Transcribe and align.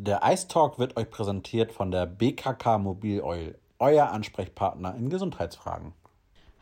Der 0.00 0.20
Ice 0.22 0.46
Talk 0.46 0.78
wird 0.78 0.96
euch 0.96 1.10
präsentiert 1.10 1.72
von 1.72 1.90
der 1.90 2.06
BKK 2.06 2.78
Mobil 2.78 3.20
Oil, 3.20 3.58
euer 3.80 4.10
Ansprechpartner 4.10 4.94
in 4.94 5.10
Gesundheitsfragen. 5.10 5.92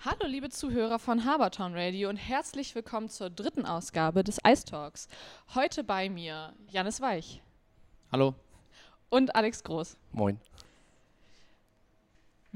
Hallo 0.02 0.26
liebe 0.26 0.48
Zuhörer 0.48 0.98
von 0.98 1.26
Habertown 1.26 1.74
Radio 1.74 2.08
und 2.08 2.16
herzlich 2.16 2.74
willkommen 2.74 3.10
zur 3.10 3.28
dritten 3.28 3.66
Ausgabe 3.66 4.24
des 4.24 4.38
Ice 4.48 4.64
Talks. 4.64 5.08
Heute 5.54 5.84
bei 5.84 6.08
mir 6.08 6.54
Janis 6.70 7.02
Weich. 7.02 7.42
Hallo. 8.10 8.32
Und 9.10 9.36
Alex 9.36 9.62
Groß. 9.64 9.98
Moin. 10.12 10.40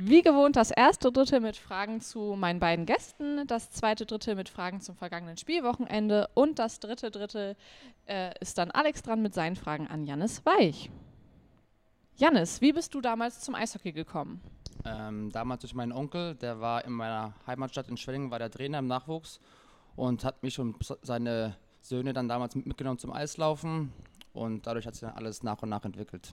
Wie 0.02 0.22
gewohnt 0.22 0.56
das 0.56 0.70
erste 0.70 1.12
Dritte 1.12 1.40
mit 1.40 1.58
Fragen 1.58 2.00
zu 2.00 2.34
meinen 2.34 2.58
beiden 2.58 2.86
Gästen, 2.86 3.46
das 3.46 3.70
zweite 3.70 4.06
Dritte 4.06 4.34
mit 4.34 4.48
Fragen 4.48 4.80
zum 4.80 4.96
vergangenen 4.96 5.36
Spielwochenende 5.36 6.30
und 6.32 6.58
das 6.58 6.80
dritte 6.80 7.10
Dritte 7.10 7.54
äh, 8.06 8.32
ist 8.40 8.56
dann 8.56 8.70
Alex 8.70 9.02
dran 9.02 9.20
mit 9.20 9.34
seinen 9.34 9.56
Fragen 9.56 9.88
an 9.88 10.04
Jannis 10.04 10.46
Weich. 10.46 10.90
Jannis, 12.16 12.62
wie 12.62 12.72
bist 12.72 12.94
du 12.94 13.02
damals 13.02 13.40
zum 13.40 13.54
Eishockey 13.54 13.92
gekommen? 13.92 14.40
Ähm, 14.86 15.30
damals 15.32 15.60
durch 15.60 15.74
meinen 15.74 15.92
Onkel, 15.92 16.34
der 16.34 16.60
war 16.60 16.82
in 16.86 16.92
meiner 16.92 17.34
Heimatstadt 17.46 17.88
in 17.88 17.98
Schwenningen, 17.98 18.30
war 18.30 18.38
der 18.38 18.50
Trainer 18.50 18.78
im 18.78 18.86
Nachwuchs 18.86 19.38
und 19.96 20.24
hat 20.24 20.42
mich 20.42 20.58
und 20.58 20.76
seine 21.02 21.58
Söhne 21.82 22.14
dann 22.14 22.26
damals 22.26 22.54
mitgenommen 22.54 22.98
zum 22.98 23.12
Eislaufen 23.12 23.92
und 24.32 24.66
dadurch 24.66 24.86
hat 24.86 24.94
sich 24.94 25.02
dann 25.02 25.14
alles 25.14 25.42
nach 25.42 25.60
und 25.60 25.68
nach 25.68 25.84
entwickelt. 25.84 26.32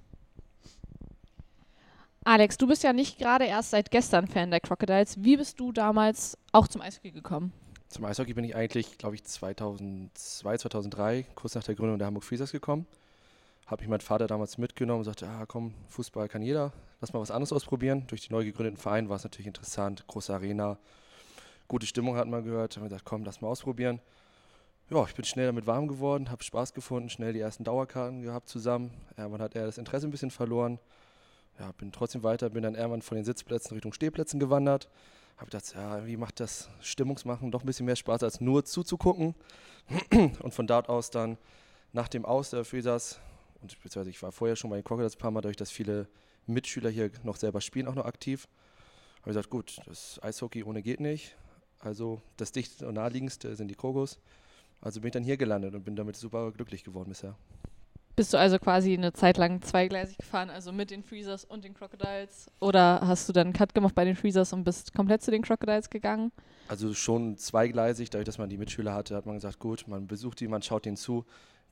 Alex, 2.28 2.58
du 2.58 2.68
bist 2.68 2.84
ja 2.84 2.92
nicht 2.92 3.20
gerade 3.20 3.46
erst 3.46 3.70
seit 3.70 3.90
gestern 3.90 4.28
Fan 4.28 4.52
der 4.52 4.60
Crocodiles. 4.60 5.24
Wie 5.24 5.38
bist 5.38 5.62
du 5.62 5.72
damals 5.72 6.38
auch 6.52 6.68
zum 6.68 6.82
Eishockey 6.82 7.12
gekommen? 7.12 7.54
Zum 7.88 8.04
Eishockey 8.04 8.34
bin 8.34 8.44
ich 8.44 8.54
eigentlich, 8.54 8.98
glaube 8.98 9.16
ich, 9.16 9.24
2002, 9.24 10.58
2003, 10.58 11.26
kurz 11.36 11.56
nach 11.56 11.64
der 11.64 11.76
Gründung 11.76 12.00
der 12.00 12.08
Hamburg 12.08 12.26
Freezers 12.26 12.52
gekommen. 12.52 12.86
Habe 13.66 13.82
mich 13.82 13.90
mein 13.90 14.02
Vater 14.02 14.28
damals 14.28 14.58
mitgenommen 14.58 15.00
und 15.00 15.06
sagte, 15.06 15.26
ah, 15.26 15.46
komm, 15.48 15.74
Fußball 15.88 16.28
kann 16.28 16.42
jeder, 16.42 16.74
lass 17.00 17.14
mal 17.14 17.22
was 17.22 17.32
anderes 17.32 17.54
ausprobieren. 17.54 18.04
Durch 18.08 18.28
den 18.28 18.36
neu 18.36 18.44
gegründeten 18.44 18.78
Verein 18.78 19.08
war 19.08 19.16
es 19.16 19.24
natürlich 19.24 19.48
interessant, 19.48 20.06
große 20.08 20.34
Arena, 20.34 20.78
gute 21.70 21.86
Stimmung 21.86 22.18
hat 22.18 22.28
man 22.28 22.44
gehört. 22.44 22.76
Haben 22.76 22.84
wir 22.84 22.90
gesagt, 22.90 23.06
komm, 23.06 23.24
lass 23.24 23.40
mal 23.40 23.48
ausprobieren. 23.48 24.02
Ja, 24.90 25.02
ich 25.06 25.16
bin 25.16 25.24
schnell 25.24 25.46
damit 25.46 25.66
warm 25.66 25.88
geworden, 25.88 26.30
habe 26.30 26.44
Spaß 26.44 26.74
gefunden, 26.74 27.10
schnell 27.10 27.32
die 27.32 27.40
ersten 27.40 27.64
Dauerkarten 27.64 28.22
gehabt 28.22 28.50
zusammen. 28.50 28.92
Irgendwann 29.16 29.42
hat 29.42 29.56
er 29.56 29.66
das 29.66 29.78
Interesse 29.78 30.10
ein 30.10 30.12
bisschen 30.12 30.32
verloren 30.32 30.78
ja, 31.60 31.72
bin 31.74 31.92
trotzdem 31.92 32.24
weiter, 32.24 32.50
bin 32.50 32.64
dann 32.64 32.76
irgendwann 32.76 33.02
von 33.02 33.16
den 33.16 33.26
Sitzplätzen 33.26 33.74
Richtung 33.74 33.94
Stehplätzen 33.94 34.40
gewandert. 34.40 34.90
Habe 35.38 35.48
gedacht, 35.48 35.74
ja, 35.76 36.06
wie 36.06 36.18
macht 36.18 36.40
das 36.40 36.70
Stimmungsmachen 36.80 37.52
doch 37.52 37.62
ein 37.62 37.66
bisschen 37.66 37.86
mehr 37.86 37.96
Spaß, 37.96 38.24
als 38.24 38.42
nur 38.42 38.66
zuzugucken. 38.66 39.36
Und 40.12 40.54
von 40.54 40.68
dort 40.68 40.90
aus 40.90 41.12
dann 41.12 41.38
nach 41.94 42.08
dem 42.08 42.26
Aus 42.26 42.50
der 42.50 42.66
Freezers, 42.66 43.20
und 43.62 43.72
beziehungsweise 43.82 44.10
ich 44.10 44.22
war 44.22 44.32
vorher 44.32 44.56
schon 44.56 44.70
bei 44.70 44.78
den 44.78 44.84
Crocodiles 44.84 45.16
ein 45.16 45.20
paar 45.20 45.32
Mal, 45.32 45.42
dadurch, 45.42 45.58
dass 45.58 45.72
viele 45.72 46.08
Mitschüler 46.46 46.90
hier 46.90 47.12
noch 47.24 47.38
selber 47.38 47.62
spielen, 47.62 47.88
auch 47.88 47.96
noch 47.96 48.06
aktiv, 48.06 48.48
habe 49.22 49.32
ich 49.32 49.36
gesagt, 49.36 49.50
gut, 49.50 49.80
das 49.86 50.22
Eishockey 50.22 50.64
ohne 50.64 50.82
geht 50.82 51.00
nicht. 51.00 51.36
Also 51.80 52.22
das 52.38 52.52
dichteste 52.52 52.88
und 52.88 52.96
naheliegendste 52.96 53.56
sind 53.56 53.70
die 53.70 53.76
Krogos. 53.76 54.20
Also 54.82 55.02
bin 55.02 55.08
ich 55.08 55.14
dann 55.14 55.24
hier 55.24 55.38
gelandet 55.38 55.74
und 55.74 55.84
bin 55.84 55.96
damit 55.96 56.16
super 56.16 56.52
glücklich 56.52 56.84
geworden 56.84 57.10
bisher. 57.10 57.36
Bist 58.18 58.34
du 58.34 58.40
also 58.40 58.58
quasi 58.58 58.96
eine 58.96 59.14
Zeit 59.14 59.38
lang 59.38 59.62
zweigleisig 59.62 60.18
gefahren, 60.18 60.50
also 60.50 60.72
mit 60.72 60.90
den 60.90 61.04
Freezers 61.04 61.46
und 61.46 61.64
den 61.64 61.76
Crocodiles? 61.76 62.50
Oder 62.60 63.02
hast 63.04 63.30
du 63.30 63.34
dann 63.34 63.46
einen 63.46 63.54
Cut 63.54 63.76
gemacht 63.76 63.94
bei 63.94 64.06
den 64.06 64.16
Freezers 64.16 64.54
und 64.54 64.64
bist 64.64 64.92
komplett 64.96 65.22
zu 65.22 65.30
den 65.30 65.44
Crocodiles 65.44 65.92
gegangen? 65.92 66.32
Also 66.68 66.96
schon 66.96 67.38
zweigleisig, 67.38 68.10
dadurch, 68.10 68.26
dass 68.26 68.40
man 68.40 68.50
die 68.50 68.58
Mitschüler 68.58 68.96
hatte, 68.96 69.16
hat 69.16 69.28
man 69.28 69.36
gesagt, 69.36 69.60
gut, 69.60 69.88
man 69.88 70.08
besucht 70.08 70.40
die, 70.40 70.48
man 70.48 70.64
schaut 70.64 70.86
denen 70.86 70.98
zu. 70.98 71.26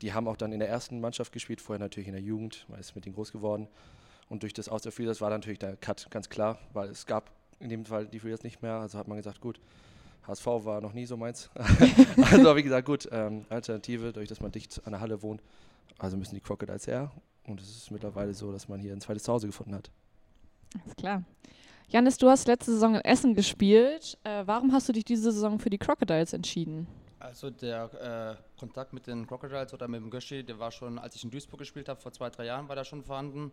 Die 0.04 0.14
haben 0.14 0.28
auch 0.28 0.38
dann 0.38 0.52
in 0.52 0.60
der 0.60 0.70
ersten 0.70 1.02
Mannschaft 1.02 1.32
gespielt, 1.32 1.62
vorher 1.62 1.80
natürlich 1.80 2.08
in 2.08 2.14
der 2.14 2.22
Jugend, 2.22 2.68
man 2.70 2.80
ist 2.80 2.96
mit 2.96 3.06
denen 3.06 3.16
groß 3.16 3.32
geworden. 3.32 3.68
Und 4.30 4.44
durch 4.44 4.54
das 4.54 4.70
Aus 4.70 4.84
der 4.84 4.92
Freezers 4.92 5.22
war 5.22 5.32
natürlich 5.32 5.58
der 5.58 5.76
Cut 5.78 6.12
ganz 6.12 6.30
klar, 6.30 6.60
weil 6.74 6.90
es 6.90 7.08
gab 7.08 7.32
in 7.60 7.70
dem 7.70 7.86
Fall 7.86 8.06
die 8.06 8.20
Freezers 8.20 8.44
nicht 8.44 8.62
mehr. 8.62 8.76
Also 8.76 9.00
hat 9.00 9.08
man 9.08 9.18
gesagt, 9.18 9.42
gut, 9.42 9.60
HSV 10.28 10.46
war 10.46 10.80
noch 10.80 10.94
nie 10.94 11.08
so 11.08 11.18
meins. 11.18 11.50
also 12.32 12.56
ich 12.56 12.64
gesagt, 12.64 12.86
gut, 12.86 13.10
ähm, 13.12 13.46
Alternative, 13.50 14.08
dadurch, 14.14 14.30
dass 14.30 14.42
man 14.42 14.52
dicht 14.52 14.80
an 14.86 14.92
der 14.92 15.02
Halle 15.02 15.24
wohnt, 15.24 15.42
also 16.00 16.18
müssen 16.18 16.36
die 16.36 16.42
Crocodiles 16.42 16.88
her. 16.88 17.12
Und 17.48 17.62
es 17.62 17.70
ist 17.70 17.92
mittlerweile 17.92 18.34
so, 18.34 18.52
dass 18.52 18.68
man 18.68 18.80
hier 18.80 18.94
ein 18.94 19.02
zweites 19.02 19.24
Zuhause 19.24 19.48
gefunden 19.48 19.76
hat. 19.76 19.92
Alles 20.84 20.96
klar. 20.96 21.24
Janis, 21.88 22.18
du 22.18 22.30
hast 22.30 22.48
letzte 22.48 22.72
Saison 22.72 22.96
in 22.96 23.02
Essen 23.02 23.36
gespielt. 23.36 24.18
Äh, 24.24 24.44
warum 24.46 24.74
hast 24.74 24.90
du 24.90 24.94
dich 24.94 25.06
diese 25.06 25.32
Saison 25.32 25.60
für 25.60 25.70
die 25.70 25.78
Crocodiles 25.78 26.34
entschieden? 26.34 26.88
Also 27.20 27.50
der 27.50 28.38
äh, 28.38 28.60
Kontakt 28.60 28.94
mit 28.94 29.08
den 29.08 29.28
Crocodiles 29.28 29.74
oder 29.74 29.88
mit 29.88 30.02
dem 30.02 30.10
Göschi, 30.10 30.44
der 30.44 30.60
war 30.60 30.72
schon, 30.72 30.98
als 30.98 31.16
ich 31.16 31.24
in 31.24 31.32
Duisburg 31.32 31.60
gespielt 31.60 31.88
habe, 31.88 32.00
vor 32.00 32.12
zwei, 32.12 32.30
drei 32.30 32.46
Jahren 32.46 32.68
war 32.68 32.76
der 32.76 32.84
schon 32.84 33.04
vorhanden. 33.04 33.52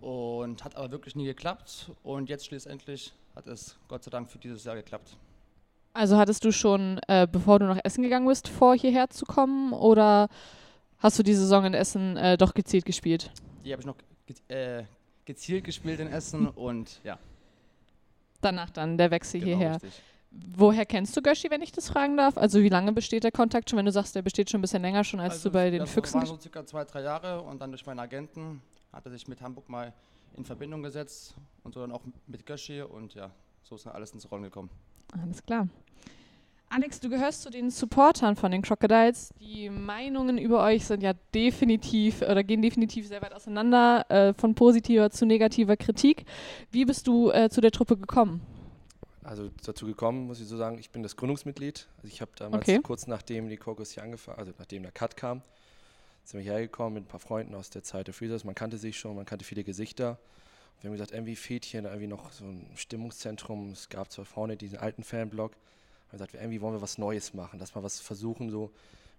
Und 0.00 0.64
hat 0.64 0.76
aber 0.76 0.90
wirklich 0.90 1.14
nie 1.14 1.26
geklappt. 1.26 1.92
Und 2.02 2.28
jetzt 2.28 2.46
schließlich 2.46 3.12
hat 3.36 3.46
es 3.46 3.76
Gott 3.86 4.02
sei 4.02 4.10
Dank 4.10 4.30
für 4.30 4.38
dieses 4.38 4.64
Jahr 4.64 4.74
geklappt. 4.74 5.16
Also 5.94 6.16
hattest 6.16 6.44
du 6.44 6.52
schon, 6.52 6.98
äh, 7.06 7.28
bevor 7.30 7.58
du 7.58 7.66
nach 7.66 7.78
Essen 7.84 8.02
gegangen 8.02 8.26
bist, 8.26 8.48
vor 8.48 8.74
hierher 8.74 9.10
zu 9.10 9.26
kommen? 9.26 9.72
Oder 9.72 10.28
hast 11.02 11.18
du 11.18 11.22
die 11.22 11.34
Saison 11.34 11.64
in 11.64 11.74
Essen 11.74 12.16
äh, 12.16 12.36
doch 12.38 12.54
gezielt 12.54 12.84
gespielt? 12.84 13.30
Die 13.64 13.72
habe 13.72 13.80
ich 13.82 13.86
noch 13.86 13.96
ge 14.26 14.36
äh, 14.48 14.84
gezielt 15.24 15.64
gespielt 15.64 16.00
in 16.00 16.08
Essen 16.08 16.48
und 16.54 17.00
ja. 17.04 17.18
Danach 18.40 18.70
dann 18.70 18.98
der 18.98 19.10
Wechsel 19.10 19.40
Genau, 19.40 19.56
hierher. 19.58 19.74
richtig. 19.74 20.02
Woher 20.56 20.86
kennst 20.86 21.14
du 21.14 21.20
Göschi, 21.20 21.50
wenn 21.50 21.60
ich 21.60 21.72
das 21.72 21.90
fragen 21.90 22.16
darf? 22.16 22.38
Also 22.38 22.62
wie 22.62 22.70
lange 22.70 22.92
besteht 22.92 23.22
der 23.22 23.32
Kontakt 23.32 23.68
schon, 23.68 23.76
wenn 23.78 23.84
du 23.84 23.92
sagst, 23.92 24.14
der 24.14 24.22
besteht 24.22 24.48
schon 24.50 24.60
ein 24.60 24.62
bisschen 24.62 24.80
länger 24.80 25.04
schon, 25.04 25.20
als 25.20 25.34
Also 25.34 25.50
du 25.50 25.52
bei 25.52 25.68
den 25.70 25.80
das 25.80 25.90
Füchsen 25.92 26.14
waren 26.20 26.26
so 26.26 26.38
circa 26.40 26.64
zwei, 26.64 26.84
drei 26.84 27.02
Jahre 27.02 27.42
und 27.42 27.60
dann 27.60 27.70
durch 27.70 27.84
meinen 27.84 27.98
Agenten 28.00 28.62
hat 28.92 29.04
er 29.04 29.12
sich 29.12 29.28
mit 29.28 29.42
Hamburg 29.42 29.68
mal 29.68 29.92
in 30.34 30.44
Verbindung 30.46 30.82
gesetzt 30.82 31.34
und 31.64 31.74
so 31.74 31.80
dann 31.80 31.92
auch 31.92 32.00
mit 32.26 32.46
Göschi 32.46 32.80
und 32.80 33.14
ja, 33.14 33.30
so 33.62 33.74
ist 33.76 33.84
dann 33.84 33.92
alles 33.92 34.12
ins 34.12 34.30
Rollen 34.30 34.44
gekommen. 34.44 34.70
Alles 35.22 35.44
klar. 35.44 35.68
Alex, 36.74 37.00
du 37.00 37.10
gehörst 37.10 37.42
zu 37.42 37.50
den 37.50 37.68
Supportern 37.70 38.34
von 38.34 38.50
den 38.50 38.62
Crocodiles. 38.62 39.34
Die 39.38 39.68
Meinungen 39.68 40.38
über 40.38 40.64
euch 40.64 40.86
sind 40.86 41.02
ja 41.02 41.12
definitiv 41.34 42.22
oder 42.22 42.42
gehen 42.42 42.62
definitiv 42.62 43.06
sehr 43.06 43.20
weit 43.20 43.34
auseinander, 43.34 44.06
äh, 44.10 44.32
von 44.32 44.54
positiver 44.54 45.10
zu 45.10 45.26
negativer 45.26 45.76
Kritik. 45.76 46.24
Wie 46.70 46.86
bist 46.86 47.06
du 47.06 47.30
äh, 47.30 47.50
zu 47.50 47.60
der 47.60 47.72
Truppe 47.72 47.98
gekommen? 47.98 48.40
Also 49.22 49.50
dazu 49.66 49.84
gekommen, 49.84 50.26
muss 50.26 50.40
ich 50.40 50.48
so 50.48 50.56
sagen, 50.56 50.78
ich 50.78 50.88
bin 50.88 51.02
das 51.02 51.16
Gründungsmitglied. 51.16 51.88
Also 51.98 52.08
ich 52.08 52.22
habe 52.22 52.30
damals 52.36 52.66
Okay. 52.66 52.80
kurz 52.82 53.06
nachdem 53.06 53.50
die 53.50 53.58
Crocos 53.58 53.90
hier 53.90 54.02
angefangen, 54.02 54.38
also 54.38 54.52
nachdem 54.58 54.82
der 54.82 54.92
Cut 54.92 55.14
kam, 55.14 55.42
sind 56.24 56.38
wir 56.38 56.44
hierher 56.44 56.62
gekommen 56.62 56.94
mit 56.94 57.04
ein 57.04 57.08
paar 57.08 57.20
Freunden 57.20 57.54
aus 57.54 57.68
der 57.68 57.82
Zeit 57.82 58.06
der 58.06 58.14
Freezers. 58.14 58.44
Man 58.44 58.54
kannte 58.54 58.78
sich 58.78 58.98
schon, 58.98 59.14
man 59.14 59.26
kannte 59.26 59.44
viele 59.44 59.62
Gesichter. 59.62 60.18
Wir 60.80 60.88
haben 60.88 60.94
gesagt, 60.94 61.12
irgendwie 61.12 61.36
fehlt 61.36 61.66
hier 61.66 61.82
irgendwie 61.82 62.06
noch 62.06 62.32
so 62.32 62.46
ein 62.46 62.66
Stimmungszentrum. 62.76 63.72
Es 63.72 63.90
gab 63.90 64.10
zwar 64.10 64.24
vorne 64.24 64.56
diesen 64.56 64.78
alten 64.78 65.02
Fanblock. 65.02 65.52
Haben 66.12 66.18
gesagt, 66.18 66.34
irgendwie 66.34 66.60
wollen 66.60 66.74
wir 66.74 66.82
was 66.82 66.98
Neues 66.98 67.32
machen, 67.32 67.58
dass 67.58 67.74
wir 67.74 67.82
was 67.82 67.98
versuchen. 68.00 68.50
So, 68.50 68.70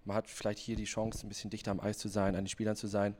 man 0.04 0.16
hat 0.16 0.30
vielleicht 0.30 0.60
hier 0.60 0.76
die 0.76 0.84
Chance, 0.84 1.26
ein 1.26 1.28
bisschen 1.28 1.50
dichter 1.50 1.72
am 1.72 1.80
Eis 1.80 1.98
zu 1.98 2.06
sein, 2.08 2.36
an 2.36 2.44
den 2.44 2.48
Spielern 2.48 2.76
zu 2.76 2.86
sein. 2.86 3.16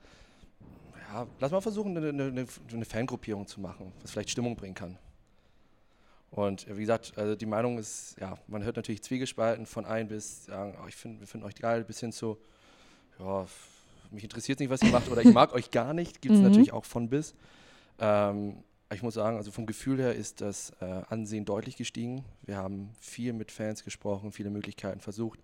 Ja, 1.12 1.26
lass 1.40 1.50
mal 1.50 1.60
versuchen, 1.60 1.96
eine, 1.96 2.08
eine, 2.10 2.46
eine 2.72 2.84
Fangruppierung 2.84 3.48
zu 3.48 3.60
machen, 3.60 3.92
was 4.00 4.12
vielleicht 4.12 4.30
Stimmung 4.30 4.54
bringen 4.54 4.74
kann. 4.76 4.96
Und 6.30 6.68
äh, 6.68 6.76
wie 6.76 6.82
gesagt, 6.82 7.14
also 7.16 7.34
die 7.34 7.46
Meinung 7.46 7.78
ist, 7.78 8.16
ja, 8.20 8.38
man 8.46 8.62
hört 8.62 8.76
natürlich 8.76 9.02
zwiegespalten 9.02 9.66
von 9.66 9.84
ein 9.84 10.06
bis, 10.08 10.44
sagen, 10.46 10.76
oh, 10.82 10.86
ich 10.88 10.94
finde, 10.96 11.20
wir 11.20 11.26
finden 11.26 11.46
euch 11.46 11.54
geil, 11.56 11.82
bis 11.84 11.98
hin 12.00 12.12
zu, 12.12 12.38
ja, 13.18 13.46
mich 14.10 14.22
interessiert 14.22 14.60
nicht, 14.60 14.70
was 14.70 14.82
ihr 14.82 14.90
macht 14.90 15.08
oder 15.08 15.22
ich 15.22 15.32
mag 15.32 15.52
euch 15.54 15.72
gar 15.72 15.94
nicht, 15.94 16.22
gibt 16.22 16.34
es 16.36 16.40
Mhm. 16.40 16.46
natürlich 16.46 16.72
auch 16.72 16.84
von 16.84 17.08
bis. 17.08 17.34
Ähm, 17.98 18.62
ich 18.94 19.02
muss 19.02 19.14
sagen, 19.14 19.36
also 19.36 19.50
vom 19.50 19.66
Gefühl 19.66 19.98
her 19.98 20.14
ist 20.14 20.40
das 20.40 20.70
äh, 20.80 20.84
Ansehen 21.08 21.44
deutlich 21.44 21.76
gestiegen. 21.76 22.24
Wir 22.42 22.56
haben 22.56 22.90
viel 23.00 23.32
mit 23.32 23.50
Fans 23.50 23.84
gesprochen, 23.84 24.32
viele 24.32 24.50
Möglichkeiten 24.50 25.00
versucht. 25.00 25.40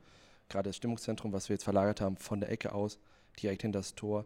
Gerade 0.48 0.70
das 0.70 0.76
Stimmungszentrum, 0.76 1.32
was 1.32 1.48
wir 1.48 1.54
jetzt 1.54 1.64
verlagert 1.64 2.00
haben, 2.00 2.16
von 2.16 2.40
der 2.40 2.50
Ecke 2.50 2.72
aus, 2.72 2.98
direkt 3.40 3.62
hinter 3.62 3.80
das 3.80 3.94
Tor, 3.94 4.24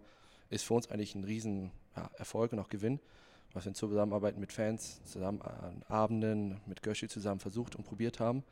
ist 0.50 0.64
für 0.64 0.74
uns 0.74 0.90
eigentlich 0.90 1.14
ein 1.14 1.24
riesen 1.24 1.70
ja, 1.96 2.10
Erfolg 2.16 2.52
und 2.52 2.58
auch 2.58 2.68
Gewinn 2.68 3.00
was 3.54 3.64
wir 3.64 3.70
in 3.70 3.74
Zusammenarbeit 3.74 4.36
mit 4.36 4.52
Fans, 4.52 5.00
zusammen 5.04 5.40
an 5.42 5.82
Abenden, 5.88 6.60
mit 6.66 6.82
Göschi 6.82 7.08
zusammen 7.08 7.40
versucht 7.40 7.76
und 7.76 7.84
probiert 7.84 8.20
haben. 8.20 8.42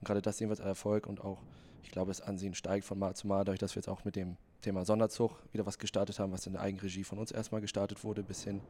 Und 0.00 0.06
gerade 0.06 0.22
das 0.22 0.38
sehen 0.38 0.48
wir 0.48 0.52
als 0.52 0.60
Erfolg 0.60 1.06
und 1.06 1.20
auch, 1.20 1.42
ich 1.82 1.90
glaube, 1.90 2.10
das 2.10 2.20
Ansehen 2.20 2.54
steigt 2.54 2.84
von 2.84 2.98
Mal 2.98 3.14
zu 3.14 3.26
Mal, 3.26 3.44
dadurch, 3.44 3.58
dass 3.58 3.74
wir 3.74 3.80
jetzt 3.80 3.88
auch 3.88 4.04
mit 4.04 4.16
dem 4.16 4.36
Thema 4.62 4.84
Sonderzug 4.84 5.32
wieder 5.52 5.66
was 5.66 5.78
gestartet 5.78 6.18
haben, 6.18 6.32
was 6.32 6.46
in 6.46 6.54
der 6.54 6.62
Eigenregie 6.62 7.04
von 7.04 7.18
uns 7.18 7.32
erstmal 7.32 7.60
gestartet 7.60 8.04
wurde, 8.04 8.22
bis 8.22 8.44
hin 8.44 8.60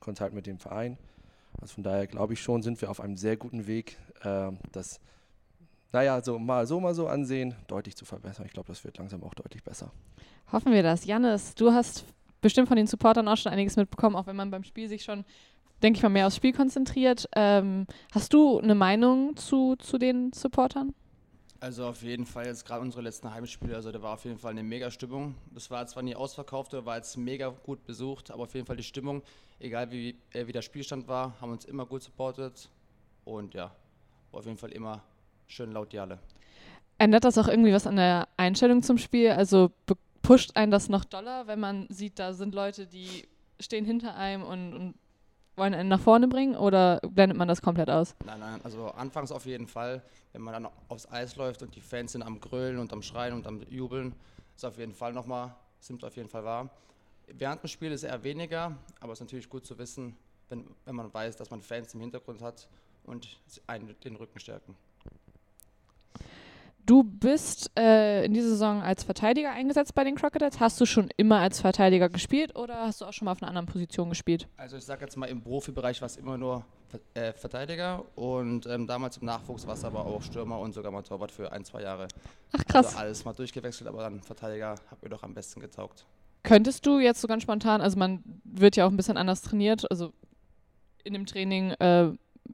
Kontakt 0.00 0.34
mit 0.34 0.46
dem 0.46 0.58
Verein. 0.58 0.98
Also 1.60 1.74
von 1.74 1.84
daher 1.84 2.06
glaube 2.06 2.32
ich 2.32 2.40
schon, 2.40 2.62
sind 2.62 2.80
wir 2.80 2.90
auf 2.90 3.00
einem 3.00 3.16
sehr 3.16 3.36
guten 3.36 3.66
Weg, 3.66 3.96
ähm, 4.24 4.58
das, 4.72 5.00
naja, 5.92 6.22
so 6.22 6.38
mal 6.38 6.66
so, 6.66 6.80
mal 6.80 6.94
so 6.94 7.06
ansehen, 7.08 7.54
deutlich 7.66 7.96
zu 7.96 8.04
verbessern. 8.04 8.46
Ich 8.46 8.52
glaube, 8.52 8.68
das 8.68 8.84
wird 8.84 8.98
langsam 8.98 9.22
auch 9.22 9.34
deutlich 9.34 9.62
besser. 9.62 9.92
Hoffen 10.52 10.72
wir 10.72 10.82
das. 10.82 11.04
Jannis, 11.04 11.54
du 11.54 11.72
hast 11.72 12.04
bestimmt 12.40 12.68
von 12.68 12.76
den 12.76 12.86
Supportern 12.86 13.28
auch 13.28 13.36
schon 13.36 13.52
einiges 13.52 13.76
mitbekommen, 13.76 14.16
auch 14.16 14.26
wenn 14.26 14.36
man 14.36 14.50
beim 14.50 14.64
Spiel 14.64 14.88
sich 14.88 15.02
schon, 15.02 15.24
denke 15.82 15.98
ich 15.98 16.02
mal, 16.02 16.08
mehr 16.08 16.26
aufs 16.26 16.36
Spiel 16.36 16.52
konzentriert. 16.52 17.28
Ähm, 17.36 17.86
hast 18.12 18.32
du 18.32 18.58
eine 18.58 18.74
Meinung 18.74 19.36
zu, 19.36 19.76
zu 19.76 19.98
den 19.98 20.32
Supportern? 20.32 20.94
Also 21.62 21.86
auf 21.86 22.00
jeden 22.02 22.24
Fall 22.24 22.46
jetzt 22.46 22.64
gerade 22.64 22.80
unsere 22.80 23.02
letzten 23.02 23.32
Heimspiele, 23.32 23.76
also 23.76 23.92
da 23.92 24.00
war 24.00 24.14
auf 24.14 24.24
jeden 24.24 24.38
Fall 24.38 24.52
eine 24.52 24.62
mega 24.62 24.90
Stimmung. 24.90 25.34
Das 25.52 25.70
war 25.70 25.86
zwar 25.86 26.02
nie 26.02 26.14
ausverkauft, 26.14 26.72
war 26.72 26.96
jetzt 26.96 27.18
mega 27.18 27.50
gut 27.50 27.84
besucht, 27.84 28.30
aber 28.30 28.44
auf 28.44 28.54
jeden 28.54 28.66
Fall 28.66 28.76
die 28.76 28.82
Stimmung, 28.82 29.22
egal 29.58 29.90
wie, 29.90 30.16
äh, 30.32 30.46
wie 30.46 30.52
der 30.52 30.62
Spielstand 30.62 31.06
war, 31.06 31.38
haben 31.38 31.52
uns 31.52 31.66
immer 31.66 31.84
gut 31.84 32.02
supportet 32.02 32.70
und 33.26 33.52
ja, 33.52 33.70
war 34.30 34.40
auf 34.40 34.46
jeden 34.46 34.56
Fall 34.56 34.72
immer 34.72 35.02
schön 35.48 35.72
laut 35.72 35.92
die 35.92 36.00
Halle. 36.00 36.18
Ändert 36.96 37.24
das 37.24 37.36
auch 37.36 37.48
irgendwie 37.48 37.74
was 37.74 37.86
an 37.86 37.96
der 37.96 38.28
Einstellung 38.38 38.82
zum 38.82 38.96
Spiel? 38.96 39.30
Also 39.30 39.70
pusht 40.22 40.56
einen 40.56 40.72
das 40.72 40.88
noch 40.88 41.04
doller, 41.04 41.46
wenn 41.46 41.60
man 41.60 41.86
sieht, 41.90 42.18
da 42.18 42.32
sind 42.32 42.54
Leute, 42.54 42.86
die 42.86 43.28
stehen 43.58 43.84
hinter 43.84 44.16
einem 44.16 44.44
und, 44.44 44.74
und 44.74 44.94
wollen 45.60 45.74
einen 45.74 45.90
nach 45.90 46.00
vorne 46.00 46.26
bringen 46.26 46.56
oder 46.56 46.98
blendet 47.00 47.38
man 47.38 47.46
das 47.46 47.62
komplett 47.62 47.90
aus? 47.90 48.16
Nein, 48.24 48.40
nein, 48.40 48.60
also 48.64 48.86
anfangs 48.88 49.30
auf 49.30 49.44
jeden 49.44 49.68
Fall, 49.68 50.02
wenn 50.32 50.42
man 50.42 50.54
dann 50.54 50.72
aufs 50.88 51.08
Eis 51.12 51.36
läuft 51.36 51.62
und 51.62 51.76
die 51.76 51.80
Fans 51.80 52.12
sind 52.12 52.22
am 52.22 52.40
Grölen 52.40 52.78
und 52.78 52.92
am 52.92 53.02
Schreien 53.02 53.34
und 53.34 53.46
am 53.46 53.62
Jubeln, 53.68 54.14
ist 54.56 54.64
auf 54.64 54.78
jeden 54.78 54.94
Fall 54.94 55.12
nochmal, 55.12 55.54
sind 55.78 56.02
auf 56.02 56.16
jeden 56.16 56.28
Fall 56.28 56.44
wahr. 56.44 56.70
Während 57.28 57.62
dem 57.62 57.68
Spiel 57.68 57.92
ist 57.92 58.02
eher 58.02 58.24
weniger, 58.24 58.76
aber 59.00 59.12
es 59.12 59.20
ist 59.20 59.26
natürlich 59.26 59.48
gut 59.48 59.64
zu 59.66 59.78
wissen, 59.78 60.16
wenn, 60.48 60.64
wenn 60.86 60.96
man 60.96 61.12
weiß, 61.12 61.36
dass 61.36 61.50
man 61.50 61.60
Fans 61.60 61.94
im 61.94 62.00
Hintergrund 62.00 62.42
hat 62.42 62.66
und 63.04 63.38
einen 63.66 63.94
den 64.00 64.16
Rücken 64.16 64.40
stärken. 64.40 64.74
Du 66.90 67.04
bist 67.04 67.70
äh, 67.78 68.24
in 68.24 68.34
dieser 68.34 68.48
Saison 68.48 68.82
als 68.82 69.04
Verteidiger 69.04 69.52
eingesetzt 69.52 69.94
bei 69.94 70.02
den 70.02 70.16
Crocodiles. 70.16 70.58
Hast 70.58 70.80
du 70.80 70.86
schon 70.86 71.08
immer 71.16 71.38
als 71.38 71.60
Verteidiger 71.60 72.08
gespielt 72.08 72.56
oder 72.56 72.80
hast 72.80 73.00
du 73.00 73.04
auch 73.04 73.12
schon 73.12 73.26
mal 73.26 73.30
auf 73.30 73.40
einer 73.40 73.48
anderen 73.48 73.66
Position 73.66 74.08
gespielt? 74.08 74.48
Also 74.56 74.76
ich 74.76 74.82
sage 74.82 75.02
jetzt 75.02 75.16
mal, 75.16 75.26
im 75.26 75.40
Profibereich 75.40 76.00
war 76.00 76.06
es 76.06 76.16
immer 76.16 76.36
nur 76.36 76.64
äh, 77.14 77.32
Verteidiger 77.32 78.04
und 78.16 78.66
ähm, 78.66 78.88
damals 78.88 79.18
im 79.18 79.26
Nachwuchs 79.26 79.68
war 79.68 79.74
es 79.74 79.84
aber 79.84 80.04
auch 80.04 80.20
Stürmer 80.20 80.58
und 80.58 80.72
sogar 80.74 80.90
mal 80.90 81.02
Torwart 81.02 81.30
für 81.30 81.52
ein, 81.52 81.64
zwei 81.64 81.82
Jahre. 81.82 82.08
Ach 82.58 82.64
krass. 82.64 82.86
Also 82.86 82.98
alles 82.98 83.24
mal 83.24 83.34
durchgewechselt, 83.34 83.88
aber 83.88 84.02
dann 84.02 84.20
Verteidiger 84.20 84.74
hat 84.90 85.00
mir 85.00 85.10
doch 85.10 85.22
am 85.22 85.32
besten 85.32 85.60
getaugt. 85.60 86.06
Könntest 86.42 86.84
du 86.86 86.98
jetzt 86.98 87.20
so 87.20 87.28
ganz 87.28 87.44
spontan, 87.44 87.82
also 87.82 88.00
man 88.00 88.24
wird 88.42 88.74
ja 88.74 88.84
auch 88.84 88.90
ein 88.90 88.96
bisschen 88.96 89.16
anders 89.16 89.42
trainiert, 89.42 89.88
also 89.92 90.12
in 91.04 91.12
dem 91.12 91.26
Training 91.26 91.70
äh, 91.70 92.10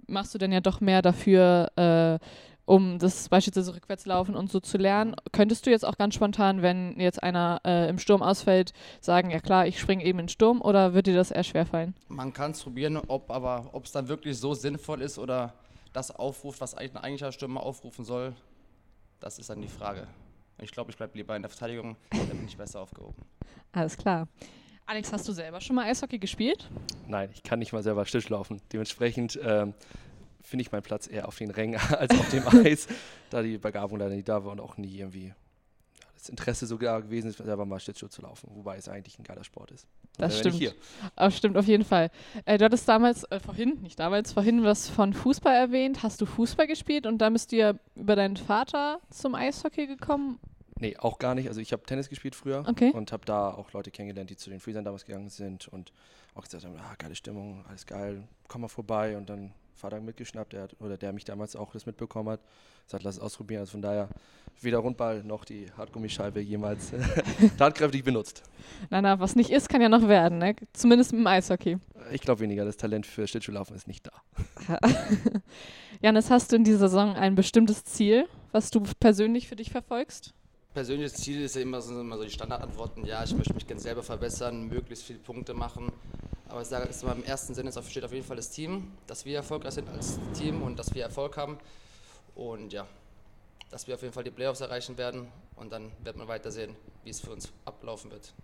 machst 0.06 0.34
du 0.34 0.38
dann 0.38 0.52
ja 0.52 0.60
doch 0.60 0.82
mehr 0.82 1.00
dafür, 1.00 1.70
äh, 1.76 2.18
um 2.66 2.98
das 2.98 3.28
beispielsweise 3.28 3.74
rückwärts 3.74 4.04
laufen 4.06 4.34
und 4.34 4.50
so 4.50 4.60
zu 4.60 4.76
lernen. 4.76 5.14
Könntest 5.32 5.64
du 5.64 5.70
jetzt 5.70 5.84
auch 5.84 5.96
ganz 5.96 6.14
spontan, 6.14 6.62
wenn 6.62 6.98
jetzt 7.00 7.22
einer 7.22 7.60
äh, 7.64 7.88
im 7.88 7.98
Sturm 7.98 8.22
ausfällt, 8.22 8.72
sagen, 9.00 9.30
ja 9.30 9.40
klar, 9.40 9.66
ich 9.66 9.80
springe 9.80 10.04
eben 10.04 10.18
in 10.18 10.26
den 10.26 10.28
Sturm 10.28 10.60
oder 10.60 10.92
wird 10.92 11.06
dir 11.06 11.14
das 11.14 11.30
eher 11.30 11.44
schwerfallen? 11.44 11.94
Man 12.08 12.32
kann 12.32 12.50
es 12.50 12.62
probieren, 12.62 12.98
ob 13.08 13.30
aber 13.30 13.70
ob 13.72 13.86
es 13.86 13.92
dann 13.92 14.08
wirklich 14.08 14.38
so 14.38 14.52
sinnvoll 14.52 15.00
ist 15.00 15.18
oder 15.18 15.54
das 15.92 16.10
aufruft, 16.10 16.60
was 16.60 16.74
eigentlich 16.74 16.94
ein 16.96 17.04
eigentlicher 17.04 17.32
Stürmer 17.32 17.62
aufrufen 17.62 18.04
soll, 18.04 18.34
das 19.20 19.38
ist 19.38 19.48
dann 19.48 19.62
die 19.62 19.68
Frage. 19.68 20.06
Ich 20.60 20.72
glaube, 20.72 20.90
ich 20.90 20.96
bleibe 20.96 21.16
lieber 21.16 21.36
in 21.36 21.42
der 21.42 21.48
Verteidigung, 21.48 21.96
da 22.10 22.18
bin 22.18 22.46
ich 22.46 22.56
besser 22.56 22.80
aufgehoben. 22.80 23.22
Alles 23.72 23.96
klar. 23.96 24.28
Alex, 24.86 25.12
hast 25.12 25.26
du 25.26 25.32
selber 25.32 25.60
schon 25.60 25.76
mal 25.76 25.86
Eishockey 25.86 26.18
gespielt? 26.18 26.70
Nein, 27.08 27.28
ich 27.32 27.42
kann 27.42 27.58
nicht 27.58 27.72
mal 27.72 27.82
selber 27.82 28.04
Stich 28.06 28.28
laufen. 28.28 28.60
Dementsprechend 28.72 29.38
ähm, 29.42 29.74
finde 30.46 30.62
ich 30.62 30.72
meinen 30.72 30.82
Platz 30.82 31.08
eher 31.08 31.26
auf 31.28 31.36
den 31.36 31.50
Rängen 31.50 31.80
als 31.90 32.18
auf 32.18 32.30
dem 32.30 32.46
Eis, 32.46 32.86
da 33.30 33.42
die 33.42 33.58
Begabung 33.58 33.98
leider 33.98 34.14
nicht 34.14 34.28
da 34.28 34.44
war 34.44 34.52
und 34.52 34.60
auch 34.60 34.76
nie 34.76 34.98
irgendwie 34.98 35.34
das 36.14 36.28
Interesse 36.28 36.66
sogar 36.66 37.02
gewesen 37.02 37.28
ist, 37.28 37.38
selber 37.38 37.66
mal 37.66 37.78
Schlittschuh 37.78 38.08
zu 38.08 38.22
laufen, 38.22 38.48
wobei 38.54 38.76
es 38.76 38.88
eigentlich 38.88 39.18
ein 39.18 39.24
geiler 39.24 39.44
Sport 39.44 39.70
ist. 39.70 39.86
Das 40.16 40.38
stimmt. 40.38 40.56
Hier. 40.56 40.72
Das 41.14 41.36
stimmt 41.36 41.56
auf 41.56 41.66
jeden 41.66 41.84
Fall. 41.84 42.10
Äh, 42.46 42.58
du 42.58 42.64
hattest 42.64 42.88
damals, 42.88 43.24
äh, 43.24 43.38
vorhin, 43.38 43.82
nicht 43.82 43.98
damals, 43.98 44.32
vorhin 44.32 44.64
was 44.64 44.88
von 44.88 45.12
Fußball 45.12 45.54
erwähnt. 45.54 46.02
Hast 46.02 46.20
du 46.20 46.26
Fußball 46.26 46.66
gespielt 46.66 47.06
und 47.06 47.18
dann 47.18 47.34
bist 47.34 47.52
du 47.52 47.56
ja 47.56 47.74
über 47.94 48.16
deinen 48.16 48.36
Vater 48.36 49.00
zum 49.10 49.34
Eishockey 49.34 49.86
gekommen? 49.86 50.40
Nee, 50.78 50.96
auch 50.98 51.18
gar 51.18 51.34
nicht. 51.34 51.48
Also 51.48 51.60
ich 51.60 51.72
habe 51.72 51.82
Tennis 51.84 52.08
gespielt 52.08 52.34
früher 52.34 52.64
okay. 52.66 52.90
und 52.92 53.12
habe 53.12 53.24
da 53.24 53.50
auch 53.50 53.72
Leute 53.72 53.90
kennengelernt, 53.90 54.30
die 54.30 54.36
zu 54.36 54.50
den 54.50 54.60
Freezern 54.60 54.84
damals 54.84 55.04
gegangen 55.04 55.30
sind 55.30 55.68
und 55.68 55.92
auch 56.34 56.42
gesagt 56.42 56.64
haben, 56.64 56.76
ah, 56.78 56.94
geile 56.98 57.14
Stimmung, 57.14 57.64
alles 57.68 57.86
geil, 57.86 58.22
komm 58.48 58.60
mal 58.62 58.68
vorbei 58.68 59.16
und 59.16 59.28
dann 59.30 59.52
Vater 59.76 60.00
mitgeschnappt, 60.00 60.54
der 60.54 60.62
hat, 60.62 60.76
oder 60.80 60.96
der 60.96 61.12
mich 61.12 61.24
damals 61.24 61.54
auch 61.54 61.72
das 61.72 61.86
mitbekommen 61.86 62.30
hat, 62.30 62.40
sagt, 62.86 63.04
lass 63.04 63.16
es 63.16 63.20
ausprobieren. 63.20 63.60
Also 63.60 63.72
von 63.72 63.82
daher 63.82 64.08
weder 64.60 64.78
Rundball 64.78 65.22
noch 65.22 65.44
die 65.44 65.70
Hartgummischeibe 65.76 66.40
jemals 66.40 66.92
tatkräftig 67.58 68.02
benutzt. 68.02 68.42
Na, 68.90 69.02
na, 69.02 69.20
was 69.20 69.36
nicht 69.36 69.50
ist, 69.50 69.68
kann 69.68 69.82
ja 69.82 69.88
noch 69.88 70.08
werden, 70.08 70.38
ne? 70.38 70.56
zumindest 70.72 71.12
im 71.12 71.26
Eishockey. 71.26 71.78
Ich 72.10 72.22
glaube 72.22 72.40
weniger, 72.40 72.64
das 72.64 72.76
Talent 72.76 73.06
für 73.06 73.26
Schlittschuhlaufen 73.26 73.76
ist 73.76 73.86
nicht 73.86 74.06
da. 74.06 74.78
Janis, 76.00 76.30
hast 76.30 76.52
du 76.52 76.56
in 76.56 76.64
dieser 76.64 76.78
Saison 76.78 77.14
ein 77.14 77.34
bestimmtes 77.34 77.84
Ziel, 77.84 78.26
was 78.52 78.70
du 78.70 78.82
persönlich 78.98 79.46
für 79.48 79.56
dich 79.56 79.70
verfolgst? 79.70 80.34
Persönliches 80.76 81.14
Ziel 81.14 81.40
ist 81.40 81.56
ja 81.56 81.62
immer 81.62 81.80
so, 81.80 81.98
immer 81.98 82.18
so 82.18 82.24
die 82.24 82.30
Standardantworten, 82.30 83.06
ja, 83.06 83.24
ich 83.24 83.34
möchte 83.34 83.54
mich 83.54 83.66
gerne 83.66 83.80
selber 83.80 84.02
verbessern, 84.02 84.68
möglichst 84.68 85.06
viele 85.06 85.18
Punkte 85.18 85.54
machen, 85.54 85.90
aber 86.50 86.60
ich 86.60 86.68
sage, 86.68 86.86
im 87.02 87.24
ersten 87.24 87.54
Sinne 87.54 87.72
steht 87.72 88.04
auf 88.04 88.12
jeden 88.12 88.26
Fall 88.26 88.36
das 88.36 88.50
Team, 88.50 88.92
dass 89.06 89.24
wir 89.24 89.36
erfolgreich 89.36 89.72
sind 89.72 89.88
als 89.88 90.18
Team 90.34 90.60
und 90.60 90.78
dass 90.78 90.94
wir 90.94 91.04
Erfolg 91.04 91.38
haben. 91.38 91.56
Und 92.34 92.74
ja, 92.74 92.86
dass 93.70 93.86
wir 93.88 93.94
auf 93.94 94.02
jeden 94.02 94.12
Fall 94.12 94.24
die 94.24 94.30
Playoffs 94.30 94.60
erreichen 94.60 94.98
werden 94.98 95.28
und 95.56 95.72
dann 95.72 95.92
wird 96.04 96.18
man 96.18 96.28
weiter 96.28 96.50
sehen, 96.50 96.76
wie 97.04 97.08
es 97.10 97.20
für 97.20 97.30
uns 97.30 97.50
ablaufen 97.64 98.10
wird. 98.10 98.34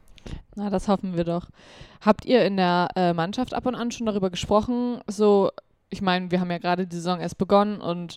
Na, 0.55 0.71
das 0.71 0.89
hoffen 0.89 1.15
wir 1.19 1.25
doch. 1.25 1.51
Habt 2.01 2.25
ihr 2.25 2.47
in 2.47 2.57
der 2.57 2.89
äh, 2.97 3.13
Mannschaft 3.13 3.53
ab 3.53 3.67
und 3.67 3.75
an 3.75 3.91
schon 3.91 4.07
darüber 4.07 4.31
gesprochen? 4.31 5.03
So, 5.07 5.51
ich 5.91 6.01
meine, 6.01 6.31
wir 6.31 6.41
haben 6.41 6.51
ja 6.51 6.57
gerade 6.57 6.87
die 6.87 6.97
Saison 6.97 7.21
erst 7.21 7.37
begonnen 7.37 7.83
und 7.83 8.17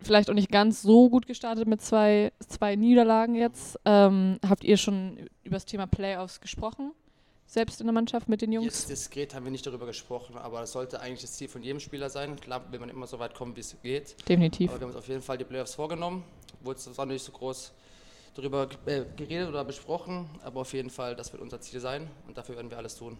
vielleicht 0.00 0.30
auch 0.30 0.34
nicht 0.34 0.50
ganz 0.50 0.82
so 0.82 1.08
gut 1.10 1.26
gestartet 1.26 1.66
mit 1.66 1.80
zwei, 1.80 2.32
zwei 2.46 2.76
Niederlagen 2.76 3.34
jetzt. 3.34 3.78
Ähm, 3.84 4.38
habt 4.46 4.64
ihr 4.64 4.76
schon 4.76 5.28
über 5.42 5.56
das 5.56 5.64
Thema 5.64 5.86
Playoffs 5.86 6.40
gesprochen? 6.40 6.92
selbst 7.46 7.80
in 7.80 7.86
der 7.86 7.94
Mannschaft 7.94 8.28
mit 8.28 8.42
den 8.42 8.52
Jungs? 8.52 8.66
Jetzt 8.66 8.90
diskret 8.90 9.34
haben 9.34 9.44
wir 9.44 9.52
nicht 9.52 9.66
darüber 9.66 9.86
gesprochen, 9.86 10.36
aber 10.36 10.60
das 10.60 10.72
sollte 10.72 11.00
eigentlich 11.00 11.22
das 11.22 11.32
Ziel 11.32 11.48
von 11.48 11.62
jedem 11.62 11.80
Spieler 11.80 12.10
sein. 12.10 12.36
Klar, 12.36 12.70
will 12.70 12.80
man 12.80 12.88
immer 12.88 13.06
so 13.06 13.18
weit 13.18 13.34
kommen, 13.34 13.56
wie 13.56 13.60
es 13.60 13.76
geht. 13.82 14.16
Definitiv. 14.28 14.70
Aber 14.70 14.80
wir 14.80 14.86
haben 14.86 14.94
uns 14.94 14.98
auf 14.98 15.08
jeden 15.08 15.22
Fall 15.22 15.38
die 15.38 15.44
Playoffs 15.44 15.74
vorgenommen. 15.74 16.24
Wurde 16.60 16.78
zwar 16.78 17.06
nicht 17.06 17.24
so 17.24 17.32
groß 17.32 17.72
darüber 18.34 18.68
äh, 18.86 19.04
geredet 19.16 19.48
oder 19.48 19.64
besprochen, 19.64 20.28
aber 20.42 20.60
auf 20.60 20.72
jeden 20.72 20.90
Fall, 20.90 21.16
das 21.16 21.32
wird 21.32 21.42
unser 21.42 21.60
Ziel 21.60 21.80
sein 21.80 22.10
und 22.26 22.36
dafür 22.36 22.56
werden 22.56 22.70
wir 22.70 22.76
alles 22.76 22.96
tun. 22.96 23.16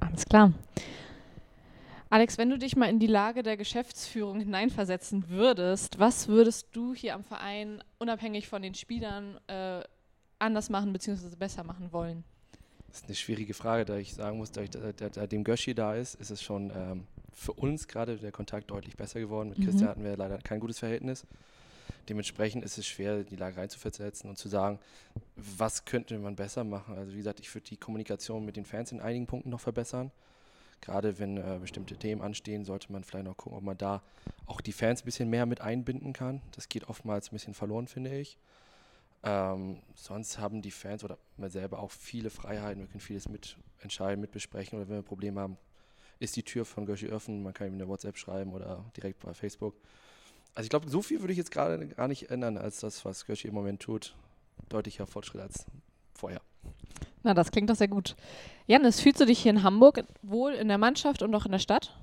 Alles 0.00 0.24
klar. 0.24 0.52
Alex, 2.10 2.38
wenn 2.38 2.48
du 2.48 2.58
dich 2.58 2.74
mal 2.74 2.88
in 2.88 2.98
die 2.98 3.06
Lage 3.06 3.42
der 3.42 3.58
Geschäftsführung 3.58 4.40
hineinversetzen 4.40 5.28
würdest, 5.28 5.98
was 5.98 6.28
würdest 6.28 6.68
du 6.72 6.94
hier 6.94 7.14
am 7.14 7.22
Verein 7.22 7.82
unabhängig 7.98 8.48
von 8.48 8.62
den 8.62 8.74
Spielern 8.74 9.38
äh, 9.46 9.82
anders 10.38 10.70
machen 10.70 10.92
bzw. 10.92 11.36
besser 11.36 11.64
machen 11.64 11.92
wollen? 11.92 12.24
Das 12.88 13.02
ist 13.02 13.06
eine 13.06 13.14
schwierige 13.14 13.52
Frage, 13.52 13.84
da 13.84 13.96
ich 13.96 14.14
sagen 14.14 14.38
muss, 14.38 14.50
da, 14.50 14.62
ich, 14.62 14.70
da, 14.70 14.92
da 14.92 15.26
dem 15.26 15.44
Göschi 15.44 15.74
da 15.74 15.94
ist, 15.94 16.14
ist 16.14 16.30
es 16.30 16.42
schon 16.42 16.72
ähm, 16.74 17.06
für 17.34 17.52
uns 17.52 17.86
gerade 17.86 18.16
der 18.16 18.32
Kontakt 18.32 18.70
deutlich 18.70 18.96
besser 18.96 19.20
geworden. 19.20 19.50
Mit 19.50 19.58
mhm. 19.58 19.64
Christian 19.64 19.90
hatten 19.90 20.04
wir 20.04 20.16
leider 20.16 20.38
kein 20.38 20.60
gutes 20.60 20.78
Verhältnis. 20.78 21.26
Dementsprechend 22.08 22.64
ist 22.64 22.78
es 22.78 22.86
schwer, 22.86 23.22
die 23.22 23.36
Lage 23.36 23.58
reinzuversetzen 23.58 24.30
und 24.30 24.36
zu 24.36 24.48
sagen, 24.48 24.78
was 25.36 25.84
könnte 25.84 26.18
man 26.18 26.36
besser 26.36 26.64
machen. 26.64 26.96
Also 26.96 27.12
wie 27.12 27.18
gesagt, 27.18 27.40
ich 27.40 27.54
würde 27.54 27.66
die 27.68 27.76
Kommunikation 27.76 28.46
mit 28.46 28.56
den 28.56 28.64
Fans 28.64 28.92
in 28.92 29.00
einigen 29.00 29.26
Punkten 29.26 29.50
noch 29.50 29.60
verbessern. 29.60 30.10
Gerade 30.80 31.18
wenn 31.18 31.36
äh, 31.36 31.58
bestimmte 31.60 31.96
Themen 31.96 32.22
anstehen, 32.22 32.64
sollte 32.64 32.92
man 32.92 33.04
vielleicht 33.04 33.26
noch 33.26 33.36
gucken, 33.36 33.58
ob 33.58 33.64
man 33.64 33.76
da 33.76 34.02
auch 34.46 34.60
die 34.60 34.72
Fans 34.72 35.02
ein 35.02 35.04
bisschen 35.04 35.28
mehr 35.28 35.46
mit 35.46 35.60
einbinden 35.60 36.12
kann. 36.12 36.40
Das 36.52 36.68
geht 36.68 36.88
oftmals 36.88 37.28
ein 37.28 37.34
bisschen 37.34 37.54
verloren, 37.54 37.88
finde 37.88 38.16
ich. 38.16 38.38
Ähm, 39.24 39.78
sonst 39.94 40.38
haben 40.38 40.62
die 40.62 40.70
Fans 40.70 41.02
oder 41.02 41.18
man 41.36 41.50
selber 41.50 41.80
auch 41.80 41.90
viele 41.90 42.30
Freiheiten. 42.30 42.80
Wir 42.80 42.86
können 42.86 43.00
vieles 43.00 43.28
mitentscheiden, 43.28 44.20
mitbesprechen 44.20 44.76
oder 44.76 44.88
wenn 44.88 44.96
wir 44.96 45.02
Probleme 45.02 45.40
haben, 45.40 45.58
ist 46.20 46.36
die 46.36 46.42
Tür 46.42 46.64
von 46.64 46.86
Göschi 46.86 47.10
offen. 47.10 47.42
Man 47.42 47.52
kann 47.52 47.66
ihm 47.66 47.74
eine 47.74 47.88
WhatsApp 47.88 48.16
schreiben 48.16 48.52
oder 48.52 48.84
direkt 48.96 49.20
bei 49.20 49.34
Facebook. 49.34 49.74
Also 50.54 50.66
ich 50.66 50.70
glaube, 50.70 50.88
so 50.88 51.02
viel 51.02 51.20
würde 51.20 51.32
ich 51.32 51.38
jetzt 51.38 51.50
gerade 51.50 51.86
gar 51.88 52.08
nicht 52.08 52.30
ändern, 52.30 52.56
als 52.56 52.80
das, 52.80 53.04
was 53.04 53.26
Göschi 53.26 53.48
im 53.48 53.54
Moment 53.54 53.80
tut. 53.80 54.14
Deutlicher 54.68 55.06
Fortschritt 55.06 55.40
als 55.40 55.66
vorher. 56.14 56.40
Na, 57.22 57.34
das 57.34 57.50
klingt 57.50 57.68
doch 57.70 57.76
sehr 57.76 57.88
gut. 57.88 58.16
Janis, 58.66 59.00
fühlst 59.00 59.20
du 59.20 59.26
dich 59.26 59.40
hier 59.40 59.50
in 59.50 59.62
Hamburg 59.62 60.04
wohl 60.22 60.52
in 60.52 60.68
der 60.68 60.78
Mannschaft 60.78 61.22
und 61.22 61.34
auch 61.34 61.46
in 61.46 61.52
der 61.52 61.58
Stadt? 61.58 61.94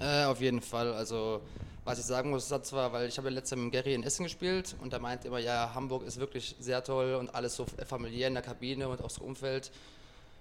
Äh, 0.00 0.24
auf 0.24 0.40
jeden 0.40 0.60
Fall. 0.60 0.92
Also 0.92 1.40
was 1.86 2.00
ich 2.00 2.04
sagen 2.04 2.30
muss, 2.30 2.48
das 2.48 2.72
war, 2.72 2.92
weil 2.92 3.08
ich 3.08 3.16
habe 3.16 3.28
ja 3.28 3.34
letztes 3.34 3.56
Jahr 3.56 3.64
mit 3.64 3.72
Gary 3.72 3.94
in 3.94 4.02
Essen 4.02 4.24
gespielt 4.24 4.74
und 4.82 4.92
er 4.92 4.98
meinte 4.98 5.28
immer, 5.28 5.38
ja, 5.38 5.70
Hamburg 5.72 6.04
ist 6.04 6.18
wirklich 6.18 6.56
sehr 6.58 6.82
toll 6.82 7.14
und 7.14 7.32
alles 7.32 7.54
so 7.54 7.64
familiär 7.86 8.26
in 8.26 8.34
der 8.34 8.42
Kabine 8.42 8.88
und 8.88 9.00
auch 9.00 9.06
das 9.06 9.18
Umfeld. 9.18 9.70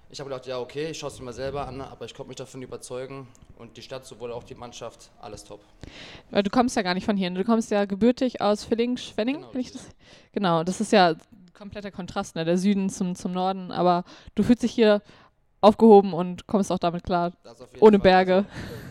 Ich 0.10 0.20
habe 0.20 0.30
gedacht, 0.30 0.48
ja, 0.48 0.60
okay, 0.60 0.90
ich 0.90 0.98
schaue 0.98 1.12
es 1.12 1.20
mir 1.20 1.26
mal 1.26 1.34
selber 1.34 1.68
an, 1.68 1.82
aber 1.82 2.06
ich 2.06 2.16
konnte 2.16 2.30
mich 2.30 2.38
davon 2.38 2.64
überzeugen 2.64 3.28
und 3.60 3.78
die 3.78 3.84
Stadt, 3.84 4.06
sowohl 4.06 4.32
auch 4.32 4.44
die 4.44 4.56
Mannschaft, 4.56 5.12
alles 5.22 5.44
top. 5.44 5.60
Du 6.32 6.50
kommst 6.50 6.76
ja 6.76 6.82
gar 6.82 6.96
nicht 6.96 7.06
von 7.06 7.16
hier, 7.16 7.30
du 7.30 7.44
kommst 7.44 7.70
ja 7.70 7.86
gebürtig 7.86 8.42
aus 8.42 8.64
Villingen-Schwenning. 8.64 9.42
Genau, 9.42 9.52
das, 9.54 9.88
genau, 10.32 10.64
das 10.64 10.82
ist 10.82 10.92
ja 10.92 11.14
kompletter 11.56 11.92
Kontrast, 11.92 12.36
ne? 12.36 12.46
der 12.46 12.58
Süden 12.58 12.90
zum, 12.90 13.16
zum 13.16 13.32
Norden, 13.32 13.72
aber 13.72 14.04
du 14.36 14.44
fühlst 14.44 14.64
dich 14.64 14.74
hier 14.74 15.02
aufgehoben 15.62 16.14
und 16.14 16.46
kommst 16.46 16.72
auch 16.72 16.78
damit 16.78 17.04
klar. 17.04 17.32
Ohne 17.80 17.98
Fall. 17.98 18.04
Berge. 18.04 18.46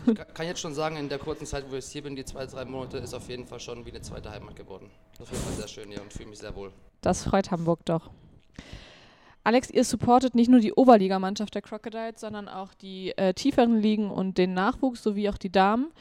Also, 0.05 0.21
ich 0.21 0.33
kann 0.33 0.45
jetzt 0.45 0.59
schon 0.59 0.73
sagen, 0.73 0.97
in 0.97 1.07
der 1.07 1.19
kurzen 1.19 1.45
Zeit, 1.45 1.65
wo 1.69 1.75
ich 1.75 1.85
hier 1.85 2.03
bin, 2.03 2.15
die 2.15 2.25
zwei, 2.25 2.45
drei 2.45 2.65
Monate, 2.65 2.97
ist 2.97 3.13
auf 3.13 3.29
jeden 3.29 3.47
Fall 3.47 3.59
schon 3.59 3.85
wie 3.85 3.91
eine 3.91 4.01
zweite 4.01 4.29
Heimat 4.29 4.55
geworden. 4.55 4.89
Auf 5.21 5.31
jeden 5.31 5.41
Fall 5.41 5.53
sehr 5.53 5.67
schön 5.67 5.89
hier 5.89 6.01
und 6.01 6.11
fühle 6.11 6.29
mich 6.29 6.39
sehr 6.39 6.53
wohl. 6.55 6.71
Das 7.01 7.23
freut 7.23 7.51
Hamburg 7.51 7.85
doch. 7.85 8.09
Alex, 9.45 9.69
ihr 9.69 9.83
supportet 9.83 10.33
nicht 10.33 10.49
nur 10.49 10.59
die 10.59 10.73
Oberligamannschaft 10.73 11.53
der 11.53 11.61
Crocodiles, 11.61 12.19
sondern 12.19 12.49
auch 12.49 12.73
die 12.73 13.15
äh, 13.17 13.33
tieferen 13.33 13.79
Ligen 13.79 14.09
und 14.09 14.37
den 14.37 14.53
Nachwuchs 14.53 15.03
sowie 15.03 15.29
auch 15.29 15.37
die 15.37 15.51
Damen. 15.51 15.91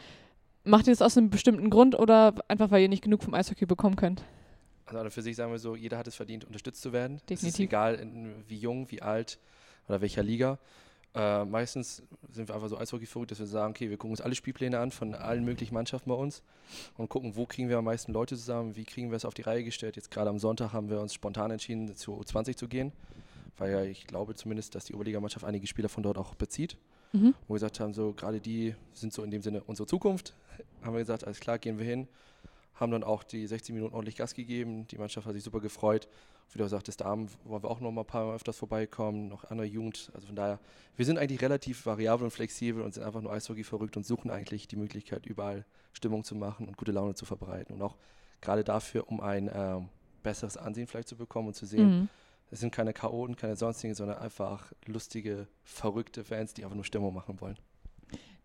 Macht 0.65 0.87
ihr 0.87 0.93
das 0.93 1.03
aus 1.03 1.19
einem 1.19 1.29
bestimmten 1.29 1.69
Grund 1.69 1.95
oder 1.95 2.35
einfach, 2.49 2.71
weil 2.71 2.81
ihr 2.81 2.89
nicht 2.89 3.05
genug 3.05 3.23
vom 3.23 3.35
Eishockey 3.35 3.67
bekommen 3.67 3.97
könnt? 3.97 4.25
Also 4.87 5.11
für 5.11 5.23
sich 5.23 5.37
sagen 5.37 5.51
wir 5.51 5.59
so, 5.59 5.77
jeder 5.77 5.99
hat 5.99 6.07
es 6.07 6.15
verdient, 6.15 6.45
unterstützt 6.45 6.83
zu 6.83 6.93
werden. 6.93 7.19
Definitiv. 7.29 7.49
Es 7.49 7.55
ist 7.55 7.61
egal, 7.61 8.07
wie 8.49 8.59
jung, 8.59 8.91
wie 8.91 9.03
alt 9.03 9.39
oder 9.89 10.01
welcher 10.01 10.23
Liga. 10.23 10.59
Äh, 11.15 11.45
meistens 11.45 12.03
sind 12.33 12.49
wir 12.49 12.57
einfach 12.57 12.69
so 12.69 12.77
Eishockey 12.77 13.07
verrückt, 13.07 13.31
dass 13.31 13.39
wir 13.39 13.47
sagen, 13.47 13.71
okay, 13.71 13.89
wir 13.89 13.97
gucken 13.97 14.11
uns 14.11 14.21
alle 14.21 14.35
Spielpläne 14.35 14.81
an 14.81 14.91
von 14.91 15.15
allen 15.15 15.45
möglichen 15.45 15.73
Mannschaften 15.73 16.11
bei 16.11 16.17
uns 16.17 16.43
und 16.97 17.09
gucken, 17.09 17.37
wo 17.37 17.47
kriegen 17.47 17.69
wir 17.69 17.79
am 17.79 17.85
meisten 17.85 18.13
Leute 18.13 18.37
zusammen, 18.37 18.75
wie 18.75 18.85
kriegen 18.85 19.11
wir 19.11 19.17
es 19.17 19.25
auf 19.25 19.35
die 19.35 19.43
Reihe 19.43 19.63
gestellt. 19.63 19.95
Jetzt 19.95 20.11
gerade 20.11 20.29
am 20.29 20.41
Sonntag 20.41 20.73
haben 20.73 20.91
wir 20.91 21.01
uns 21.01 21.15
spontan 21.15 21.53
entschieden, 21.53 21.95
zu 21.95 22.21
U20 22.21 22.57
zu 22.57 22.67
gehen, 22.67 22.93
weil 23.59 23.71
ja 23.71 23.83
ich 23.85 24.09
glaube 24.09 24.35
zumindest, 24.35 24.75
dass 24.75 24.87
die 24.87 24.95
Oberligamannschaft 24.95 25.45
einige 25.45 25.69
Spieler 25.69 25.89
von 25.89 26.03
dort 26.03 26.19
auch 26.19 26.35
bezieht. 26.35 26.77
Mhm. 27.13 27.33
Wo 27.47 27.55
wir 27.55 27.57
gesagt 27.57 27.79
haben, 27.79 27.95
so 27.95 28.13
gerade 28.13 28.41
die 28.41 28.75
sind 28.93 29.13
so 29.13 29.23
in 29.23 29.31
dem 29.31 29.41
Sinne 29.41 29.63
unsere 29.63 29.87
Zukunft. 29.87 30.35
Haben 30.83 30.95
wir 30.95 31.01
gesagt, 31.01 31.25
alles 31.25 31.39
klar, 31.39 31.59
gehen 31.59 31.79
wir 31.79 31.87
hin. 31.87 32.09
Haben 32.75 32.93
dann 32.93 33.05
auch 33.05 33.23
die 33.23 33.47
60 33.47 33.75
Minuten 33.75 33.95
ordentlich 33.95 34.17
Gas 34.17 34.35
gegeben. 34.35 34.87
Die 34.89 34.99
Mannschaft 34.99 35.27
hat 35.27 35.35
sich 35.35 35.45
super 35.45 35.61
gefreut. 35.61 36.09
Wie 36.53 36.59
du 36.59 36.69
sagtest, 36.69 37.01
Damen 37.01 37.29
wollen 37.45 37.63
wir 37.63 37.71
auch 37.71 37.81
noch 37.81 37.91
mal 37.91 38.03
ein 38.03 38.07
paar 38.07 38.27
Mal 38.27 38.35
öfters 38.35 38.59
vorbeikommen, 38.59 39.29
noch 39.29 39.45
andere 39.45 39.67
Jugend. 39.67 40.11
Also 40.15 40.27
von 40.27 40.37
daher, 40.37 40.59
wir 40.97 41.05
sind 41.05 41.19
eigentlich 41.19 41.41
relativ 41.41 41.87
variabel 41.87 42.25
und 42.25 42.31
flexibel 42.31 42.83
und 42.83 42.93
sind 42.95 43.05
einfach 43.05 43.21
nur 43.21 43.33
Eishockey 43.33 43.65
verrückt 43.65 43.97
und 43.97 44.05
suchen 44.05 44.31
eigentlich 44.31 44.69
die 44.69 44.77
Möglichkeit, 44.77 45.27
überall 45.27 45.65
Stimmung 45.93 46.25
zu 46.25 46.35
machen 46.35 46.67
und 46.67 46.77
gute 46.77 46.93
Laune 46.93 47.15
zu 47.15 47.25
verbreiten. 47.25 47.75
Und 47.75 47.83
auch 47.83 47.97
gerade 48.41 48.65
dafür, 48.65 49.09
um 49.09 49.21
ein 49.21 49.51
ähm, 49.55 49.89
besseres 50.23 50.57
Ansehen 50.57 50.87
vielleicht 50.87 51.09
zu 51.09 51.17
bekommen 51.17 51.49
und 51.49 51.55
zu 51.55 51.67
sehen, 51.67 52.01
mhm 52.01 52.09
es 52.55 52.61
sind 52.61 52.73
keine 52.73 52.93
Chaoten, 52.93 53.35
keine 53.35 53.57
sonstigen, 53.57 53.95
sondern 53.95 54.19
einfach 54.19 54.73
lustige, 54.87 55.49
verrückte 55.65 56.23
Fans, 56.25 56.55
die 56.55 56.63
einfach 56.63 56.77
nur 56.77 56.85
Stimmung 56.85 57.13
machen 57.13 57.41
wollen. 57.41 57.59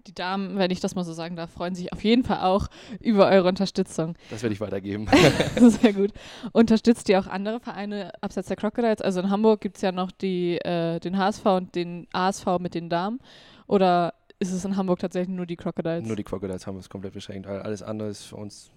Die 0.08 0.14
Damen, 0.14 0.58
wenn 0.58 0.72
ich 0.72 0.80
das 0.80 0.96
mal 0.96 1.04
so 1.04 1.14
sagen 1.14 1.36
darf, 1.36 1.52
freuen 1.52 1.76
sich 1.76 1.92
auf 1.92 2.04
jeden 2.04 2.24
Fall 2.24 2.40
auch 2.40 2.68
über 3.00 3.28
eure 3.28 3.48
Unterstützung. 3.48 4.16
Das 4.30 4.42
werde 4.42 4.54
ich 4.54 4.62
weitergeben. 4.62 5.08
Sehr 5.60 5.94
gut. 5.94 6.12
Unterstützt 6.52 7.10
ihr 7.10 7.20
auch 7.20 7.28
andere 7.28 7.60
Vereine 7.60 8.12
abseits 8.22 8.48
der 8.48 8.58
Crocodiles? 8.58 9.02
Also 9.02 9.20
in 9.20 9.30
Hamburg 9.30 9.62
gibt 9.62 9.76
es 9.76 9.82
ja 9.82 9.92
noch 9.92 10.12
die, 10.12 10.58
äh, 10.58 11.00
den 11.00 11.18
HSV 11.18 11.46
und 11.46 11.76
den 11.76 12.08
ASV 12.14 12.60
mit 12.60 12.76
den 12.76 12.90
Damen. 12.90 13.20
Oder 13.68 14.14
ist 14.40 14.54
es 14.54 14.64
in 14.64 14.78
Hamburg 14.78 15.00
tatsächlich 15.00 15.36
nur 15.36 15.46
die 15.46 15.58
Crocodiles? 15.58 16.06
Nur 16.06 16.16
die 16.16 16.24
Crocodiles 16.24 16.66
haben 16.66 16.76
wir 16.76 16.80
es 16.80 16.90
komplett 16.90 17.14
beschränkt. 17.14 17.46
Alles 17.46 17.84
andere 17.84 18.10
ist 18.10 18.24
für 18.24 18.38
uns 18.38 18.72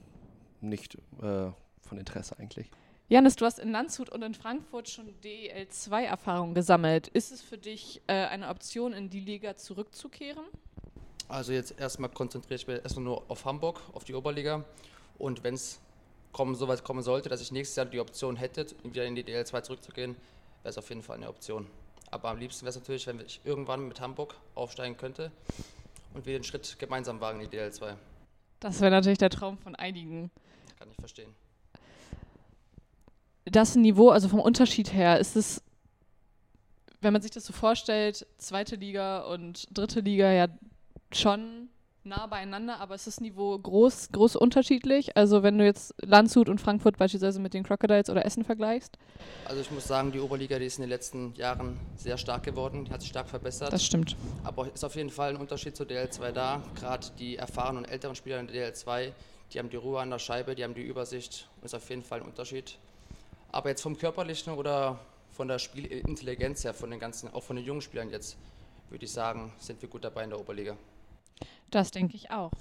nicht 0.60 0.96
äh, 1.22 1.50
von 1.80 1.98
Interesse 1.98 2.38
eigentlich. 2.38 2.70
Janis, 3.08 3.36
du 3.36 3.44
hast 3.44 3.58
in 3.58 3.70
Landshut 3.70 4.08
und 4.08 4.22
in 4.22 4.32
Frankfurt 4.32 4.88
schon 4.88 5.12
DL2-Erfahrung 5.22 6.54
gesammelt. 6.54 7.08
Ist 7.08 7.30
es 7.30 7.42
für 7.42 7.58
dich 7.58 8.00
äh, 8.06 8.14
eine 8.14 8.48
Option, 8.48 8.92
in 8.92 9.10
die 9.10 9.20
Liga 9.20 9.54
zurückzukehren? 9.54 10.44
Also 11.28 11.52
jetzt 11.52 11.78
erstmal 11.78 12.10
konzentriere 12.10 12.54
ich 12.54 12.66
mich 12.66 12.82
erstmal 12.82 13.04
nur 13.04 13.24
auf 13.28 13.44
Hamburg, 13.44 13.80
auf 13.92 14.04
die 14.04 14.14
Oberliga. 14.14 14.64
Und 15.18 15.44
wenn 15.44 15.54
es 15.54 15.80
kommen, 16.32 16.54
so 16.54 16.68
weit 16.68 16.84
kommen 16.84 17.02
sollte, 17.02 17.28
dass 17.28 17.40
ich 17.40 17.52
nächstes 17.52 17.76
Jahr 17.76 17.86
die 17.86 18.00
Option 18.00 18.36
hätte, 18.36 18.66
wieder 18.82 19.04
in 19.04 19.14
die 19.14 19.24
DL2 19.24 19.62
zurückzugehen, 19.62 20.14
wäre 20.62 20.70
es 20.70 20.78
auf 20.78 20.88
jeden 20.88 21.02
Fall 21.02 21.16
eine 21.16 21.28
Option. 21.28 21.66
Aber 22.10 22.28
am 22.28 22.38
liebsten 22.38 22.62
wäre 22.62 22.70
es 22.70 22.76
natürlich, 22.76 23.06
wenn 23.06 23.20
ich 23.20 23.40
irgendwann 23.44 23.88
mit 23.88 24.00
Hamburg 24.00 24.34
aufsteigen 24.54 24.96
könnte 24.96 25.30
und 26.14 26.26
wir 26.26 26.38
den 26.38 26.44
Schritt 26.44 26.78
gemeinsam 26.78 27.20
wagen 27.20 27.40
in 27.40 27.48
die 27.48 27.56
DL2. 27.56 27.94
Das 28.60 28.80
wäre 28.80 28.90
natürlich 28.90 29.18
der 29.18 29.30
Traum 29.30 29.58
von 29.58 29.74
einigen. 29.74 30.30
Kann 30.78 30.90
ich 30.90 30.96
verstehen 30.96 31.34
das 33.44 33.76
Niveau, 33.76 34.10
also 34.10 34.28
vom 34.28 34.40
Unterschied 34.40 34.92
her, 34.92 35.18
ist 35.18 35.36
es, 35.36 35.62
wenn 37.00 37.12
man 37.12 37.22
sich 37.22 37.32
das 37.32 37.44
so 37.44 37.52
vorstellt, 37.52 38.26
zweite 38.38 38.76
Liga 38.76 39.22
und 39.22 39.66
dritte 39.76 40.00
Liga 40.00 40.30
ja 40.30 40.46
schon 41.16 41.68
nah 42.04 42.26
beieinander, 42.26 42.80
aber 42.80 42.94
ist 42.94 43.06
das 43.06 43.20
Niveau 43.20 43.56
groß, 43.56 44.10
groß 44.12 44.36
unterschiedlich? 44.36 45.16
Also 45.16 45.42
wenn 45.42 45.58
du 45.58 45.64
jetzt 45.64 45.94
Landshut 46.02 46.48
und 46.48 46.60
Frankfurt 46.60 46.98
beispielsweise 46.98 47.40
mit 47.40 47.54
den 47.54 47.62
Crocodiles 47.62 48.10
oder 48.10 48.24
Essen 48.24 48.44
vergleichst? 48.44 48.98
Also 49.44 49.60
ich 49.60 49.70
muss 49.70 49.86
sagen, 49.86 50.10
die 50.10 50.20
Oberliga, 50.20 50.58
die 50.58 50.66
ist 50.66 50.78
in 50.78 50.82
den 50.82 50.90
letzten 50.90 51.34
Jahren 51.34 51.78
sehr 51.96 52.18
stark 52.18 52.42
geworden, 52.42 52.84
die 52.84 52.90
hat 52.90 53.00
sich 53.00 53.10
stark 53.10 53.28
verbessert. 53.28 53.72
Das 53.72 53.84
stimmt. 53.84 54.16
Aber 54.42 54.72
ist 54.72 54.84
auf 54.84 54.96
jeden 54.96 55.10
Fall 55.10 55.30
ein 55.30 55.36
Unterschied 55.36 55.76
zur 55.76 55.86
DL2 55.86 56.32
da. 56.32 56.62
Gerade 56.74 57.06
die 57.18 57.36
erfahrenen 57.36 57.84
und 57.84 57.90
älteren 57.90 58.16
Spieler 58.16 58.40
in 58.40 58.48
der 58.48 58.74
DL2, 58.74 59.12
die 59.52 59.58
haben 59.58 59.70
die 59.70 59.76
Ruhe 59.76 60.00
an 60.00 60.10
der 60.10 60.18
Scheibe, 60.18 60.54
die 60.54 60.64
haben 60.64 60.74
die 60.74 60.82
Übersicht. 60.82 61.48
Ist 61.62 61.74
auf 61.74 61.88
jeden 61.88 62.02
Fall 62.02 62.20
ein 62.20 62.26
Unterschied. 62.26 62.78
Aber 63.52 63.68
jetzt 63.68 63.82
vom 63.82 63.96
körperlichen 63.96 64.54
oder 64.54 64.98
von 65.30 65.46
der 65.46 65.58
Spielintelligenz 65.58 66.64
her, 66.64 66.74
von 66.74 66.90
den 66.90 66.98
ganzen, 66.98 67.32
auch 67.32 67.42
von 67.42 67.56
den 67.56 67.64
jungen 67.64 67.82
Spielern 67.82 68.10
jetzt, 68.10 68.36
würde 68.90 69.04
ich 69.04 69.12
sagen, 69.12 69.52
sind 69.58 69.80
wir 69.80 69.88
gut 69.88 70.04
dabei 70.04 70.24
in 70.24 70.30
der 70.30 70.40
Oberliga. 70.40 70.76
Das 71.72 71.90
denke 71.90 72.16
ich 72.16 72.30
auch. 72.30 72.52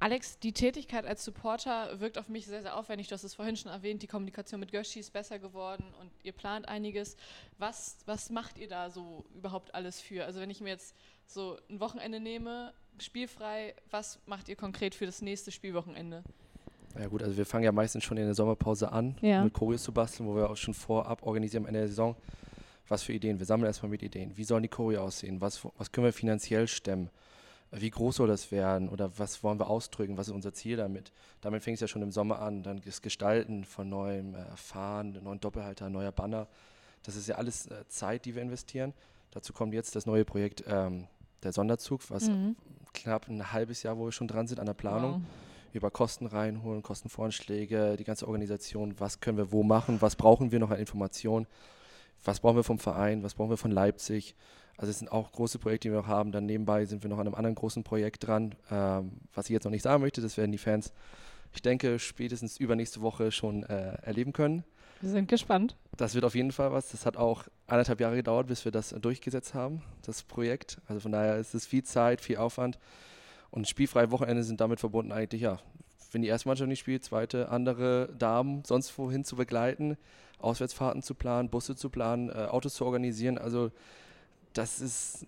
Alex, 0.00 0.38
die 0.38 0.52
Tätigkeit 0.52 1.04
als 1.06 1.24
Supporter 1.24 1.98
wirkt 1.98 2.18
auf 2.18 2.28
mich 2.28 2.46
sehr, 2.46 2.62
sehr 2.62 2.76
aufwendig. 2.76 3.08
Du 3.08 3.14
hast 3.14 3.24
es 3.24 3.34
vorhin 3.34 3.56
schon 3.56 3.72
erwähnt, 3.72 4.00
die 4.00 4.06
Kommunikation 4.06 4.60
mit 4.60 4.70
Göschi 4.70 5.00
ist 5.00 5.12
besser 5.12 5.40
geworden 5.40 5.84
und 6.00 6.10
ihr 6.22 6.32
plant 6.32 6.68
einiges. 6.68 7.16
Was, 7.58 7.96
was 8.06 8.30
macht 8.30 8.58
ihr 8.58 8.68
da 8.68 8.90
so 8.90 9.24
überhaupt 9.34 9.74
alles 9.74 10.00
für? 10.00 10.24
Also 10.24 10.40
wenn 10.40 10.50
ich 10.50 10.60
mir 10.60 10.68
jetzt 10.68 10.94
so 11.26 11.58
ein 11.68 11.80
Wochenende 11.80 12.20
nehme, 12.20 12.72
spielfrei, 12.98 13.74
was 13.90 14.20
macht 14.26 14.48
ihr 14.48 14.54
konkret 14.54 14.94
für 14.94 15.06
das 15.06 15.20
nächste 15.20 15.50
Spielwochenende? 15.50 16.22
Ja 16.96 17.08
gut, 17.08 17.22
also 17.22 17.36
wir 17.36 17.46
fangen 17.46 17.64
ja 17.64 17.72
meistens 17.72 18.04
schon 18.04 18.16
in 18.18 18.24
der 18.24 18.34
Sommerpause 18.34 18.92
an, 18.92 19.16
ja. 19.20 19.42
mit 19.42 19.52
Choreos 19.52 19.82
zu 19.82 19.92
basteln, 19.92 20.28
wo 20.28 20.36
wir 20.36 20.48
auch 20.48 20.56
schon 20.56 20.74
vorab 20.74 21.24
organisieren 21.24 21.64
am 21.64 21.68
Ende 21.68 21.80
der 21.80 21.88
Saison. 21.88 22.16
Was 22.86 23.02
für 23.02 23.12
Ideen? 23.12 23.38
Wir 23.38 23.46
sammeln 23.46 23.66
erstmal 23.66 23.90
mit 23.90 24.02
Ideen. 24.02 24.36
Wie 24.36 24.44
sollen 24.44 24.62
die 24.62 24.68
Choreo 24.68 25.02
aussehen? 25.02 25.40
Was, 25.40 25.64
was 25.76 25.90
können 25.90 26.06
wir 26.06 26.12
finanziell 26.12 26.68
stemmen? 26.68 27.10
Wie 27.70 27.90
groß 27.90 28.16
soll 28.16 28.28
das 28.28 28.50
werden? 28.50 28.88
Oder 28.88 29.18
was 29.18 29.42
wollen 29.42 29.58
wir 29.58 29.68
ausdrücken? 29.68 30.16
Was 30.16 30.28
ist 30.28 30.34
unser 30.34 30.52
Ziel 30.52 30.76
damit? 30.76 31.12
Damit 31.40 31.62
fängt 31.62 31.76
es 31.76 31.80
ja 31.80 31.88
schon 31.88 32.02
im 32.02 32.10
Sommer 32.10 32.40
an. 32.40 32.62
Dann 32.62 32.80
das 32.84 33.02
Gestalten 33.02 33.64
von 33.64 33.88
neuem 33.88 34.34
äh, 34.34 34.44
Fahren, 34.56 35.18
neuen 35.22 35.40
Doppelhalter, 35.40 35.90
neuer 35.90 36.12
Banner. 36.12 36.48
Das 37.02 37.16
ist 37.16 37.28
ja 37.28 37.36
alles 37.36 37.66
äh, 37.66 37.86
Zeit, 37.88 38.24
die 38.24 38.34
wir 38.34 38.42
investieren. 38.42 38.94
Dazu 39.30 39.52
kommt 39.52 39.74
jetzt 39.74 39.94
das 39.96 40.06
neue 40.06 40.24
Projekt 40.24 40.64
ähm, 40.66 41.06
der 41.42 41.52
Sonderzug, 41.52 42.08
was 42.10 42.28
mhm. 42.28 42.56
knapp 42.94 43.28
ein 43.28 43.52
halbes 43.52 43.82
Jahr, 43.82 43.98
wo 43.98 44.06
wir 44.06 44.12
schon 44.12 44.28
dran 44.28 44.46
sind 44.46 44.60
an 44.60 44.66
der 44.66 44.74
Planung. 44.74 45.12
Wow 45.12 45.22
über 45.72 45.90
Kosten 45.90 46.26
reinholen, 46.26 46.82
Kostenvoranschläge, 46.82 47.96
die 47.96 48.04
ganze 48.04 48.26
Organisation, 48.26 48.98
was 48.98 49.20
können 49.20 49.38
wir 49.38 49.52
wo 49.52 49.62
machen, 49.62 50.00
was 50.00 50.16
brauchen 50.16 50.52
wir 50.52 50.58
noch 50.58 50.70
an 50.70 50.78
Informationen, 50.78 51.46
was 52.24 52.40
brauchen 52.40 52.56
wir 52.56 52.64
vom 52.64 52.78
Verein, 52.78 53.22
was 53.22 53.34
brauchen 53.34 53.50
wir 53.50 53.56
von 53.56 53.70
Leipzig. 53.70 54.34
Also 54.78 54.90
es 54.90 55.00
sind 55.00 55.10
auch 55.10 55.32
große 55.32 55.58
Projekte, 55.58 55.88
die 55.88 55.92
wir 55.92 56.00
noch 56.00 56.06
haben. 56.06 56.32
Dann 56.32 56.46
nebenbei 56.46 56.86
sind 56.86 57.02
wir 57.02 57.10
noch 57.10 57.18
an 57.18 57.26
einem 57.26 57.34
anderen 57.34 57.56
großen 57.56 57.82
Projekt 57.82 58.26
dran, 58.26 58.54
ähm, 58.70 59.12
was 59.34 59.46
ich 59.46 59.50
jetzt 59.50 59.64
noch 59.64 59.72
nicht 59.72 59.82
sagen 59.82 60.00
möchte, 60.00 60.22
das 60.22 60.36
werden 60.36 60.52
die 60.52 60.58
Fans, 60.58 60.92
ich 61.52 61.62
denke, 61.62 61.98
spätestens 61.98 62.58
übernächste 62.58 63.00
Woche 63.00 63.32
schon 63.32 63.64
äh, 63.64 63.96
erleben 64.02 64.32
können. 64.32 64.64
Wir 65.00 65.10
sind 65.10 65.28
gespannt. 65.28 65.76
Das 65.96 66.14
wird 66.14 66.24
auf 66.24 66.34
jeden 66.34 66.52
Fall 66.52 66.72
was. 66.72 66.90
Das 66.90 67.06
hat 67.06 67.16
auch 67.16 67.44
anderthalb 67.66 68.00
Jahre 68.00 68.16
gedauert, 68.16 68.46
bis 68.46 68.64
wir 68.64 68.72
das 68.72 68.90
durchgesetzt 68.90 69.54
haben, 69.54 69.82
das 70.02 70.22
Projekt. 70.22 70.78
Also 70.86 71.00
von 71.00 71.12
daher 71.12 71.36
ist 71.36 71.54
es 71.54 71.66
viel 71.66 71.84
Zeit, 71.84 72.20
viel 72.20 72.36
Aufwand. 72.36 72.78
Und 73.50 73.66
spielfreie 73.66 74.10
Wochenende 74.10 74.42
sind 74.42 74.60
damit 74.60 74.78
verbunden 74.78 75.10
eigentlich, 75.10 75.42
ja, 75.42 75.58
wenn 76.12 76.22
die 76.22 76.28
erste 76.28 76.48
Mannschaft 76.48 76.68
nicht 76.68 76.80
spielt, 76.80 77.04
zweite, 77.04 77.48
andere 77.48 78.14
Damen 78.18 78.62
sonst 78.64 78.96
wohin 78.98 79.24
zu 79.24 79.36
begleiten, 79.36 79.96
Auswärtsfahrten 80.38 81.02
zu 81.02 81.14
planen, 81.14 81.48
Busse 81.48 81.76
zu 81.76 81.90
planen, 81.90 82.28
äh, 82.30 82.46
Autos 82.50 82.74
zu 82.74 82.84
organisieren. 82.84 83.38
Also 83.38 83.70
das 84.58 84.80
ist 84.80 85.22
äh, 85.22 85.26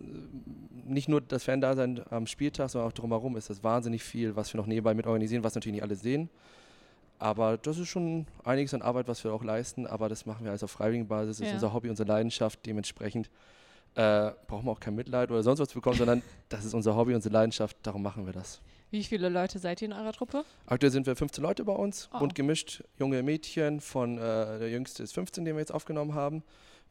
nicht 0.85 1.09
nur 1.09 1.21
das 1.21 1.45
Fan-Dasein 1.45 2.03
am 2.11 2.27
Spieltag, 2.27 2.71
sondern 2.71 2.91
auch 2.91 2.93
drumherum 2.93 3.37
ist 3.37 3.49
das 3.49 3.63
wahnsinnig 3.63 4.03
viel, 4.03 4.35
was 4.37 4.53
wir 4.53 4.61
noch 4.61 4.67
nebenbei 4.67 4.93
mit 4.95 5.07
organisieren, 5.07 5.45
was 5.45 5.55
natürlich 5.55 5.77
nicht 5.77 5.85
alle 5.85 5.95
sehen. 5.95 6.29
Aber 7.19 7.59
das 7.59 7.79
ist 7.79 7.89
schon 7.89 8.27
einiges 8.45 8.75
an 8.75 8.83
Arbeit, 8.83 9.07
was 9.07 9.23
wir 9.25 9.33
auch 9.33 9.45
leisten, 9.45 9.87
aber 9.87 10.09
das 10.09 10.27
machen 10.27 10.45
wir 10.45 10.51
alles 10.51 10.65
auf 10.65 10.71
freiwilligen 10.71 11.07
Basis. 11.07 11.39
Das 11.39 11.47
ja. 11.47 11.51
ist 11.51 11.63
unser 11.63 11.75
Hobby, 11.75 11.91
unsere 11.91 12.09
Leidenschaft. 12.09 12.65
Dementsprechend 12.65 13.31
äh, 13.95 14.31
brauchen 14.47 14.65
wir 14.65 14.73
auch 14.73 14.81
kein 14.81 14.95
Mitleid 14.95 15.31
oder 15.31 15.43
sonst 15.43 15.61
was 15.61 15.73
bekommen, 15.73 15.99
sondern 15.99 16.23
das 16.49 16.65
ist 16.65 16.75
unser 16.75 16.97
Hobby, 16.97 17.15
unsere 17.15 17.33
Leidenschaft, 17.33 17.77
darum 17.83 18.03
machen 18.03 18.27
wir 18.27 18.33
das. 18.33 18.61
Wie 18.91 19.05
viele 19.05 19.29
Leute 19.29 19.61
seid 19.61 19.83
ihr 19.83 19.87
in 19.87 19.93
eurer 19.93 20.13
Truppe? 20.13 20.45
Aktuell 20.67 20.91
sind 20.91 21.07
wir 21.07 21.15
15 21.15 21.45
Leute 21.45 21.65
bei 21.65 21.73
uns, 21.73 22.09
oh. 22.13 22.19
bunt 22.19 22.35
gemischt, 22.35 22.83
junge 22.99 23.23
Mädchen, 23.23 23.81
von 23.81 24.19
äh, 24.19 24.59
der 24.59 24.71
jüngste 24.71 25.05
ist 25.05 25.13
15, 25.13 25.45
den 25.45 25.55
wir 25.55 25.61
jetzt 25.61 25.73
aufgenommen 25.73 26.15
haben, 26.15 26.43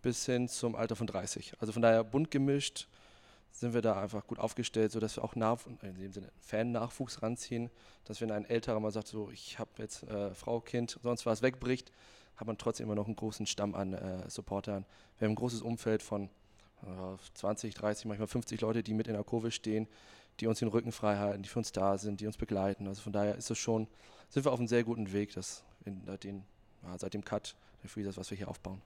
bis 0.02 0.26
hin 0.26 0.48
zum 0.48 0.76
Alter 0.76 0.96
von 0.96 1.08
30. 1.08 1.54
Also 1.60 1.74
von 1.74 1.82
daher 1.82 2.04
bunt 2.04 2.32
gemischt 2.32 2.88
sind 3.52 3.74
wir 3.74 3.82
da 3.82 4.00
einfach 4.00 4.28
gut 4.28 4.40
aufgestellt, 4.40 4.92
sodass 4.92 5.18
wir 5.18 5.24
auch 5.24 5.34
in 5.34 5.96
dem 5.96 6.12
Sinne 6.12 6.32
Fan-Nachwuchs 6.40 7.24
ranziehen, 7.24 7.70
dass 8.06 8.22
wenn 8.22 8.32
ein 8.32 8.46
älterer 8.46 8.80
mal 8.80 8.92
sagt, 8.92 9.08
so 9.08 9.32
ich 9.32 9.58
habe 9.58 9.72
jetzt 9.78 10.04
äh, 10.04 10.34
Frau, 10.36 10.62
Kind, 10.62 11.00
sonst 11.02 11.26
was 11.26 11.42
wegbricht, 11.42 11.92
hat 12.36 12.48
man 12.48 12.58
trotzdem 12.58 12.86
immer 12.86 12.96
noch 12.96 13.08
einen 13.08 13.16
großen 13.16 13.48
Stamm 13.48 13.76
an 13.76 13.94
äh, 13.94 14.30
Supportern. 14.30 14.86
Wir 15.18 15.26
haben 15.26 15.34
ein 15.34 15.36
großes 15.36 15.62
Umfeld 15.62 16.04
von 16.04 16.30
20, 17.34 17.74
30, 17.74 18.06
manchmal 18.06 18.28
50 18.28 18.62
Leute, 18.62 18.84
die 18.84 18.94
mit 18.94 19.08
in 19.08 19.14
der 19.14 19.24
Kurve 19.24 19.52
stehen, 19.52 19.88
die 20.40 20.48
uns 20.48 20.60
den 20.60 20.70
Rücken 20.70 20.94
frei 20.94 21.18
halten, 21.18 21.44
die 21.44 21.50
für 21.50 21.60
uns 21.60 21.72
da 21.72 21.98
sind, 21.98 22.22
die 22.22 22.26
uns 22.26 22.38
begleiten. 22.38 22.88
Also 22.88 23.02
von 23.02 23.12
daher 23.12 23.36
ist 23.36 23.52
es 23.52 23.58
schon, 23.58 23.88
sind 24.30 24.46
wir 24.46 24.54
auf 24.54 24.60
einem 24.60 24.68
sehr 24.70 24.86
guten 24.86 25.12
Weg, 25.12 25.34
dass 25.34 25.64
in, 25.84 26.06
den, 26.24 26.46
ja, 26.84 26.98
seit 26.98 27.14
dem 27.14 27.26
Cut 27.26 27.56
der 27.84 27.90
Freezers, 27.90 28.18
was 28.18 28.30
wir 28.32 28.38
hier 28.38 28.48
aufbauen. 28.48 28.82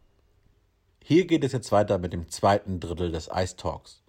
Hier 1.05 1.27
geht 1.27 1.43
es 1.43 1.51
jetzt 1.51 1.73
weiter 1.73 1.97
mit 1.97 2.13
dem 2.13 2.29
zweiten 2.29 2.79
Drittel 2.79 3.11
des 3.11 3.29
Ice 3.35 3.57
Talks. 3.57 4.01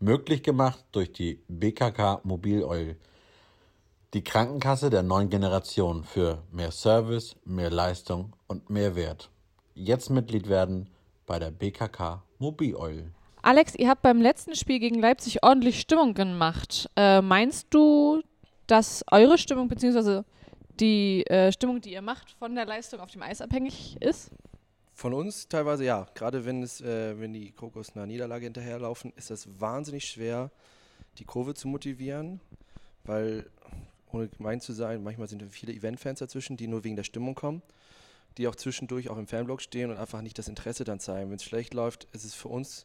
Möglich 0.00 0.42
gemacht 0.42 0.82
durch 0.92 1.12
die 1.12 1.42
BKK 1.46 2.20
Mobil 2.22 2.64
Oil, 2.64 2.96
die 4.14 4.24
Krankenkasse 4.24 4.88
der 4.88 5.02
neuen 5.02 5.28
Generation 5.28 6.04
für 6.04 6.42
mehr 6.50 6.70
Service, 6.70 7.36
mehr 7.44 7.68
Leistung 7.68 8.32
und 8.46 8.70
mehr 8.70 8.96
Wert. 8.96 9.28
Jetzt 9.74 10.08
Mitglied 10.08 10.48
werden 10.48 10.88
bei 11.26 11.38
der 11.38 11.50
BKK 11.50 12.22
Mobil 12.38 12.74
Oil. 12.76 13.10
Alex, 13.42 13.74
ihr 13.74 13.90
habt 13.90 14.00
beim 14.00 14.22
letzten 14.22 14.54
Spiel 14.54 14.78
gegen 14.78 15.00
Leipzig 15.00 15.42
ordentlich 15.42 15.78
Stimmung 15.78 16.14
gemacht. 16.14 16.88
Äh, 16.96 17.20
meinst 17.20 17.66
du, 17.68 18.22
dass 18.66 19.04
eure 19.10 19.36
Stimmung 19.36 19.68
bzw. 19.68 20.22
die 20.80 21.26
äh, 21.26 21.52
Stimmung, 21.52 21.82
die 21.82 21.92
ihr 21.92 22.00
macht, 22.00 22.30
von 22.30 22.54
der 22.54 22.64
Leistung 22.64 23.00
auf 23.00 23.10
dem 23.10 23.20
Eis 23.20 23.42
abhängig 23.42 23.98
ist? 24.00 24.30
Von 24.98 25.14
uns 25.14 25.46
teilweise 25.46 25.84
ja. 25.84 26.08
Gerade 26.14 26.44
wenn 26.44 26.60
es, 26.60 26.80
äh, 26.80 27.20
wenn 27.20 27.32
die 27.32 27.52
Krokos 27.52 27.94
einer 27.94 28.04
Niederlage 28.04 28.46
hinterherlaufen, 28.46 29.12
ist 29.14 29.30
es 29.30 29.60
wahnsinnig 29.60 30.06
schwer, 30.06 30.50
die 31.18 31.24
Kurve 31.24 31.54
zu 31.54 31.68
motivieren, 31.68 32.40
weil, 33.04 33.48
ohne 34.10 34.26
gemein 34.26 34.60
zu 34.60 34.72
sein, 34.72 35.04
manchmal 35.04 35.28
sind 35.28 35.44
viele 35.52 35.72
Eventfans 35.72 36.18
dazwischen, 36.18 36.56
die 36.56 36.66
nur 36.66 36.82
wegen 36.82 36.96
der 36.96 37.04
Stimmung 37.04 37.36
kommen, 37.36 37.62
die 38.38 38.48
auch 38.48 38.56
zwischendurch 38.56 39.08
auch 39.08 39.18
im 39.18 39.28
Fanblock 39.28 39.62
stehen 39.62 39.92
und 39.92 39.98
einfach 39.98 40.20
nicht 40.20 40.36
das 40.36 40.48
Interesse 40.48 40.82
dann 40.82 40.98
zeigen. 40.98 41.30
Wenn 41.30 41.36
es 41.36 41.44
schlecht 41.44 41.74
läuft, 41.74 42.08
ist 42.10 42.24
es 42.24 42.34
für 42.34 42.48
uns 42.48 42.84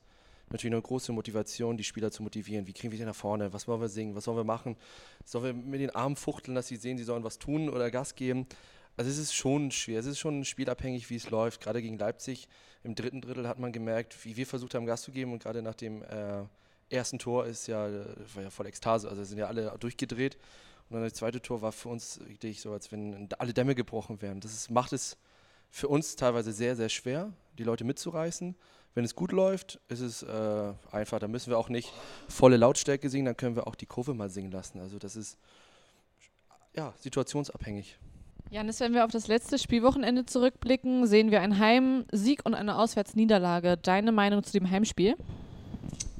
natürlich 0.51 0.75
eine 0.75 0.83
große 0.83 1.13
Motivation, 1.13 1.77
die 1.77 1.83
Spieler 1.83 2.11
zu 2.11 2.21
motivieren. 2.21 2.67
Wie 2.67 2.73
kriegen 2.73 2.91
wir 2.91 2.99
sie 2.99 3.05
nach 3.05 3.15
vorne? 3.15 3.53
Was 3.53 3.67
wollen 3.67 3.81
wir 3.81 3.89
singen? 3.89 4.13
Was 4.13 4.27
wollen 4.27 4.37
wir 4.37 4.43
machen? 4.43 4.77
Sollen 5.25 5.45
wir 5.45 5.53
mit 5.55 5.81
den 5.81 5.95
Armen 5.95 6.15
fuchteln, 6.15 6.53
dass 6.53 6.67
sie 6.67 6.75
sehen, 6.75 6.99
sie 6.99 7.05
sollen 7.05 7.23
was 7.23 7.39
tun 7.39 7.69
oder 7.69 7.89
Gas 7.89 8.13
geben? 8.13 8.45
Also 8.95 9.09
es 9.09 9.17
ist 9.17 9.33
schon 9.33 9.71
schwer, 9.71 9.99
es 9.99 10.05
ist 10.05 10.19
schon 10.19 10.45
spielabhängig, 10.45 11.09
wie 11.09 11.15
es 11.15 11.29
läuft. 11.29 11.61
Gerade 11.61 11.81
gegen 11.81 11.97
Leipzig 11.97 12.47
im 12.83 12.95
dritten 12.95 13.21
Drittel 13.21 13.47
hat 13.47 13.59
man 13.59 13.71
gemerkt, 13.71 14.23
wie 14.25 14.35
wir 14.35 14.45
versucht 14.45 14.75
haben, 14.75 14.85
Gas 14.85 15.01
zu 15.01 15.11
geben. 15.11 15.33
Und 15.33 15.41
gerade 15.41 15.61
nach 15.61 15.75
dem 15.75 16.03
äh, 16.03 16.43
ersten 16.89 17.17
Tor 17.17 17.45
ist 17.45 17.67
ja, 17.67 17.89
war 18.33 18.43
ja 18.43 18.49
voll 18.49 18.67
Ekstase, 18.67 19.09
also 19.09 19.23
sind 19.23 19.39
ja 19.39 19.47
alle 19.47 19.75
durchgedreht. 19.79 20.37
Und 20.89 20.95
dann 20.95 21.03
das 21.03 21.13
zweite 21.13 21.41
Tor 21.41 21.61
war 21.61 21.71
für 21.71 21.89
uns 21.89 22.19
richtig 22.27 22.61
so, 22.61 22.71
als 22.71 22.91
wenn 22.91 23.29
alle 23.39 23.53
Dämme 23.53 23.73
gebrochen 23.73 24.21
wären. 24.21 24.39
Das 24.41 24.53
ist, 24.53 24.69
macht 24.69 24.93
es 24.93 25.17
für 25.71 25.87
uns 25.87 26.15
teilweise 26.15 26.51
sehr, 26.51 26.75
sehr 26.75 26.89
schwer, 26.89 27.33
die 27.57 27.63
Leute 27.63 27.83
mitzureißen. 27.83 28.55
Wenn 28.93 29.05
es 29.05 29.15
gut 29.15 29.31
läuft, 29.31 29.79
ist 29.87 30.01
es 30.01 30.21
äh, 30.21 30.73
einfach. 30.91 31.17
Da 31.17 31.27
müssen 31.27 31.49
wir 31.49 31.57
auch 31.57 31.69
nicht 31.69 31.91
volle 32.27 32.57
Lautstärke 32.57 33.09
singen, 33.09 33.25
dann 33.25 33.37
können 33.37 33.55
wir 33.55 33.65
auch 33.65 33.73
die 33.73 33.87
Kurve 33.87 34.13
mal 34.13 34.29
singen 34.29 34.51
lassen. 34.51 34.79
Also 34.79 34.99
das 34.99 35.15
ist 35.15 35.39
ja 36.75 36.93
situationsabhängig. 36.99 37.97
Janis, 38.53 38.79
wenn 38.81 38.93
wir 38.93 39.03
auf 39.03 39.09
das 39.09 39.25
letzte 39.25 39.57
Spielwochenende 39.57 40.27
zurückblicken, 40.27 41.07
sehen 41.07 41.31
wir 41.31 41.41
einen 41.41 41.57
Heimsieg 41.57 42.41
und 42.45 42.53
eine 42.53 42.77
Auswärtsniederlage. 42.77 43.77
Deine 43.77 44.11
Meinung 44.11 44.43
zu 44.43 44.51
dem 44.51 44.69
Heimspiel? 44.69 45.15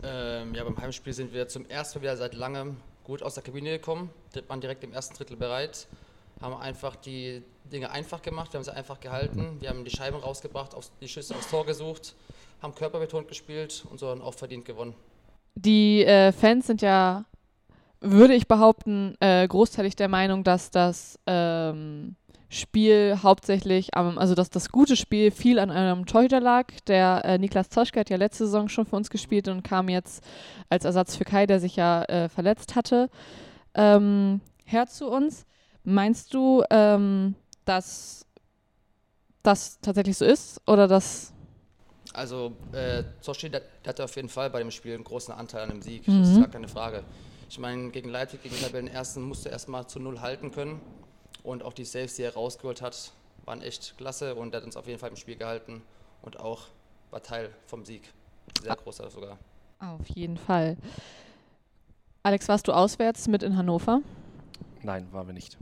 Ähm, 0.01 0.55
ja, 0.55 0.63
beim 0.63 0.75
Heimspiel 0.75 1.13
sind 1.13 1.31
wir 1.31 1.47
zum 1.47 1.67
ersten 1.67 1.99
Mal 1.99 2.01
wieder 2.01 2.17
seit 2.17 2.33
langem 2.33 2.77
gut 3.03 3.21
aus 3.21 3.35
der 3.35 3.43
Kabine 3.43 3.69
gekommen. 3.69 4.09
waren 4.47 4.61
direkt 4.61 4.83
im 4.83 4.93
ersten 4.93 5.13
Drittel 5.13 5.37
bereit, 5.37 5.85
haben 6.41 6.55
einfach 6.55 6.95
die 6.95 7.43
Dinge 7.71 7.91
einfach 7.91 8.23
gemacht, 8.23 8.51
wir 8.51 8.57
haben 8.57 8.65
sie 8.65 8.75
einfach 8.75 8.99
gehalten, 8.99 9.57
wir 9.59 9.69
haben 9.69 9.85
die 9.85 9.91
Scheiben 9.91 10.17
rausgebracht, 10.17 10.71
die 11.01 11.07
Schüsse 11.07 11.35
aufs 11.35 11.51
Tor 11.51 11.67
gesucht, 11.67 12.15
haben 12.63 12.73
körperbetont 12.73 13.27
gespielt 13.27 13.85
und 13.91 13.99
so 13.99 14.07
dann 14.07 14.23
auch 14.23 14.33
verdient 14.33 14.65
gewonnen. 14.65 14.95
Die 15.53 16.03
äh, 16.03 16.31
Fans 16.31 16.65
sind 16.65 16.81
ja, 16.81 17.25
würde 18.01 18.33
ich 18.33 18.47
behaupten, 18.47 19.15
äh, 19.19 19.47
großteilig 19.47 19.95
der 19.95 20.07
Meinung, 20.07 20.43
dass 20.43 20.71
das 20.71 21.19
ähm, 21.27 22.15
Spiel 22.53 23.19
hauptsächlich, 23.23 23.95
am, 23.95 24.17
also 24.17 24.35
dass 24.35 24.49
das 24.49 24.69
gute 24.69 24.95
Spiel 24.95 25.31
viel 25.31 25.57
an 25.57 25.71
einem 25.71 26.05
Torhüter 26.05 26.39
lag. 26.39 26.67
Der 26.87 27.25
äh, 27.25 27.37
Niklas 27.39 27.69
Zoschke 27.69 27.99
hat 27.99 28.09
ja 28.09 28.17
letzte 28.17 28.45
Saison 28.45 28.69
schon 28.69 28.85
für 28.85 28.95
uns 28.95 29.09
gespielt 29.09 29.47
und 29.47 29.63
kam 29.63 29.89
jetzt 29.89 30.23
als 30.69 30.85
Ersatz 30.85 31.15
für 31.15 31.25
Kai, 31.25 31.47
der 31.47 31.59
sich 31.59 31.75
ja 31.75 32.03
äh, 32.03 32.29
verletzt 32.29 32.75
hatte, 32.75 33.09
ähm, 33.73 34.39
her 34.65 34.85
zu 34.85 35.09
uns. 35.09 35.45
Meinst 35.83 36.33
du, 36.33 36.63
ähm, 36.69 37.35
dass 37.65 38.25
das 39.41 39.79
tatsächlich 39.81 40.17
so 40.17 40.25
ist 40.25 40.61
oder 40.67 40.87
dass 40.87 41.33
also 42.13 42.53
äh, 42.71 43.03
der, 43.03 43.49
der, 43.49 43.61
hatte 43.87 44.03
auf 44.03 44.15
jeden 44.15 44.29
Fall 44.29 44.51
bei 44.51 44.59
dem 44.59 44.69
Spiel 44.69 44.93
einen 44.93 45.03
großen 45.03 45.33
Anteil 45.33 45.63
an 45.63 45.69
dem 45.69 45.81
Sieg, 45.81 46.07
mhm. 46.07 46.19
das 46.19 46.29
ist 46.29 46.37
gar 46.37 46.47
keine 46.47 46.67
Frage. 46.67 47.03
Ich 47.49 47.57
meine, 47.57 47.89
gegen 47.89 48.09
Leipzig, 48.09 48.43
gegen 48.43 48.55
Tabellen 48.55 48.87
ersten 48.87 49.23
musste 49.23 49.49
er 49.49 49.53
erstmal 49.53 49.87
zu 49.87 49.99
Null 49.99 50.21
halten 50.21 50.51
können 50.51 50.79
und 51.43 51.63
auch 51.63 51.73
die 51.73 51.85
Saves, 51.85 52.15
die 52.15 52.23
er 52.23 52.33
rausgeholt 52.33 52.81
hat, 52.81 53.11
waren 53.45 53.61
echt 53.61 53.97
klasse 53.97 54.35
und 54.35 54.53
er 54.53 54.57
hat 54.57 54.65
uns 54.65 54.77
auf 54.77 54.87
jeden 54.87 54.99
Fall 54.99 55.09
im 55.09 55.15
Spiel 55.15 55.35
gehalten 55.35 55.81
und 56.21 56.39
auch 56.39 56.67
war 57.11 57.21
Teil 57.21 57.49
vom 57.67 57.85
Sieg. 57.85 58.11
Sehr 58.61 58.75
großer 58.75 59.09
sogar. 59.09 59.37
Auf 59.79 60.07
jeden 60.09 60.37
Fall. 60.37 60.77
Alex, 62.23 62.47
warst 62.47 62.67
du 62.67 62.71
auswärts 62.71 63.27
mit 63.27 63.43
in 63.43 63.57
Hannover? 63.57 64.01
Nein, 64.81 65.07
waren 65.11 65.27
wir 65.27 65.33
nicht. 65.33 65.57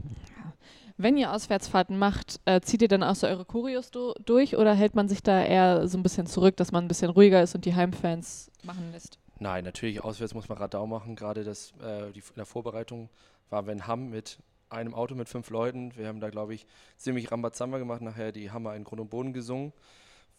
Wenn 0.96 1.16
ihr 1.16 1.32
Auswärtsfahrten 1.32 1.98
macht, 1.98 2.40
äh, 2.44 2.60
zieht 2.60 2.82
ihr 2.82 2.88
dann 2.88 3.02
auch 3.02 3.14
so 3.14 3.26
eure 3.26 3.44
Kurios 3.44 3.90
do 3.90 4.14
durch 4.24 4.56
oder 4.56 4.74
hält 4.74 4.94
man 4.94 5.08
sich 5.08 5.22
da 5.22 5.42
eher 5.42 5.88
so 5.88 5.98
ein 5.98 6.02
bisschen 6.02 6.26
zurück, 6.26 6.56
dass 6.56 6.70
man 6.70 6.84
ein 6.84 6.88
bisschen 6.88 7.10
ruhiger 7.10 7.42
ist 7.42 7.54
und 7.54 7.64
die 7.64 7.74
Heimfans 7.74 8.50
machen 8.62 8.92
lässt? 8.92 9.18
Nein, 9.40 9.64
natürlich, 9.64 10.04
auswärts 10.04 10.34
muss 10.34 10.48
man 10.48 10.58
Radau 10.58 10.86
machen. 10.86 11.16
Gerade 11.16 11.42
das, 11.42 11.72
äh, 11.82 12.12
die, 12.12 12.20
in 12.20 12.36
der 12.36 12.46
Vorbereitung 12.46 13.08
waren 13.50 13.66
wir 13.66 13.72
in 13.72 13.86
Hamm 13.86 14.10
mit 14.10 14.38
einem 14.72 14.94
Auto 14.94 15.14
mit 15.14 15.28
fünf 15.28 15.50
Leuten. 15.50 15.94
Wir 15.96 16.08
haben 16.08 16.20
da, 16.20 16.30
glaube 16.30 16.54
ich, 16.54 16.66
ziemlich 16.96 17.30
Rambazamba 17.30 17.78
gemacht. 17.78 18.02
Nachher 18.02 18.32
die 18.32 18.50
Hammer 18.50 18.74
in 18.74 18.84
Grund 18.84 19.00
und 19.00 19.10
Boden 19.10 19.32
gesungen. 19.32 19.72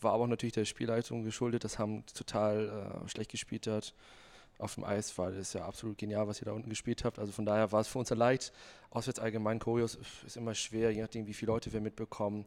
War 0.02 0.14
aber 0.14 0.24
auch 0.24 0.28
natürlich 0.28 0.54
der 0.54 0.66
Spielleitung 0.66 1.24
geschuldet, 1.24 1.64
dass 1.64 1.80
Hamm 1.80 2.06
total 2.08 3.04
äh, 3.06 3.10
schlecht 3.10 3.32
gespielt 3.32 3.68
hat. 3.68 3.94
Auf 4.60 4.76
dem 4.76 4.84
Eis 4.84 5.18
war 5.18 5.32
das 5.32 5.54
ja 5.54 5.66
absolut 5.66 5.98
genial, 5.98 6.28
was 6.28 6.42
ihr 6.42 6.46
da 6.46 6.52
unten 6.52 6.70
gespielt 6.70 7.04
habt. 7.04 7.20
Also 7.20 7.32
von 7.32 7.46
daher 7.46 7.72
war 7.72 7.82
es 7.82 7.88
für 7.88 8.00
uns 8.00 8.10
leicht. 8.10 8.54
Auswärts 8.90 9.20
allgemein 9.20 9.60
Choreos 9.60 9.98
ist 10.26 10.38
immer 10.38 10.54
schwer, 10.54 10.92
je 10.92 11.02
nachdem, 11.02 11.26
wie 11.28 11.34
viele 11.34 11.52
Leute 11.52 11.74
wir 11.74 11.82
mitbekommen. 11.82 12.46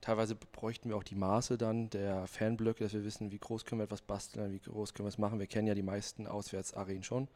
Teilweise 0.00 0.34
bräuchten 0.34 0.90
wir 0.90 0.96
auch 0.96 1.04
die 1.04 1.14
Maße 1.14 1.56
dann 1.56 1.90
der 1.90 2.26
Fanblöcke, 2.26 2.84
dass 2.84 2.92
wir 2.92 3.04
wissen, 3.04 3.32
wie 3.32 3.38
groß 3.38 3.64
können 3.64 3.80
wir 3.80 3.84
etwas 3.84 4.02
basteln, 4.02 4.52
wie 4.52 4.60
groß 4.60 4.94
können 4.94 5.06
wir 5.06 5.10
es 5.10 5.18
machen. 5.18 5.38
Wir 5.38 5.46
kennen 5.46 5.66
ja 5.66 5.74
die 5.74 5.82
meisten 5.82 6.26
Auswärtsarenen 6.26 7.02
schon 7.02 7.28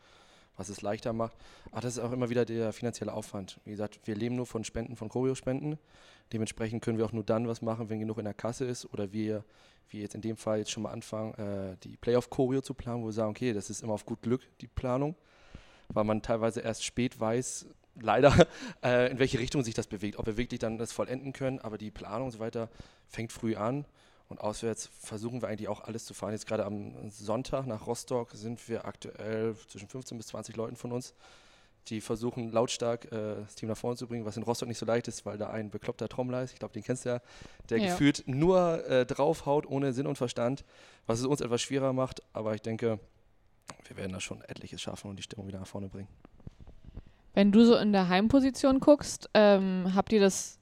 was 0.58 0.68
es 0.68 0.82
leichter 0.82 1.14
macht. 1.14 1.36
Aber 1.70 1.80
das 1.80 1.96
ist 1.96 2.02
auch 2.02 2.12
immer 2.12 2.28
wieder 2.28 2.44
der 2.44 2.72
finanzielle 2.72 3.14
Aufwand. 3.14 3.60
Wie 3.64 3.70
gesagt, 3.70 4.00
wir 4.04 4.14
leben 4.14 4.36
nur 4.36 4.44
von 4.44 4.64
Spenden, 4.64 4.96
von 4.96 5.08
Choreo-Spenden. 5.08 5.78
Dementsprechend 6.32 6.84
können 6.84 6.98
wir 6.98 7.06
auch 7.06 7.12
nur 7.12 7.24
dann 7.24 7.48
was 7.48 7.62
machen, 7.62 7.88
wenn 7.88 8.00
genug 8.00 8.18
in 8.18 8.24
der 8.24 8.34
Kasse 8.34 8.66
ist 8.66 8.84
oder 8.92 9.12
wir, 9.12 9.44
wie 9.88 10.02
jetzt 10.02 10.14
in 10.14 10.20
dem 10.20 10.36
Fall, 10.36 10.58
jetzt 10.58 10.70
schon 10.70 10.82
mal 10.82 10.92
anfangen, 10.92 11.32
äh, 11.34 11.76
die 11.84 11.96
Playoff-Choreo 11.96 12.60
zu 12.60 12.74
planen, 12.74 13.02
wo 13.02 13.06
wir 13.06 13.12
sagen, 13.12 13.30
okay, 13.30 13.54
das 13.54 13.70
ist 13.70 13.82
immer 13.82 13.94
auf 13.94 14.04
gut 14.04 14.20
Glück, 14.20 14.42
die 14.60 14.66
Planung, 14.66 15.14
weil 15.88 16.04
man 16.04 16.20
teilweise 16.20 16.60
erst 16.60 16.84
spät 16.84 17.18
weiß, 17.18 17.66
leider, 18.00 18.34
äh, 18.82 19.10
in 19.10 19.18
welche 19.18 19.38
Richtung 19.38 19.62
sich 19.62 19.74
das 19.74 19.86
bewegt, 19.86 20.18
ob 20.18 20.26
wir 20.26 20.36
wirklich 20.36 20.58
dann 20.58 20.76
das 20.76 20.92
vollenden 20.92 21.32
können, 21.32 21.60
aber 21.60 21.78
die 21.78 21.90
Planung 21.90 22.26
und 22.26 22.32
so 22.32 22.40
weiter 22.40 22.68
fängt 23.06 23.32
früh 23.32 23.54
an 23.56 23.86
und 24.28 24.40
auswärts 24.40 24.90
versuchen 25.00 25.40
wir 25.42 25.48
eigentlich 25.48 25.68
auch 25.68 25.82
alles 25.82 26.04
zu 26.04 26.14
fahren. 26.14 26.32
Jetzt 26.32 26.46
gerade 26.46 26.64
am 26.64 27.10
Sonntag 27.10 27.66
nach 27.66 27.86
Rostock 27.86 28.30
sind 28.32 28.68
wir 28.68 28.84
aktuell 28.84 29.56
zwischen 29.68 29.88
15 29.88 30.18
bis 30.18 30.28
20 30.28 30.56
Leuten 30.56 30.76
von 30.76 30.92
uns, 30.92 31.14
die 31.88 32.00
versuchen 32.00 32.52
lautstark 32.52 33.06
äh, 33.06 33.36
das 33.36 33.54
Team 33.54 33.68
nach 33.68 33.76
vorne 33.76 33.96
zu 33.96 34.06
bringen, 34.06 34.26
was 34.26 34.36
in 34.36 34.42
Rostock 34.42 34.68
nicht 34.68 34.78
so 34.78 34.86
leicht 34.86 35.08
ist, 35.08 35.24
weil 35.24 35.38
da 35.38 35.50
ein 35.50 35.70
bekloppter 35.70 36.08
Trommler 36.08 36.42
ist. 36.42 36.52
Ich 36.52 36.58
glaube, 36.58 36.74
den 36.74 36.82
kennst 36.82 37.04
du 37.04 37.10
ja, 37.10 37.20
der 37.70 37.78
ja. 37.78 37.86
gefühlt 37.86 38.24
nur 38.26 38.86
äh, 38.86 39.06
draufhaut, 39.06 39.66
ohne 39.66 39.92
Sinn 39.92 40.06
und 40.06 40.18
Verstand, 40.18 40.64
was 41.06 41.20
es 41.20 41.26
uns 41.26 41.40
etwas 41.40 41.62
schwerer 41.62 41.92
macht. 41.92 42.22
Aber 42.34 42.54
ich 42.54 42.62
denke, 42.62 43.00
wir 43.86 43.96
werden 43.96 44.12
da 44.12 44.20
schon 44.20 44.42
etliches 44.42 44.82
schaffen 44.82 45.08
und 45.08 45.16
die 45.16 45.22
Stimmung 45.22 45.46
wieder 45.46 45.60
nach 45.60 45.66
vorne 45.66 45.88
bringen. 45.88 46.08
Wenn 47.34 47.52
du 47.52 47.64
so 47.64 47.76
in 47.76 47.92
der 47.92 48.08
Heimposition 48.08 48.80
guckst, 48.80 49.30
ähm, 49.32 49.92
habt 49.94 50.12
ihr 50.12 50.20
das, 50.20 50.58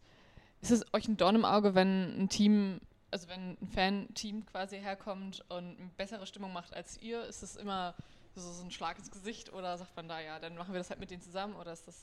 ist 0.61 0.71
es 0.71 0.85
euch 0.93 1.09
ein 1.09 1.17
Dorn 1.17 1.35
im 1.35 1.45
Auge, 1.45 1.75
wenn 1.75 2.21
ein 2.21 2.29
Team 2.29 2.81
also 3.17 3.29
wenn 3.31 3.57
ein 3.63 3.69
Fan-Team 3.69 4.45
quasi 4.45 4.79
herkommt 4.79 5.43
und 5.49 5.79
eine 5.79 5.91
bessere 5.97 6.27
Stimmung 6.27 6.53
macht 6.53 6.75
als 6.75 7.01
ihr, 7.01 7.25
ist 7.25 7.43
es 7.43 7.57
immer 7.57 7.95
so, 8.35 8.43
so 8.43 8.63
ein 8.63 8.71
Schlag 8.71 8.99
ins 8.99 9.11
Gesicht 9.11 9.55
oder 9.55 9.79
sagt 9.79 9.97
man 9.97 10.07
da, 10.07 10.21
ja, 10.21 10.39
dann 10.39 10.55
machen 10.55 10.75
wir 10.75 10.79
das 10.79 10.91
halt 10.91 11.01
mit 11.01 11.11
denen 11.11 11.23
zusammen 11.23 11.57
oder 11.57 11.73
ist 11.73 11.89
das 11.89 11.97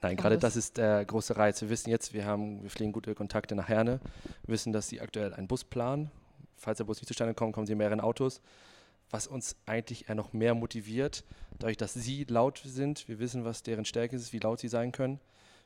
Nein, 0.00 0.16
gerade 0.16 0.38
das 0.38 0.56
ist 0.56 0.78
der 0.78 1.04
große 1.04 1.36
Reiz. 1.36 1.60
Wir 1.60 1.68
wissen 1.68 1.90
jetzt, 1.90 2.14
wir 2.14 2.24
haben, 2.24 2.62
wir 2.62 2.70
pflegen 2.70 2.92
gute 2.92 3.14
Kontakte 3.14 3.54
nach 3.54 3.68
Herne, 3.68 4.00
wir 4.46 4.54
wissen, 4.54 4.72
dass 4.72 4.88
sie 4.88 5.02
aktuell 5.02 5.34
einen 5.34 5.48
Bus 5.48 5.64
planen. 5.64 6.10
Falls 6.56 6.78
der 6.78 6.84
Bus 6.84 6.98
nicht 6.98 7.08
zustande 7.08 7.34
kommt, 7.34 7.52
kommen 7.52 7.66
sie 7.66 7.72
in 7.72 7.78
mehreren 7.78 8.00
Autos. 8.00 8.40
Was 9.10 9.26
uns 9.26 9.56
eigentlich 9.66 10.08
eher 10.08 10.14
noch 10.14 10.32
mehr 10.32 10.54
motiviert, 10.54 11.24
dadurch, 11.58 11.76
dass 11.76 11.92
sie 11.92 12.24
laut 12.24 12.62
sind. 12.64 13.06
Wir 13.06 13.18
wissen, 13.18 13.44
was 13.44 13.62
deren 13.62 13.84
Stärke 13.84 14.16
ist, 14.16 14.32
wie 14.32 14.38
laut 14.38 14.60
sie 14.60 14.68
sein 14.68 14.92
können. 14.92 15.20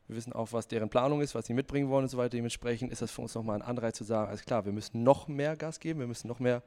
Wir 0.08 0.16
wissen 0.16 0.32
auch, 0.32 0.52
was 0.52 0.66
deren 0.66 0.88
Planung 0.88 1.20
ist, 1.20 1.34
was 1.34 1.46
sie 1.46 1.54
mitbringen 1.54 1.88
wollen 1.90 2.04
und 2.04 2.08
so 2.08 2.16
weiter. 2.16 2.30
Dementsprechend 2.30 2.90
ist 2.90 3.02
das 3.02 3.10
für 3.10 3.22
uns 3.22 3.34
nochmal 3.34 3.56
ein 3.56 3.62
Anreiz 3.62 3.96
zu 3.96 4.04
sagen, 4.04 4.28
alles 4.28 4.44
klar, 4.44 4.64
wir 4.64 4.72
müssen 4.72 5.02
noch 5.02 5.28
mehr 5.28 5.54
Gas 5.56 5.80
geben, 5.80 6.00
wir 6.00 6.06
müssen 6.06 6.28
noch 6.28 6.40
mehr 6.40 6.62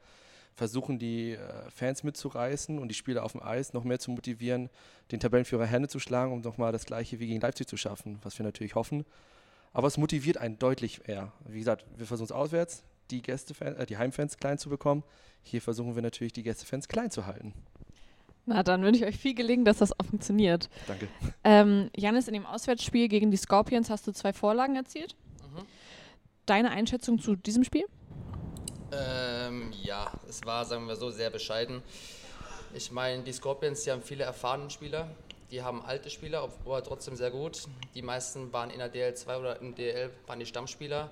versuchen 0.54 0.98
die 0.98 1.32
äh, 1.32 1.70
Fans 1.70 2.02
mitzureißen 2.02 2.78
und 2.78 2.88
die 2.88 2.94
Spieler 2.94 3.24
auf 3.24 3.32
dem 3.32 3.42
Eis 3.42 3.72
noch 3.72 3.84
mehr 3.84 3.98
zu 3.98 4.10
motivieren, 4.10 4.68
den 5.10 5.20
Tabellenführer 5.20 5.66
Hände 5.66 5.88
zu 5.88 5.98
schlagen, 5.98 6.32
um 6.32 6.40
nochmal 6.40 6.72
das 6.72 6.84
gleiche 6.84 7.18
wie 7.20 7.26
gegen 7.26 7.40
Leipzig 7.40 7.68
zu 7.68 7.76
schaffen, 7.76 8.18
was 8.22 8.38
wir 8.38 8.44
natürlich 8.44 8.74
hoffen. 8.74 9.04
Aber 9.72 9.86
es 9.86 9.96
motiviert 9.96 10.36
einen 10.36 10.58
deutlich 10.58 11.08
eher. 11.08 11.32
Wie 11.46 11.58
gesagt, 11.58 11.86
wir 11.96 12.06
versuchen 12.06 12.26
es 12.26 12.32
auswärts, 12.32 12.84
die 13.10 13.22
Gästefans, 13.22 13.78
äh, 13.78 13.86
die 13.86 13.96
Heimfans 13.96 14.36
klein 14.36 14.58
zu 14.58 14.68
bekommen. 14.68 15.02
Hier 15.42 15.62
versuchen 15.62 15.94
wir 15.94 16.02
natürlich 16.02 16.32
die 16.32 16.42
Gästefans 16.42 16.88
klein 16.88 17.10
zu 17.10 17.26
halten. 17.26 17.54
Na, 18.44 18.62
dann 18.62 18.82
wünsche 18.82 19.04
ich 19.04 19.06
euch 19.06 19.18
viel 19.18 19.34
gelingen, 19.34 19.64
dass 19.64 19.78
das 19.78 19.92
auch 19.98 20.04
funktioniert. 20.04 20.68
Danke. 20.86 21.08
Ähm, 21.44 21.90
Janis, 21.96 22.26
in 22.26 22.34
dem 22.34 22.46
Auswärtsspiel 22.46 23.08
gegen 23.08 23.30
die 23.30 23.36
Scorpions 23.36 23.88
hast 23.88 24.06
du 24.06 24.12
zwei 24.12 24.32
Vorlagen 24.32 24.74
erzielt. 24.74 25.14
Mhm. 25.54 25.62
Deine 26.46 26.70
Einschätzung 26.70 27.20
zu 27.20 27.36
diesem 27.36 27.62
Spiel? 27.62 27.84
Ähm, 28.92 29.72
ja, 29.82 30.12
es 30.28 30.44
war, 30.44 30.64
sagen 30.64 30.86
wir 30.88 30.96
so, 30.96 31.10
sehr 31.10 31.30
bescheiden. 31.30 31.82
Ich 32.74 32.90
meine, 32.90 33.22
die 33.22 33.32
Scorpions, 33.32 33.84
die 33.84 33.90
haben 33.90 34.02
viele 34.02 34.24
erfahrene 34.24 34.70
Spieler, 34.70 35.08
die 35.50 35.62
haben 35.62 35.82
alte 35.82 36.10
Spieler, 36.10 36.42
aber 36.42 36.82
trotzdem 36.82 37.14
sehr 37.14 37.30
gut. 37.30 37.64
Die 37.94 38.02
meisten 38.02 38.52
waren 38.52 38.70
in 38.70 38.78
der 38.78 38.92
DL2 38.92 39.38
oder 39.38 39.60
im 39.60 39.74
DL 39.74 40.10
waren 40.26 40.40
die 40.40 40.46
Stammspieler. 40.46 41.10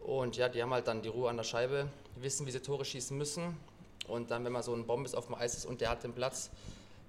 Und 0.00 0.36
ja, 0.36 0.48
die 0.48 0.62
haben 0.62 0.72
halt 0.72 0.88
dann 0.88 1.02
die 1.02 1.08
Ruhe 1.08 1.30
an 1.30 1.36
der 1.36 1.44
Scheibe, 1.44 1.88
wissen, 2.16 2.46
wie 2.46 2.50
sie 2.50 2.60
Tore 2.60 2.84
schießen 2.84 3.16
müssen. 3.16 3.56
Und 4.08 4.30
dann, 4.30 4.44
wenn 4.44 4.52
man 4.52 4.62
so 4.62 4.74
ein 4.74 4.86
Bombes 4.86 5.14
auf 5.14 5.26
dem 5.26 5.34
Eis 5.34 5.54
ist 5.54 5.64
und 5.64 5.80
der 5.80 5.90
hat 5.90 6.02
den 6.02 6.12
Platz, 6.12 6.50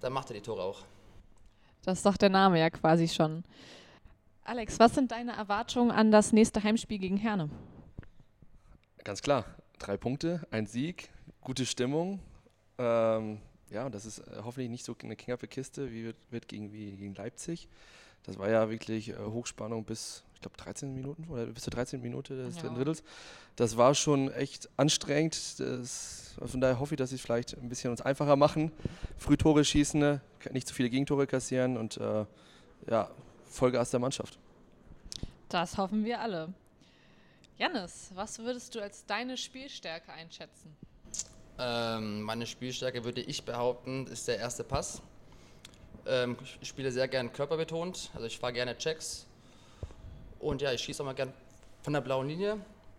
dann 0.02 0.14
macht 0.14 0.30
er 0.30 0.36
die 0.36 0.42
Tore 0.42 0.62
auch. 0.62 0.84
Das 1.84 2.00
ist 2.00 2.06
doch 2.06 2.18
der 2.18 2.30
Name 2.30 2.60
ja 2.60 2.70
quasi 2.70 3.08
schon. 3.08 3.44
Alex, 4.46 4.80
was 4.80 4.94
sind 4.94 5.12
deine 5.12 5.34
Erwartungen 5.34 5.92
an 5.92 6.12
das 6.12 6.34
nächste 6.34 6.64
Heimspiel 6.64 7.00
gegen 7.00 7.18
Herne? 7.18 7.50
Ganz 9.04 9.22
klar, 9.22 9.46
drei 9.80 9.98
Punkte, 9.98 10.46
ein 10.52 10.66
Sieg, 10.66 11.10
gute 11.42 11.66
Stimmung. 11.66 12.20
Ähm, 12.78 13.40
ja, 13.70 13.90
das 13.90 14.06
ist 14.06 14.20
äh, 14.20 14.42
hoffentlich 14.44 14.70
nicht 14.70 14.86
so 14.86 14.96
eine 15.04 15.16
knappe 15.16 15.48
Kiste 15.48 15.92
wie 15.92 16.06
wird, 16.06 16.18
wird 16.30 16.48
gegen, 16.48 16.72
wie 16.72 16.92
gegen 16.92 17.16
Leipzig. 17.16 17.68
Das 18.24 18.38
war 18.38 18.50
ja 18.50 18.70
wirklich 18.70 19.10
äh, 19.10 19.18
Hochspannung 19.18 19.84
bis, 19.84 20.24
glaube, 20.44 20.58
13 20.58 20.94
Minuten 20.94 21.28
oder 21.30 21.46
bis 21.48 21.64
zur 21.64 21.72
13. 21.72 22.02
Minute 22.02 22.36
des 22.36 22.56
Ja. 22.56 22.62
dritten 22.62 22.76
Drittels. 22.76 23.04
Das 23.56 23.78
war 23.78 23.96
schon 23.96 24.32
echt 24.32 24.70
anstrengend. 24.78 25.60
Das, 25.60 26.36
von 26.46 26.62
daher 26.62 26.80
hoffe 26.80 26.94
ich, 26.94 26.98
dass 26.98 27.10
sie 27.10 27.16
es 27.16 27.22
vielleicht 27.22 27.58
ein 27.58 27.70
bisschen 27.70 27.92
uns 27.92 28.02
einfacher 28.02 28.36
machen. 28.36 28.72
Früh 29.18 29.38
Tore 29.38 29.64
schießen, 29.66 30.00
ne, 30.00 30.22
nicht 30.52 30.68
zu 30.68 30.74
viele 30.74 30.90
Gegentore 30.90 31.28
kassieren 31.28 31.78
und 31.78 31.98
äh, 31.98 32.26
ja, 32.90 33.10
Vollgas 33.50 33.92
der 33.92 34.00
Mannschaft. 34.00 34.38
Das 35.50 35.78
hoffen 35.78 36.04
wir 36.06 36.20
alle. 36.20 36.54
Janis, 37.58 38.10
was 38.16 38.40
würdest 38.40 38.74
du 38.74 38.82
als 38.82 39.06
deine 39.06 39.38
Spielstärke 39.38 40.12
einschätzen? 40.12 40.76
Ähm, 41.60 42.24
meine 42.24 42.48
Spielstärke 42.48 43.04
würde 43.04 43.22
ich 43.22 43.44
behaupten, 43.46 44.08
ist 44.08 44.28
der 44.28 44.40
erste 44.40 44.64
Pass. 44.64 45.04
Ähm, 46.08 46.36
ich 46.62 46.68
spiele 46.68 46.92
sehr 46.92 47.08
gern 47.08 47.32
körperbetont, 47.32 48.10
also 48.16 48.26
ich 48.26 48.40
fahre 48.40 48.54
gerne 48.54 48.76
Checks. 48.78 49.28
Und 50.44 50.62
ja, 50.62 50.74
ich 50.74 50.82
schieße 50.82 51.02
auch 51.02 51.06
mal 51.06 51.14
gern 51.14 51.34
von 51.82 51.94
der 51.94 52.02
blauen 52.02 52.28
Linie. 52.28 52.58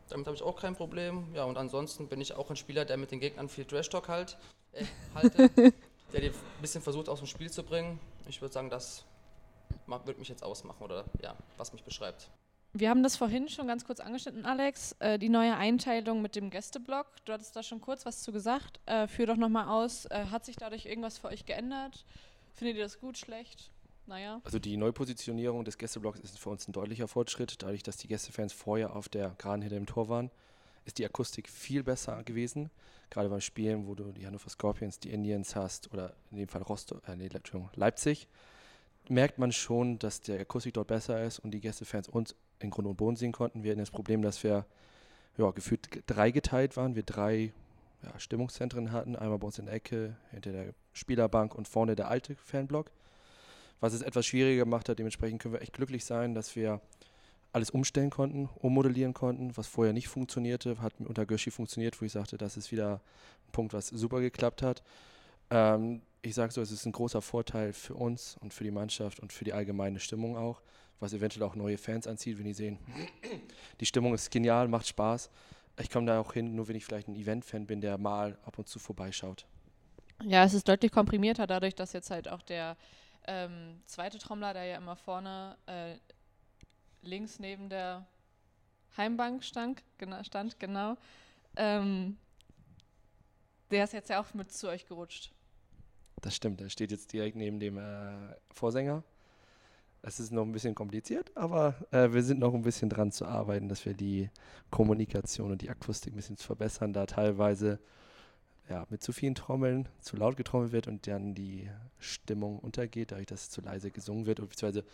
Damit 0.09 0.27
habe 0.27 0.37
ich 0.37 0.43
auch 0.43 0.59
kein 0.59 0.75
Problem. 0.75 1.27
Ja, 1.35 1.45
und 1.45 1.59
ansonsten 1.59 2.09
bin 2.09 2.21
ich 2.21 2.33
auch 2.35 2.49
ein 2.51 2.57
Spieler, 2.57 2.85
der 2.85 2.97
mit 2.97 3.11
den 3.11 3.21
Gegnern 3.21 3.49
viel 3.49 3.65
Trash-Talk 3.65 4.09
halt, 4.09 4.37
äh, 4.73 4.85
halte, 5.15 5.51
der 6.13 6.21
die 6.21 6.29
ein 6.29 6.35
bisschen 6.61 6.83
versucht 6.83 7.09
aus 7.09 7.19
dem 7.19 7.29
Spiel 7.29 7.51
zu 7.51 7.63
bringen. 7.63 8.01
Ich 8.29 8.41
würde 8.41 8.53
sagen, 8.53 8.71
das 8.71 9.05
wird 10.05 10.19
mich 10.19 10.29
jetzt 10.29 10.43
ausmachen 10.43 10.83
oder 10.83 11.05
ja, 11.23 11.37
was 11.59 11.73
mich 11.73 11.85
beschreibt. 11.85 12.31
Wir 12.73 12.91
haben 12.91 13.03
das 13.03 13.17
vorhin 13.17 13.49
schon 13.49 13.69
ganz 13.69 13.85
kurz 13.85 14.01
angeschnitten, 14.01 14.47
Alex. 14.47 14.97
Äh, 14.99 15.19
die 15.19 15.29
neue 15.29 15.55
Einteilung 15.55 16.23
mit 16.23 16.37
dem 16.37 16.51
Gästeblock. 16.51 17.07
Du 17.27 17.33
hattest 17.33 17.55
da 17.55 17.63
schon 17.63 17.81
kurz 17.81 18.07
was 18.07 18.23
zu 18.23 18.33
gesagt. 18.33 18.81
Äh, 18.87 19.07
führ 19.07 19.27
doch 19.27 19.37
nochmal 19.37 19.69
aus. 19.69 20.07
Äh, 20.07 20.27
hat 20.31 20.45
sich 20.47 20.57
dadurch 20.57 20.87
irgendwas 20.87 21.19
für 21.19 21.29
euch 21.29 21.45
geändert? 21.45 22.05
Findet 22.55 22.77
ihr 22.79 22.83
das 22.83 22.99
gut, 23.01 23.19
schlecht? 23.19 23.71
Naja. 24.07 24.41
Also 24.45 24.59
die 24.59 24.77
Neupositionierung 24.77 25.65
des 25.65 25.79
Gästeblocks 25.79 26.21
ist 26.21 26.39
für 26.39 26.51
uns 26.51 26.69
ein 26.69 26.73
deutlicher 26.73 27.09
Fortschritt. 27.09 27.63
Dadurch, 27.63 27.83
dass 27.83 27.97
die 27.97 28.09
Gästefans 28.09 28.53
vorher 28.53 28.95
auf 28.95 29.09
der 29.09 29.35
Geraden 29.39 29.63
hinter 29.63 29.77
dem 29.77 29.87
Tor 29.87 30.09
waren, 30.09 30.31
ist 30.85 30.99
die 30.99 31.07
Akustik 31.07 31.49
viel 31.49 31.83
besser 31.83 32.23
gewesen. 32.25 32.71
Gerade 33.09 33.29
beim 33.31 33.41
Spielen, 33.41 33.87
wo 33.87 33.95
du 33.95 34.13
die 34.13 34.27
Hannover 34.27 34.51
Scorpions, 34.51 34.99
die 34.99 35.11
Indians 35.11 35.57
hast 35.57 35.93
oder 35.93 36.15
in 36.31 36.37
dem 36.37 36.49
Fall 36.49 36.63
Rostock, 36.63 37.03
äh, 37.09 37.17
nee, 37.17 37.31
Leipzig, 37.75 38.29
merkt 39.09 39.39
man 39.39 39.53
schon, 39.53 39.99
dass 39.99 40.21
der 40.21 40.41
Akustik 40.41 40.75
dort 40.75 40.89
besser 40.89 41.23
ist 41.25 41.39
und 41.39 41.53
die 41.53 41.61
Gästefans 41.61 42.09
uns 42.09 42.35
in 42.59 42.71
Grund 42.71 42.87
und 42.89 42.97
Boden 42.97 43.17
sehen 43.17 43.33
konnten. 43.33 43.63
Wir 43.63 43.71
hatten 43.71 43.81
das 43.81 43.91
Problem, 43.91 44.21
dass 44.21 44.43
wir 44.43 44.67
ja, 45.39 45.51
gefühlt 45.51 45.91
g- 45.91 46.03
dreigeteilt 46.07 46.77
waren. 46.77 46.95
Wir 46.95 47.03
drei 47.03 47.53
ja, 48.03 48.19
Stimmungszentren 48.19 48.93
hatten. 48.93 49.17
Einmal 49.17 49.39
bei 49.39 49.47
uns 49.47 49.59
in 49.59 49.67
der 49.67 49.75
Ecke, 49.75 50.17
hinter 50.31 50.53
der 50.53 50.75
Spielerbank 50.93 51.55
und 51.55 51.69
vorne 51.69 51.97
der 51.97 52.09
alte 52.09 52.35
Fanblock 52.35 52.91
was 53.81 53.93
es 53.93 54.03
etwas 54.03 54.27
schwieriger 54.27 54.65
gemacht 54.65 54.89
hat. 54.89 54.99
Dementsprechend 54.99 55.43
können 55.43 55.55
wir 55.55 55.63
echt 55.63 55.73
glücklich 55.73 56.05
sein, 56.05 56.35
dass 56.35 56.57
wir 56.57 56.81
alles 57.53 57.71
umstellen 57.71 58.11
konnten, 58.11 58.49
ummodellieren 58.57 59.15
konnten, 59.15 59.57
was 59.57 59.69
vorher 59.69 59.93
nicht 59.93 60.09
funktionierte, 60.09 60.81
hat 60.81 60.95
unter 60.99 61.25
Göschi 61.25 61.53
funktioniert, 61.53 62.01
wo 62.01 62.05
ich 62.05 62.13
sagte, 62.13 62.37
das 62.37 62.57
ist 62.57 62.73
wieder 62.73 63.01
ein 63.47 63.53
Punkt, 63.53 63.73
was 63.73 63.89
super 63.89 64.21
geklappt 64.21 64.61
hat. 64.63 64.83
Ähm, 65.51 66.03
ich 66.21 66.35
sage 66.35 66.53
so, 66.53 66.61
es 66.61 66.73
ist 66.73 66.85
ein 66.85 66.93
großer 66.93 67.23
Vorteil 67.23 67.73
für 67.73 67.95
uns 67.95 68.37
und 68.41 68.53
für 68.53 68.65
die 68.65 68.73
Mannschaft 68.73 69.21
und 69.21 69.33
für 69.33 69.45
die 69.45 69.53
allgemeine 69.53 70.01
Stimmung 70.01 70.37
auch, 70.37 70.63
was 70.99 71.13
eventuell 71.13 71.45
auch 71.45 71.55
neue 71.55 71.79
Fans 71.79 72.09
anzieht, 72.09 72.39
wenn 72.39 72.47
die 72.47 72.55
sehen, 72.55 72.79
die 73.81 73.87
Stimmung 73.87 74.15
ist 74.15 74.31
genial, 74.33 74.67
macht 74.67 74.89
Spaß. 74.89 75.31
Ich 75.81 75.91
komme 75.91 76.07
da 76.07 76.19
auch 76.19 76.33
hin, 76.33 76.57
nur 76.57 76.67
wenn 76.67 76.77
ich 76.77 76.85
vielleicht 76.85 77.09
ein 77.09 77.15
Event-Fan 77.15 77.67
bin, 77.67 77.81
der 77.81 77.99
mal 77.99 78.37
ab 78.45 78.59
und 78.59 78.67
zu 78.67 78.79
vorbeischaut. 78.79 79.47
Ja, 80.25 80.45
es 80.45 80.55
ist 80.55 80.69
deutlich 80.69 80.91
komprimierter, 80.91 81.47
dadurch, 81.47 81.75
dass 81.75 81.93
jetzt 81.93 82.11
halt 82.11 82.29
auch 82.29 82.43
der 82.43 82.77
ähm, 83.27 83.81
zweite 83.87 84.19
Trommler, 84.19 84.53
der 84.55 84.65
ja 84.65 84.77
immer 84.77 84.97
vorne 84.97 85.57
äh, 85.67 85.97
links 87.03 87.39
neben 87.39 87.69
der 87.69 88.07
Heimbank 88.97 89.43
stand, 89.45 89.83
genau, 89.99 90.23
stand, 90.23 90.59
genau 90.61 90.97
ähm, 91.57 92.17
der 93.71 93.85
ist 93.85 93.93
jetzt 93.93 94.11
ja 94.11 94.21
auch 94.21 94.35
mit 94.35 94.53
zu 94.53 94.69
euch 94.69 94.87
gerutscht. 94.87 95.33
Das 96.21 96.35
stimmt, 96.35 96.61
er 96.61 96.71
steht 96.71 96.91
jetzt 96.91 97.13
direkt 97.13 97.37
neben 97.37 97.61
dem 97.61 97.79
äh, 97.79 98.35
Vorsänger. 98.53 99.03
Es 100.03 100.21
ist 100.21 100.33
noch 100.33 100.43
ein 100.43 100.53
bisschen 100.53 100.75
kompliziert, 100.75 101.35
aber 101.35 101.75
äh, 101.91 102.13
wir 102.13 102.23
sind 102.23 102.39
noch 102.39 102.53
ein 102.55 102.63
bisschen 102.63 102.91
dran 102.91 103.11
zu 103.11 103.25
arbeiten, 103.25 103.69
dass 103.69 103.87
wir 103.87 103.95
die 103.95 104.31
Kommunikation 104.71 105.53
und 105.53 105.63
die 105.63 105.71
Akustik 105.71 106.13
ein 106.13 106.17
bisschen 106.17 106.37
verbessern, 106.37 106.93
da 106.93 107.07
teilweise 107.07 107.81
ja, 108.69 108.87
mit 108.89 109.03
zu 109.03 109.13
vielen 109.13 109.35
Trommeln 109.35 109.89
zu 110.01 110.17
laut 110.17 110.37
getrommelt 110.37 110.73
wird 110.73 110.89
und 110.89 111.07
dann 111.07 111.35
die 111.35 111.69
Stimmung 111.99 112.59
untergeht, 112.59 113.13
dadurch, 113.13 113.27
dass 113.27 113.43
es 113.43 113.51
zu 113.51 113.61
leise 113.61 113.91
gesungen 113.91 114.27
wird, 114.27 114.39
beziehungsweise 114.41 114.85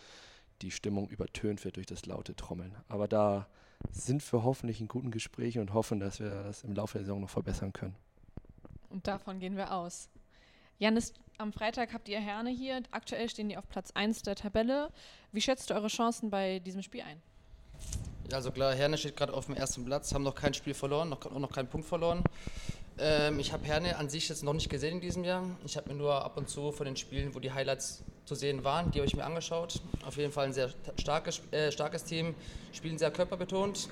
die 0.61 0.71
Stimmung 0.71 1.09
übertönt 1.09 1.63
wird 1.63 1.77
durch 1.77 1.87
das 1.87 2.05
laute 2.05 2.35
Trommeln. 2.35 2.75
Aber 2.87 3.07
da 3.07 3.47
sind 3.91 4.31
wir 4.31 4.43
hoffentlich 4.43 4.79
in 4.79 4.87
guten 4.87 5.11
Gesprächen 5.11 5.59
und 5.59 5.73
hoffen, 5.73 5.99
dass 5.99 6.19
wir 6.19 6.29
das 6.29 6.63
im 6.63 6.73
Laufe 6.73 6.97
der 6.97 7.05
Saison 7.05 7.21
noch 7.21 7.29
verbessern 7.29 7.73
können. 7.73 7.95
Und 8.89 9.07
davon 9.07 9.39
gehen 9.39 9.55
wir 9.55 9.73
aus. 9.73 10.09
Janis, 10.77 11.13
am 11.37 11.53
Freitag 11.53 11.93
habt 11.93 12.09
ihr 12.09 12.19
Herne 12.19 12.49
hier. 12.49 12.83
Aktuell 12.91 13.29
stehen 13.29 13.49
die 13.49 13.57
auf 13.57 13.67
Platz 13.69 13.91
1 13.91 14.23
der 14.23 14.35
Tabelle. 14.35 14.91
Wie 15.31 15.41
schätzt 15.41 15.69
du 15.69 15.73
eure 15.73 15.87
Chancen 15.87 16.29
bei 16.29 16.59
diesem 16.59 16.83
Spiel 16.83 17.01
ein? 17.01 17.21
Ja, 18.29 18.37
also 18.37 18.51
klar, 18.51 18.73
Herne 18.73 18.97
steht 18.97 19.17
gerade 19.17 19.33
auf 19.33 19.47
dem 19.47 19.55
ersten 19.55 19.85
Platz, 19.85 20.13
haben 20.13 20.23
noch 20.23 20.35
kein 20.35 20.53
Spiel 20.53 20.73
verloren, 20.73 21.09
noch, 21.09 21.25
auch 21.25 21.39
noch 21.39 21.51
keinen 21.51 21.67
Punkt 21.67 21.87
verloren. 21.87 22.23
Ähm, 23.03 23.39
ich 23.39 23.51
habe 23.51 23.65
Herne 23.65 23.97
an 23.97 24.09
sich 24.09 24.29
jetzt 24.29 24.43
noch 24.43 24.53
nicht 24.53 24.69
gesehen 24.69 24.95
in 24.95 25.01
diesem 25.01 25.23
Jahr. 25.23 25.43
Ich 25.65 25.75
habe 25.75 25.89
mir 25.89 25.95
nur 25.95 26.23
ab 26.23 26.37
und 26.37 26.47
zu 26.47 26.71
von 26.71 26.85
den 26.85 26.95
Spielen, 26.95 27.33
wo 27.33 27.39
die 27.39 27.51
Highlights 27.51 28.03
zu 28.25 28.35
sehen 28.35 28.63
waren, 28.63 28.91
die 28.91 28.99
habe 28.99 29.07
ich 29.07 29.15
mir 29.15 29.23
angeschaut. 29.25 29.81
Auf 30.05 30.17
jeden 30.17 30.31
Fall 30.31 30.45
ein 30.45 30.53
sehr 30.53 30.69
starkes, 30.99 31.41
äh, 31.49 31.71
starkes 31.71 32.03
Team, 32.03 32.35
spielen 32.71 32.99
sehr 32.99 33.09
körperbetont, 33.09 33.89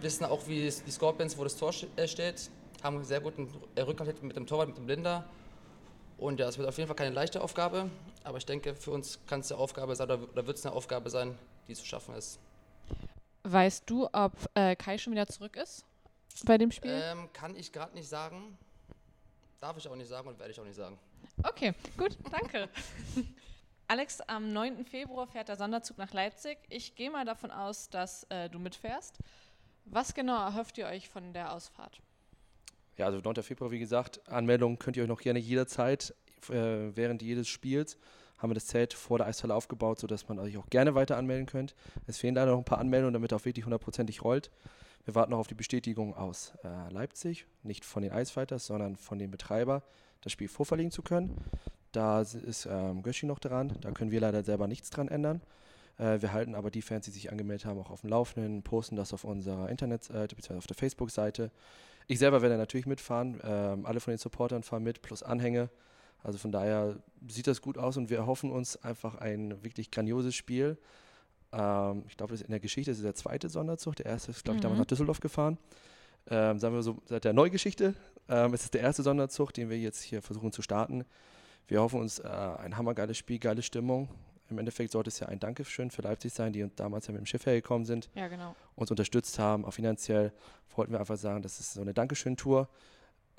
wissen 0.00 0.24
auch, 0.24 0.46
wie 0.46 0.60
die 0.60 0.90
Scorpions, 0.92 1.36
wo 1.38 1.42
das 1.42 1.56
Tor 1.56 1.74
äh, 1.96 2.06
steht, 2.06 2.50
haben 2.84 2.96
einen 2.96 3.04
sehr 3.04 3.20
guten 3.20 3.48
äh, 3.74 3.80
Rückhalt 3.80 4.22
mit 4.22 4.36
dem 4.36 4.46
Torwart, 4.46 4.68
mit 4.68 4.76
dem 4.76 4.86
Blinder. 4.86 5.24
Und 6.16 6.38
ja, 6.38 6.48
es 6.48 6.56
wird 6.56 6.68
auf 6.68 6.78
jeden 6.78 6.86
Fall 6.86 6.96
keine 6.96 7.14
leichte 7.14 7.42
Aufgabe, 7.42 7.90
aber 8.22 8.38
ich 8.38 8.46
denke, 8.46 8.76
für 8.76 8.92
uns 8.92 9.18
kann 9.26 9.40
es 9.40 9.50
eine 9.50 9.60
Aufgabe 9.60 9.96
sein 9.96 10.08
oder 10.08 10.46
wird 10.46 10.56
es 10.56 10.64
eine 10.64 10.76
Aufgabe 10.76 11.10
sein, 11.10 11.36
die 11.66 11.74
zu 11.74 11.84
schaffen 11.84 12.14
ist. 12.14 12.38
Weißt 13.42 13.82
du, 13.86 14.08
ob 14.12 14.32
äh, 14.54 14.76
Kai 14.76 14.98
schon 14.98 15.14
wieder 15.14 15.26
zurück 15.26 15.56
ist 15.56 15.84
bei 16.44 16.58
dem 16.58 16.70
Spiel? 16.70 17.00
Ähm, 17.02 17.28
kann 17.32 17.54
ich 17.56 17.72
gerade 17.72 17.94
nicht 17.94 18.08
sagen. 18.08 18.56
Darf 19.60 19.76
ich 19.76 19.88
auch 19.88 19.96
nicht 19.96 20.08
sagen 20.08 20.28
und 20.28 20.38
werde 20.38 20.52
ich 20.52 20.60
auch 20.60 20.64
nicht 20.64 20.76
sagen. 20.76 20.98
Okay, 21.42 21.74
gut, 21.96 22.16
danke. 22.30 22.68
Alex, 23.88 24.20
am 24.22 24.52
9. 24.52 24.84
Februar 24.84 25.26
fährt 25.26 25.48
der 25.48 25.56
Sonderzug 25.56 25.98
nach 25.98 26.12
Leipzig. 26.12 26.58
Ich 26.68 26.94
gehe 26.94 27.10
mal 27.10 27.24
davon 27.24 27.50
aus, 27.50 27.90
dass 27.90 28.24
äh, 28.30 28.48
du 28.48 28.58
mitfährst. 28.58 29.18
Was 29.84 30.14
genau 30.14 30.36
erhofft 30.36 30.78
ihr 30.78 30.86
euch 30.86 31.08
von 31.08 31.32
der 31.32 31.52
Ausfahrt? 31.52 32.00
Ja, 32.96 33.06
also 33.06 33.18
9. 33.18 33.42
Februar, 33.42 33.70
wie 33.70 33.78
gesagt, 33.78 34.26
Anmeldungen 34.28 34.78
könnt 34.78 34.96
ihr 34.96 35.02
euch 35.02 35.08
noch 35.08 35.20
gerne 35.20 35.40
jederzeit 35.40 36.14
äh, 36.48 36.96
während 36.96 37.22
jedes 37.22 37.48
Spiels 37.48 37.98
haben 38.38 38.50
wir 38.50 38.54
das 38.54 38.66
Zelt 38.66 38.94
vor 38.94 39.18
der 39.18 39.26
Eishalle 39.26 39.54
aufgebaut, 39.54 39.98
sodass 39.98 40.28
man 40.28 40.38
euch 40.38 40.56
auch 40.56 40.68
gerne 40.70 40.94
weiter 40.94 41.18
anmelden 41.18 41.46
könnt. 41.46 41.74
Es 42.06 42.16
fehlen 42.18 42.34
leider 42.34 42.52
noch 42.52 42.58
ein 42.58 42.64
paar 42.64 42.78
Anmeldungen, 42.78 43.12
damit 43.12 43.34
auch 43.34 43.44
wirklich 43.44 43.66
hundertprozentig 43.66 44.24
rollt. 44.24 44.50
Wir 45.04 45.14
warten 45.14 45.30
noch 45.30 45.38
auf 45.38 45.46
die 45.46 45.54
Bestätigung 45.54 46.14
aus 46.14 46.52
äh, 46.62 46.92
Leipzig, 46.92 47.46
nicht 47.62 47.84
von 47.84 48.02
den 48.02 48.12
Icefighters, 48.12 48.66
sondern 48.66 48.96
von 48.96 49.18
dem 49.18 49.30
Betreiber, 49.30 49.82
das 50.20 50.32
Spiel 50.32 50.48
vorverlegen 50.48 50.92
zu 50.92 51.02
können. 51.02 51.36
Da 51.92 52.20
ist 52.20 52.68
ähm, 52.70 53.02
Göschi 53.02 53.26
noch 53.26 53.38
dran, 53.38 53.72
da 53.80 53.90
können 53.92 54.10
wir 54.10 54.20
leider 54.20 54.44
selber 54.44 54.68
nichts 54.68 54.90
dran 54.90 55.08
ändern. 55.08 55.40
Äh, 55.98 56.20
wir 56.20 56.32
halten 56.32 56.54
aber 56.54 56.70
die 56.70 56.82
Fans, 56.82 57.06
die 57.06 57.10
sich 57.10 57.30
angemeldet 57.30 57.64
haben, 57.64 57.78
auch 57.78 57.90
auf 57.90 58.02
dem 58.02 58.10
Laufenden, 58.10 58.62
posten 58.62 58.96
das 58.96 59.12
auf 59.12 59.24
unserer 59.24 59.68
Internetseite 59.68 60.36
bzw. 60.36 60.58
auf 60.58 60.66
der 60.66 60.76
Facebook-Seite. 60.76 61.50
Ich 62.06 62.18
selber 62.18 62.42
werde 62.42 62.56
natürlich 62.56 62.86
mitfahren, 62.86 63.40
ähm, 63.42 63.86
alle 63.86 64.00
von 64.00 64.12
den 64.12 64.18
Supportern 64.18 64.62
fahren 64.62 64.82
mit, 64.82 65.02
plus 65.02 65.22
Anhänge. 65.22 65.70
Also 66.22 66.38
von 66.38 66.52
daher 66.52 66.96
sieht 67.28 67.46
das 67.46 67.62
gut 67.62 67.78
aus 67.78 67.96
und 67.96 68.10
wir 68.10 68.26
hoffen 68.26 68.50
uns 68.50 68.76
einfach 68.82 69.14
ein 69.16 69.62
wirklich 69.64 69.90
grandioses 69.90 70.34
Spiel. 70.34 70.76
Ähm, 71.52 72.04
ich 72.08 72.16
glaube, 72.16 72.34
in 72.36 72.50
der 72.50 72.60
Geschichte 72.60 72.90
ist 72.90 72.98
es 72.98 73.02
der 73.02 73.14
zweite 73.14 73.48
Sonderzug. 73.48 73.96
Der 73.96 74.06
erste 74.06 74.30
ist, 74.30 74.44
glaube 74.44 74.56
ich, 74.58 74.62
damals 74.62 74.78
Mhm. 74.78 74.82
nach 74.82 74.86
Düsseldorf 74.88 75.20
gefahren. 75.20 75.58
Ähm, 76.28 76.58
sagen 76.58 76.74
wir 76.74 76.82
so, 76.82 76.98
seit 77.06 77.24
der 77.24 77.32
Neugeschichte 77.32 77.94
ähm, 78.28 78.54
ist 78.54 78.64
es 78.64 78.70
der 78.70 78.82
erste 78.82 79.02
Sonderzug, 79.02 79.52
den 79.54 79.70
wir 79.70 79.78
jetzt 79.78 80.02
hier 80.02 80.22
versuchen 80.22 80.52
zu 80.52 80.62
starten. 80.62 81.04
Wir 81.66 81.80
hoffen 81.80 82.00
uns 82.00 82.18
äh, 82.18 82.28
ein 82.28 82.76
hammergeiles 82.76 83.16
Spiel, 83.16 83.38
geile 83.38 83.62
Stimmung. 83.62 84.08
Im 84.50 84.58
Endeffekt 84.58 84.92
sollte 84.92 85.08
es 85.08 85.18
ja 85.20 85.28
ein 85.28 85.38
Dankeschön 85.38 85.90
für 85.90 86.02
Leipzig 86.02 86.32
sein, 86.32 86.52
die 86.52 86.62
uns 86.62 86.74
damals 86.74 87.06
ja 87.06 87.12
mit 87.12 87.20
dem 87.20 87.26
Schiff 87.26 87.46
hergekommen 87.46 87.84
sind 87.86 88.10
Ja, 88.14 88.26
genau. 88.28 88.54
uns 88.74 88.90
unterstützt 88.90 89.38
haben, 89.38 89.64
auch 89.64 89.72
finanziell, 89.72 90.32
wollten 90.74 90.92
wir 90.92 90.98
einfach 91.00 91.16
sagen, 91.16 91.40
das 91.42 91.60
ist 91.60 91.74
so 91.74 91.80
eine 91.80 91.94
Dankeschön-Tour. 91.94 92.68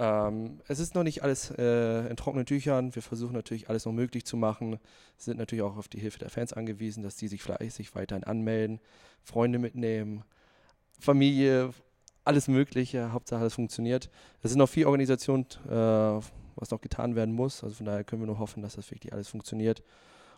Ähm, 0.01 0.59
es 0.67 0.79
ist 0.79 0.95
noch 0.95 1.03
nicht 1.03 1.21
alles 1.21 1.51
äh, 1.51 2.07
in 2.09 2.15
trockenen 2.15 2.47
Tüchern. 2.47 2.95
Wir 2.95 3.03
versuchen 3.03 3.33
natürlich 3.33 3.69
alles 3.69 3.85
noch 3.85 3.91
möglich 3.91 4.25
zu 4.25 4.35
machen. 4.35 4.79
Sind 5.15 5.37
natürlich 5.37 5.61
auch 5.61 5.77
auf 5.77 5.87
die 5.87 5.99
Hilfe 5.99 6.17
der 6.17 6.31
Fans 6.31 6.53
angewiesen, 6.53 7.03
dass 7.03 7.17
die 7.17 7.27
sich 7.27 7.43
fleißig 7.43 7.93
weiterhin 7.93 8.23
anmelden, 8.23 8.79
Freunde 9.21 9.59
mitnehmen, 9.59 10.23
Familie, 10.99 11.71
alles 12.25 12.47
Mögliche. 12.47 13.11
Hauptsache, 13.11 13.45
es 13.45 13.53
funktioniert. 13.53 14.09
Es 14.41 14.49
ist 14.49 14.57
noch 14.57 14.69
viel 14.69 14.87
Organisation, 14.87 15.45
äh, 15.69 15.69
was 15.69 16.71
noch 16.71 16.81
getan 16.81 17.13
werden 17.15 17.35
muss. 17.35 17.63
Also 17.63 17.75
von 17.75 17.85
daher 17.85 18.03
können 18.03 18.23
wir 18.23 18.27
nur 18.27 18.39
hoffen, 18.39 18.63
dass 18.63 18.77
das 18.77 18.89
wirklich 18.89 19.13
alles 19.13 19.27
funktioniert 19.27 19.83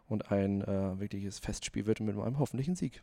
und 0.10 0.30
ein 0.30 0.62
äh, 0.62 1.00
wirkliches 1.00 1.40
Festspiel 1.40 1.86
wird 1.86 2.02
mit 2.02 2.18
einem 2.18 2.38
hoffentlichen 2.38 2.76
Sieg. 2.76 3.02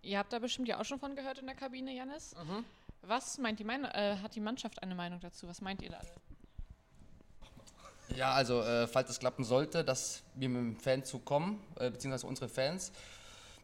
Ihr 0.00 0.18
habt 0.18 0.32
da 0.32 0.38
bestimmt 0.38 0.68
ja 0.68 0.80
auch 0.80 0.84
schon 0.86 0.98
von 0.98 1.14
gehört 1.14 1.40
in 1.40 1.46
der 1.46 1.56
Kabine, 1.56 1.94
Janis. 1.94 2.34
Mhm. 2.34 2.64
Was 3.06 3.38
meint 3.38 3.58
die 3.58 3.64
Meinung, 3.64 3.90
äh, 3.92 4.16
hat 4.20 4.34
die 4.34 4.40
Mannschaft 4.40 4.82
eine 4.82 4.94
Meinung 4.94 5.20
dazu? 5.20 5.46
Was 5.46 5.60
meint 5.60 5.80
ihr 5.82 5.90
da? 5.90 6.00
Ja, 8.16 8.32
also 8.32 8.62
äh, 8.62 8.86
falls 8.86 9.10
es 9.10 9.18
klappen 9.18 9.44
sollte, 9.44 9.84
dass 9.84 10.22
wir 10.34 10.48
mit 10.48 10.58
dem 10.58 10.80
Fanzug 10.80 11.24
kommen, 11.24 11.62
äh, 11.78 11.90
beziehungsweise 11.90 12.26
unsere 12.26 12.48
Fans, 12.48 12.92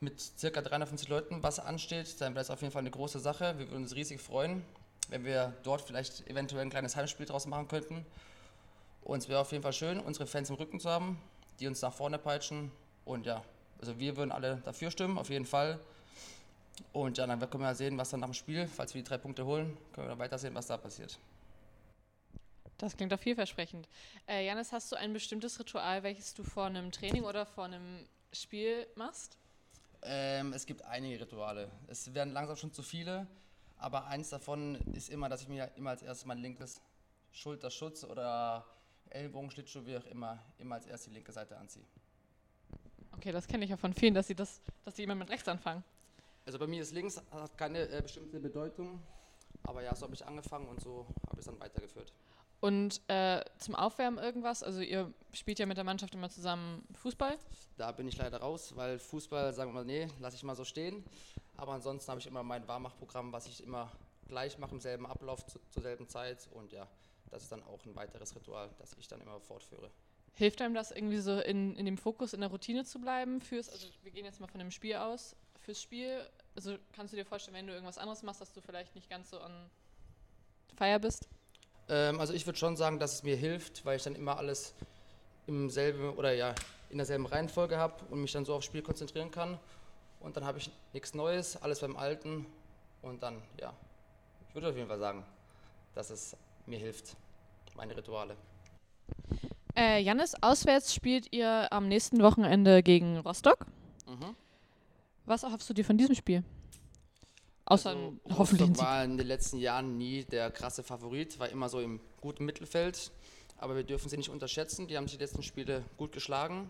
mit 0.00 0.20
circa 0.20 0.60
350 0.60 1.08
Leuten 1.08 1.42
was 1.42 1.58
ansteht, 1.58 2.20
dann 2.20 2.34
wäre 2.34 2.40
das 2.40 2.50
auf 2.50 2.60
jeden 2.60 2.72
Fall 2.72 2.80
eine 2.80 2.90
große 2.90 3.20
Sache. 3.20 3.58
Wir 3.58 3.70
würden 3.70 3.84
uns 3.84 3.94
riesig 3.94 4.20
freuen, 4.20 4.64
wenn 5.08 5.24
wir 5.24 5.54
dort 5.62 5.82
vielleicht 5.82 6.28
eventuell 6.28 6.62
ein 6.62 6.70
kleines 6.70 6.96
Heimspiel 6.96 7.26
draus 7.26 7.46
machen 7.46 7.68
könnten. 7.68 8.04
Und 9.02 9.18
es 9.18 9.28
wäre 9.28 9.40
auf 9.40 9.50
jeden 9.52 9.62
Fall 9.62 9.72
schön, 9.72 9.98
unsere 10.00 10.26
Fans 10.26 10.50
im 10.50 10.56
Rücken 10.56 10.80
zu 10.80 10.88
haben, 10.88 11.20
die 11.60 11.66
uns 11.66 11.82
nach 11.82 11.92
vorne 11.92 12.18
peitschen. 12.18 12.70
Und 13.04 13.26
ja, 13.26 13.42
also 13.80 13.98
wir 13.98 14.16
würden 14.16 14.30
alle 14.32 14.60
dafür 14.64 14.90
stimmen, 14.90 15.18
auf 15.18 15.30
jeden 15.30 15.46
Fall. 15.46 15.80
Und 16.92 17.18
ja, 17.18 17.26
dann 17.26 17.38
können 17.38 17.62
wir 17.62 17.68
ja 17.68 17.74
sehen, 17.74 17.98
was 17.98 18.10
dann 18.10 18.20
nach 18.20 18.28
dem 18.28 18.34
Spiel, 18.34 18.66
falls 18.66 18.94
wir 18.94 19.02
die 19.02 19.08
drei 19.08 19.18
Punkte 19.18 19.44
holen, 19.44 19.76
können 19.92 20.06
wir 20.06 20.10
dann 20.10 20.18
weiter 20.18 20.38
sehen, 20.38 20.54
was 20.54 20.66
da 20.66 20.76
passiert. 20.76 21.18
Das 22.78 22.96
klingt 22.96 23.12
doch 23.12 23.20
vielversprechend. 23.20 23.88
Äh, 24.26 24.44
Janis, 24.44 24.72
hast 24.72 24.90
du 24.90 24.96
ein 24.96 25.12
bestimmtes 25.12 25.58
Ritual, 25.60 26.02
welches 26.02 26.34
du 26.34 26.42
vor 26.42 26.66
einem 26.66 26.90
Training 26.90 27.22
oder 27.22 27.46
vor 27.46 27.64
einem 27.64 28.06
Spiel 28.32 28.86
machst? 28.96 29.38
Ähm, 30.02 30.52
es 30.52 30.66
gibt 30.66 30.82
einige 30.82 31.20
Rituale. 31.20 31.70
Es 31.86 32.12
werden 32.12 32.32
langsam 32.32 32.56
schon 32.56 32.72
zu 32.72 32.82
viele, 32.82 33.28
aber 33.78 34.06
eins 34.06 34.30
davon 34.30 34.74
ist 34.94 35.10
immer, 35.10 35.28
dass 35.28 35.42
ich 35.42 35.48
mir 35.48 35.70
immer 35.76 35.90
als 35.90 36.02
erstes 36.02 36.26
mein 36.26 36.38
linkes 36.38 36.80
Schulterschutz 37.30 38.02
oder 38.02 38.66
Ellbogenschlittschuh, 39.10 39.86
wie 39.86 39.96
auch 39.96 40.06
immer, 40.06 40.42
immer 40.58 40.74
als 40.74 40.86
erstes 40.86 41.08
die 41.08 41.14
linke 41.14 41.30
Seite 41.30 41.56
anziehe. 41.56 41.84
Okay, 43.12 43.30
das 43.30 43.46
kenne 43.46 43.62
ich 43.62 43.70
ja 43.70 43.76
von 43.76 43.92
vielen, 43.92 44.14
dass 44.14 44.26
sie 44.26 44.34
das, 44.34 44.60
dass 44.84 44.96
sie 44.96 45.04
immer 45.04 45.14
mit 45.14 45.30
rechts 45.30 45.46
anfangen. 45.46 45.84
Also 46.44 46.58
bei 46.58 46.66
mir 46.66 46.82
ist 46.82 46.92
links, 46.92 47.20
hat 47.30 47.56
keine 47.56 47.88
äh, 47.88 48.02
bestimmte 48.02 48.40
Bedeutung, 48.40 49.00
aber 49.62 49.82
ja, 49.82 49.94
so 49.94 50.04
habe 50.06 50.14
ich 50.14 50.26
angefangen 50.26 50.68
und 50.68 50.80
so 50.80 51.06
habe 51.28 51.34
ich 51.34 51.40
es 51.40 51.46
dann 51.46 51.60
weitergeführt. 51.60 52.12
Und 52.62 53.00
äh, 53.08 53.44
zum 53.58 53.74
Aufwärmen 53.74 54.22
irgendwas? 54.22 54.62
Also 54.62 54.80
ihr 54.82 55.12
spielt 55.32 55.58
ja 55.58 55.66
mit 55.66 55.76
der 55.76 55.84
Mannschaft 55.84 56.14
immer 56.14 56.30
zusammen 56.30 56.86
Fußball. 56.94 57.36
Da 57.76 57.90
bin 57.90 58.06
ich 58.06 58.16
leider 58.16 58.38
raus, 58.38 58.76
weil 58.76 59.00
Fußball, 59.00 59.52
sagen 59.52 59.70
wir 59.70 59.74
mal, 59.74 59.84
nee, 59.84 60.06
lasse 60.20 60.36
ich 60.36 60.44
mal 60.44 60.54
so 60.54 60.64
stehen. 60.64 61.04
Aber 61.56 61.72
ansonsten 61.72 62.08
habe 62.08 62.20
ich 62.20 62.26
immer 62.28 62.44
mein 62.44 62.66
Warmachprogramm, 62.68 63.32
was 63.32 63.46
ich 63.46 63.64
immer 63.64 63.90
gleich 64.28 64.58
mache, 64.58 64.72
im 64.72 64.80
selben 64.80 65.06
Ablauf, 65.06 65.44
zu, 65.46 65.58
zur 65.70 65.82
selben 65.82 66.08
Zeit. 66.08 66.48
Und 66.52 66.72
ja, 66.72 66.86
das 67.30 67.42
ist 67.42 67.50
dann 67.50 67.64
auch 67.64 67.84
ein 67.84 67.96
weiteres 67.96 68.36
Ritual, 68.36 68.70
das 68.78 68.94
ich 68.96 69.08
dann 69.08 69.20
immer 69.20 69.40
fortführe. 69.40 69.90
Hilft 70.34 70.62
einem 70.62 70.74
das 70.74 70.92
irgendwie 70.92 71.18
so 71.18 71.40
in, 71.40 71.74
in 71.74 71.84
dem 71.84 71.98
Fokus, 71.98 72.32
in 72.32 72.40
der 72.40 72.50
Routine 72.50 72.84
zu 72.84 73.00
bleiben? 73.00 73.40
Fürs, 73.40 73.70
also 73.70 73.88
wir 74.02 74.12
gehen 74.12 74.24
jetzt 74.24 74.38
mal 74.40 74.46
von 74.46 74.60
dem 74.60 74.70
Spiel 74.70 74.94
aus. 74.94 75.34
Fürs 75.64 75.80
Spiel, 75.80 76.20
also 76.56 76.76
kannst 76.92 77.12
du 77.12 77.16
dir 77.16 77.24
vorstellen, 77.24 77.56
wenn 77.56 77.66
du 77.66 77.72
irgendwas 77.72 77.98
anderes 77.98 78.22
machst, 78.22 78.40
dass 78.40 78.52
du 78.52 78.60
vielleicht 78.60 78.94
nicht 78.94 79.08
ganz 79.08 79.30
so 79.30 79.38
an 79.40 79.70
Feier 80.76 80.98
bist? 80.98 81.28
Ähm, 81.88 82.18
also 82.18 82.32
ich 82.32 82.46
würde 82.46 82.58
schon 82.58 82.76
sagen, 82.76 82.98
dass 82.98 83.14
es 83.14 83.22
mir 83.22 83.36
hilft, 83.36 83.84
weil 83.84 83.96
ich 83.96 84.02
dann 84.02 84.16
immer 84.16 84.36
alles 84.38 84.74
im 85.46 85.70
selben 85.70 86.14
oder 86.14 86.32
ja 86.32 86.54
in 86.90 86.98
derselben 86.98 87.26
Reihenfolge 87.26 87.78
habe 87.78 88.04
und 88.10 88.20
mich 88.20 88.32
dann 88.32 88.44
so 88.44 88.54
aufs 88.54 88.66
Spiel 88.66 88.82
konzentrieren 88.82 89.30
kann. 89.30 89.58
Und 90.20 90.36
dann 90.36 90.44
habe 90.44 90.58
ich 90.58 90.70
nichts 90.92 91.14
Neues, 91.14 91.56
alles 91.56 91.80
beim 91.80 91.96
Alten. 91.96 92.46
Und 93.00 93.22
dann, 93.22 93.42
ja, 93.60 93.72
ich 94.48 94.54
würde 94.54 94.68
auf 94.68 94.76
jeden 94.76 94.88
Fall 94.88 94.98
sagen, 94.98 95.24
dass 95.94 96.10
es 96.10 96.36
mir 96.66 96.78
hilft, 96.78 97.16
meine 97.74 97.96
Rituale. 97.96 98.36
Äh, 99.76 100.00
Jannis, 100.00 100.34
auswärts 100.40 100.94
spielt 100.94 101.32
ihr 101.32 101.72
am 101.72 101.88
nächsten 101.88 102.22
Wochenende 102.22 102.82
gegen 102.82 103.18
Rostock. 103.18 103.66
Mhm. 104.06 104.36
Was 105.26 105.42
erhoffst 105.42 105.68
du 105.70 105.74
dir 105.74 105.84
von 105.84 105.96
diesem 105.96 106.14
Spiel? 106.14 106.44
Außer 107.64 107.90
Also, 107.90 108.00
einen 108.00 108.20
hoffentlichen 108.36 108.70
Rostock 108.70 108.86
war 108.86 109.04
in 109.04 109.16
den 109.16 109.26
letzten 109.26 109.58
Jahren 109.58 109.96
nie 109.96 110.24
der 110.24 110.50
krasse 110.50 110.82
Favorit, 110.82 111.38
war 111.38 111.48
immer 111.48 111.68
so 111.68 111.80
im 111.80 112.00
guten 112.20 112.44
Mittelfeld. 112.44 113.12
Aber 113.56 113.76
wir 113.76 113.84
dürfen 113.84 114.08
sie 114.08 114.16
nicht 114.16 114.28
unterschätzen. 114.28 114.88
Die 114.88 114.96
haben 114.96 115.06
sich 115.06 115.16
die 115.16 115.22
letzten 115.22 115.42
Spiele 115.44 115.84
gut 115.96 116.10
geschlagen, 116.10 116.68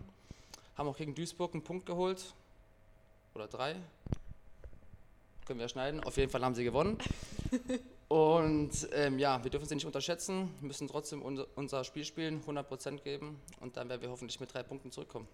haben 0.75 0.87
auch 0.87 0.97
gegen 0.97 1.15
Duisburg 1.15 1.53
einen 1.53 1.63
Punkt 1.63 1.87
geholt. 1.87 2.33
Oder 3.33 3.47
drei. 3.47 3.75
Können 5.45 5.59
wir 5.59 5.65
ja 5.65 5.69
schneiden. 5.69 6.03
Auf 6.03 6.17
jeden 6.17 6.31
Fall 6.31 6.45
haben 6.45 6.53
sie 6.53 6.63
gewonnen. 6.63 6.99
Und 8.13 8.87
ähm, 8.93 9.17
ja, 9.17 9.43
wir 9.43 9.49
dürfen 9.49 9.67
sie 9.67 9.73
nicht 9.73 9.87
unterschätzen, 9.87 10.53
müssen 10.61 10.87
trotzdem 10.87 11.23
unser, 11.23 11.47
unser 11.55 11.83
Spiel 11.83 12.05
spielen, 12.05 12.43
100% 12.43 13.01
geben 13.01 13.41
und 13.59 13.75
dann 13.75 13.89
werden 13.89 14.03
wir 14.03 14.11
hoffentlich 14.11 14.39
mit 14.39 14.53
drei 14.53 14.61
Punkten 14.61 14.91
zurückkommen. 14.91 15.27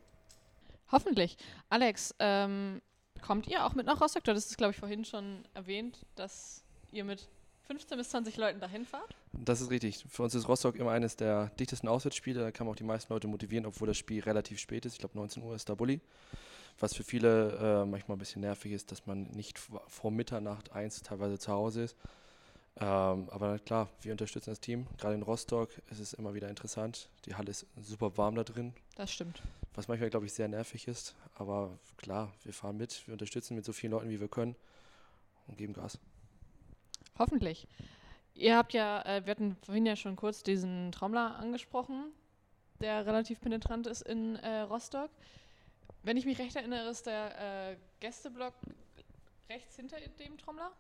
Hoffentlich. 0.90 1.36
Alex, 1.68 2.16
ähm, 2.20 2.82
kommt 3.20 3.48
ihr 3.48 3.66
auch 3.66 3.76
mit 3.76 3.86
nach 3.86 4.02
Rostock? 4.02 4.24
Hattest 4.28 4.52
es, 4.52 4.58
glaube 4.58 4.72
ich, 4.72 4.78
vorhin 4.78 5.06
schon 5.06 5.44
erwähnt, 5.54 6.06
dass 6.16 6.64
ihr 6.92 7.04
mit 7.04 7.28
15 7.68 7.98
bis 7.98 8.10
20 8.10 8.38
Leuten 8.38 8.60
dahin 8.60 8.86
fahrt. 8.86 9.16
Das 9.32 9.62
ist 9.62 9.70
richtig. 9.70 10.04
Für 10.10 10.24
uns 10.24 10.34
ist 10.34 10.48
Rostock 10.48 10.76
immer 10.76 10.92
eines 10.92 11.16
der 11.16 11.52
dichtesten 11.60 11.88
Auswärtsspiele. 11.88 12.40
Da 12.42 12.52
kann 12.52 12.66
man 12.66 12.74
auch 12.74 12.78
die 12.78 12.84
meisten 12.84 13.14
Leute 13.14 13.28
motivieren, 13.28 13.68
obwohl 13.68 13.88
das 13.88 13.98
Spiel 13.98 14.24
relativ 14.24 14.60
spät 14.60 14.86
ist. 14.86 14.94
Ich 14.94 15.00
glaube, 15.00 15.16
19 15.18 15.44
Uhr 15.44 15.56
ist 15.56 15.70
da 15.70 15.76
Bulli. 15.76 16.02
Was 16.80 16.96
für 16.96 17.04
viele 17.04 17.84
äh, 17.84 17.86
manchmal 17.86 18.16
ein 18.16 18.20
bisschen 18.20 18.42
nervig 18.42 18.72
ist, 18.72 18.92
dass 18.92 19.06
man 19.06 19.24
nicht 19.24 19.60
vor 19.60 20.12
Mitternacht 20.12 20.72
eins 20.72 21.02
teilweise 21.04 21.38
zu 21.38 21.52
Hause 21.52 21.84
ist. 21.84 21.98
Ähm, 22.78 23.30
aber 23.30 23.60
klar, 23.60 23.90
wir 24.02 24.12
unterstützen 24.14 24.52
das 24.52 24.60
Team. 24.62 24.88
Gerade 24.98 25.16
in 25.16 25.22
Rostock 25.22 25.70
ist 25.90 26.00
es 26.00 26.14
immer 26.14 26.34
wieder 26.34 26.50
interessant. 26.50 27.10
Die 27.26 27.36
Halle 27.36 27.52
ist 27.52 27.66
super 27.82 28.18
warm 28.18 28.36
da 28.36 28.44
drin, 28.44 28.74
Das 28.96 29.12
stimmt. 29.12 29.42
was 29.76 29.88
manchmal, 29.88 30.10
glaube 30.10 30.26
ich, 30.26 30.34
sehr 30.34 30.48
nervig 30.48 30.88
ist. 30.88 31.16
Aber 31.36 31.78
klar, 31.98 32.32
wir 32.44 32.54
fahren 32.54 32.78
mit, 32.78 33.06
wir 33.08 33.14
unterstützen 33.14 33.56
mit 33.56 33.66
so 33.66 33.74
vielen 33.74 33.92
Leuten, 33.92 34.10
wie 34.10 34.20
wir 34.22 34.30
können 34.30 34.56
und 35.48 35.58
geben 35.58 35.74
Gas. 35.74 36.00
Hoffentlich. 37.18 37.68
Ihr 38.34 38.56
habt 38.56 38.72
ja, 38.72 39.02
äh, 39.02 39.26
wir 39.26 39.32
hatten 39.32 39.58
vorhin 39.66 39.86
ja 39.86 39.98
schon 39.98 40.16
kurz 40.16 40.44
diesen 40.44 40.94
Trommler 40.94 41.36
angesprochen, 41.36 42.14
der 42.80 43.06
relativ 43.06 43.42
penetrant 43.42 43.88
ist 43.88 44.04
in 44.04 44.38
äh, 44.38 44.62
Rostock. 44.62 45.10
Wenn 46.04 46.16
ich 46.16 46.26
mich 46.26 46.40
recht 46.40 46.56
erinnere, 46.56 46.88
ist 46.90 47.08
der 47.08 47.72
äh, 47.72 47.76
Gästeblock 48.00 48.54
rechts 49.50 49.76
hinter 49.76 49.98
dem 50.18 50.38
Trommler. 50.38 50.72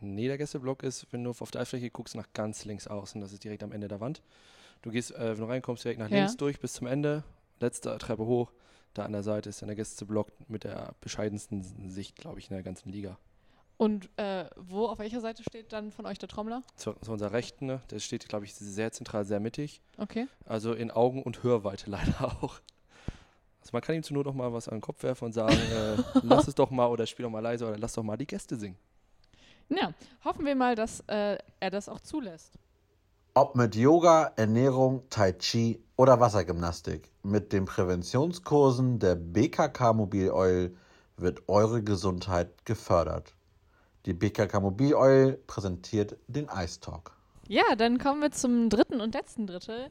Nee, 0.00 0.28
der 0.28 0.38
Gästeblock 0.38 0.82
ist, 0.82 1.06
wenn 1.12 1.24
du 1.24 1.30
auf 1.30 1.50
der 1.50 1.60
Eisfläche 1.62 1.90
guckst, 1.90 2.14
nach 2.14 2.28
ganz 2.34 2.64
links 2.64 2.86
außen. 2.86 3.20
Das 3.20 3.32
ist 3.32 3.42
direkt 3.44 3.62
am 3.62 3.72
Ende 3.72 3.88
der 3.88 4.00
Wand. 4.00 4.22
Du 4.82 4.90
gehst, 4.90 5.12
äh, 5.14 5.32
wenn 5.32 5.38
du 5.40 5.44
reinkommst, 5.46 5.84
direkt 5.84 6.00
nach 6.00 6.08
Ja. 6.08 6.18
links 6.18 6.36
durch 6.36 6.60
bis 6.60 6.74
zum 6.74 6.86
Ende. 6.86 7.24
Letzte 7.60 7.96
Treppe 7.98 8.24
hoch. 8.26 8.52
Da 8.94 9.04
an 9.04 9.12
der 9.12 9.22
Seite 9.22 9.48
ist 9.48 9.60
dann 9.60 9.66
der 9.68 9.76
Gästeblock 9.76 10.28
mit 10.48 10.64
der 10.64 10.94
bescheidensten 11.00 11.90
Sicht, 11.90 12.16
glaube 12.16 12.38
ich, 12.38 12.48
in 12.50 12.54
der 12.54 12.62
ganzen 12.62 12.90
Liga. 12.90 13.18
Und 13.76 14.08
äh, 14.16 14.46
wo, 14.56 14.86
auf 14.86 14.98
welcher 14.98 15.20
Seite 15.20 15.42
steht 15.44 15.72
dann 15.72 15.92
von 15.92 16.04
euch 16.06 16.18
der 16.18 16.28
Trommler? 16.28 16.62
Zu, 16.74 16.94
zu 16.94 17.12
unserer 17.12 17.32
Rechten, 17.32 17.66
ne? 17.66 17.80
der 17.90 18.00
steht, 18.00 18.28
glaube 18.28 18.44
ich, 18.44 18.54
sehr 18.54 18.90
zentral, 18.90 19.24
sehr 19.24 19.38
mittig. 19.38 19.80
Okay. 19.98 20.26
Also 20.44 20.72
in 20.72 20.90
Augen- 20.90 21.22
und 21.22 21.42
Hörweite 21.44 21.88
leider 21.90 22.36
auch. 22.42 22.60
Also 23.60 23.70
man 23.72 23.82
kann 23.82 23.94
ihm 23.94 24.02
zur 24.02 24.16
Not 24.16 24.26
auch 24.26 24.34
mal 24.34 24.52
was 24.52 24.68
an 24.68 24.76
den 24.76 24.80
Kopf 24.80 25.02
werfen 25.02 25.26
und 25.26 25.32
sagen, 25.32 25.54
äh, 25.56 25.96
lass 26.22 26.48
es 26.48 26.54
doch 26.56 26.70
mal 26.70 26.86
oder 26.86 27.06
spiel 27.06 27.22
doch 27.24 27.30
mal 27.30 27.40
leise 27.40 27.66
oder 27.68 27.78
lass 27.78 27.92
doch 27.92 28.02
mal 28.02 28.16
die 28.16 28.26
Gäste 28.26 28.56
singen. 28.56 28.76
Ja, 29.68 29.92
hoffen 30.24 30.46
wir 30.46 30.54
mal, 30.56 30.74
dass 30.74 31.00
äh, 31.08 31.38
er 31.60 31.70
das 31.70 31.88
auch 31.88 32.00
zulässt. 32.00 32.58
Ob 33.34 33.54
mit 33.54 33.76
Yoga, 33.76 34.32
Ernährung, 34.36 35.08
Tai 35.10 35.32
Chi 35.32 35.82
oder 35.96 36.18
Wassergymnastik, 36.20 37.12
mit 37.22 37.52
den 37.52 37.66
Präventionskursen 37.66 38.98
der 38.98 39.14
BKK 39.14 39.92
Mobil 39.92 40.30
Oil 40.30 40.74
wird 41.16 41.48
eure 41.48 41.82
Gesundheit 41.82 42.64
gefördert. 42.64 43.34
Die 44.06 44.14
BKK 44.14 44.60
Mobil 44.60 44.94
Oil 44.94 45.38
präsentiert 45.46 46.16
den 46.26 46.48
Ice 46.48 46.80
Talk. 46.80 47.12
Ja, 47.46 47.76
dann 47.76 47.98
kommen 47.98 48.22
wir 48.22 48.30
zum 48.30 48.70
dritten 48.70 49.00
und 49.00 49.14
letzten 49.14 49.46
Drittel. 49.46 49.90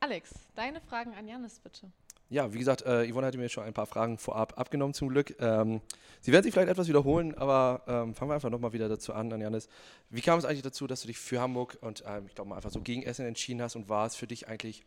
Alex, 0.00 0.30
deine 0.54 0.80
Fragen 0.80 1.14
an 1.14 1.28
Janis 1.28 1.60
bitte. 1.60 1.92
Ja, 2.32 2.50
wie 2.54 2.58
gesagt, 2.58 2.80
äh, 2.86 3.12
Yvonne 3.12 3.26
hatte 3.26 3.36
mir 3.36 3.50
schon 3.50 3.64
ein 3.64 3.74
paar 3.74 3.84
Fragen 3.84 4.16
vorab 4.16 4.58
abgenommen 4.58 4.94
zum 4.94 5.10
Glück. 5.10 5.36
Ähm, 5.38 5.82
sie 6.22 6.32
werden 6.32 6.44
sich 6.44 6.54
vielleicht 6.54 6.70
etwas 6.70 6.88
wiederholen, 6.88 7.34
aber 7.36 7.82
ähm, 7.86 8.14
fangen 8.14 8.30
wir 8.30 8.36
einfach 8.36 8.48
nochmal 8.48 8.72
wieder 8.72 8.88
dazu 8.88 9.12
an, 9.12 9.30
an 9.34 9.42
Janis. 9.42 9.68
Wie 10.08 10.22
kam 10.22 10.38
es 10.38 10.46
eigentlich 10.46 10.62
dazu, 10.62 10.86
dass 10.86 11.02
du 11.02 11.08
dich 11.08 11.18
für 11.18 11.42
Hamburg 11.42 11.76
und 11.82 12.02
ähm, 12.06 12.24
ich 12.26 12.34
glaube 12.34 12.48
mal 12.48 12.56
einfach 12.56 12.70
so 12.70 12.80
gegen 12.80 13.02
Essen 13.02 13.26
entschieden 13.26 13.60
hast 13.60 13.76
und 13.76 13.90
war 13.90 14.06
es 14.06 14.16
für 14.16 14.26
dich 14.26 14.48
eigentlich 14.48 14.82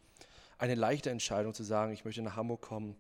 eine 0.58 0.74
leichte 0.74 1.12
Entscheidung 1.12 1.54
zu 1.54 1.62
sagen, 1.62 1.94
ich 1.94 2.04
möchte 2.04 2.24
nach 2.24 2.36
Hamburg 2.36 2.62
kommen? 2.62 2.96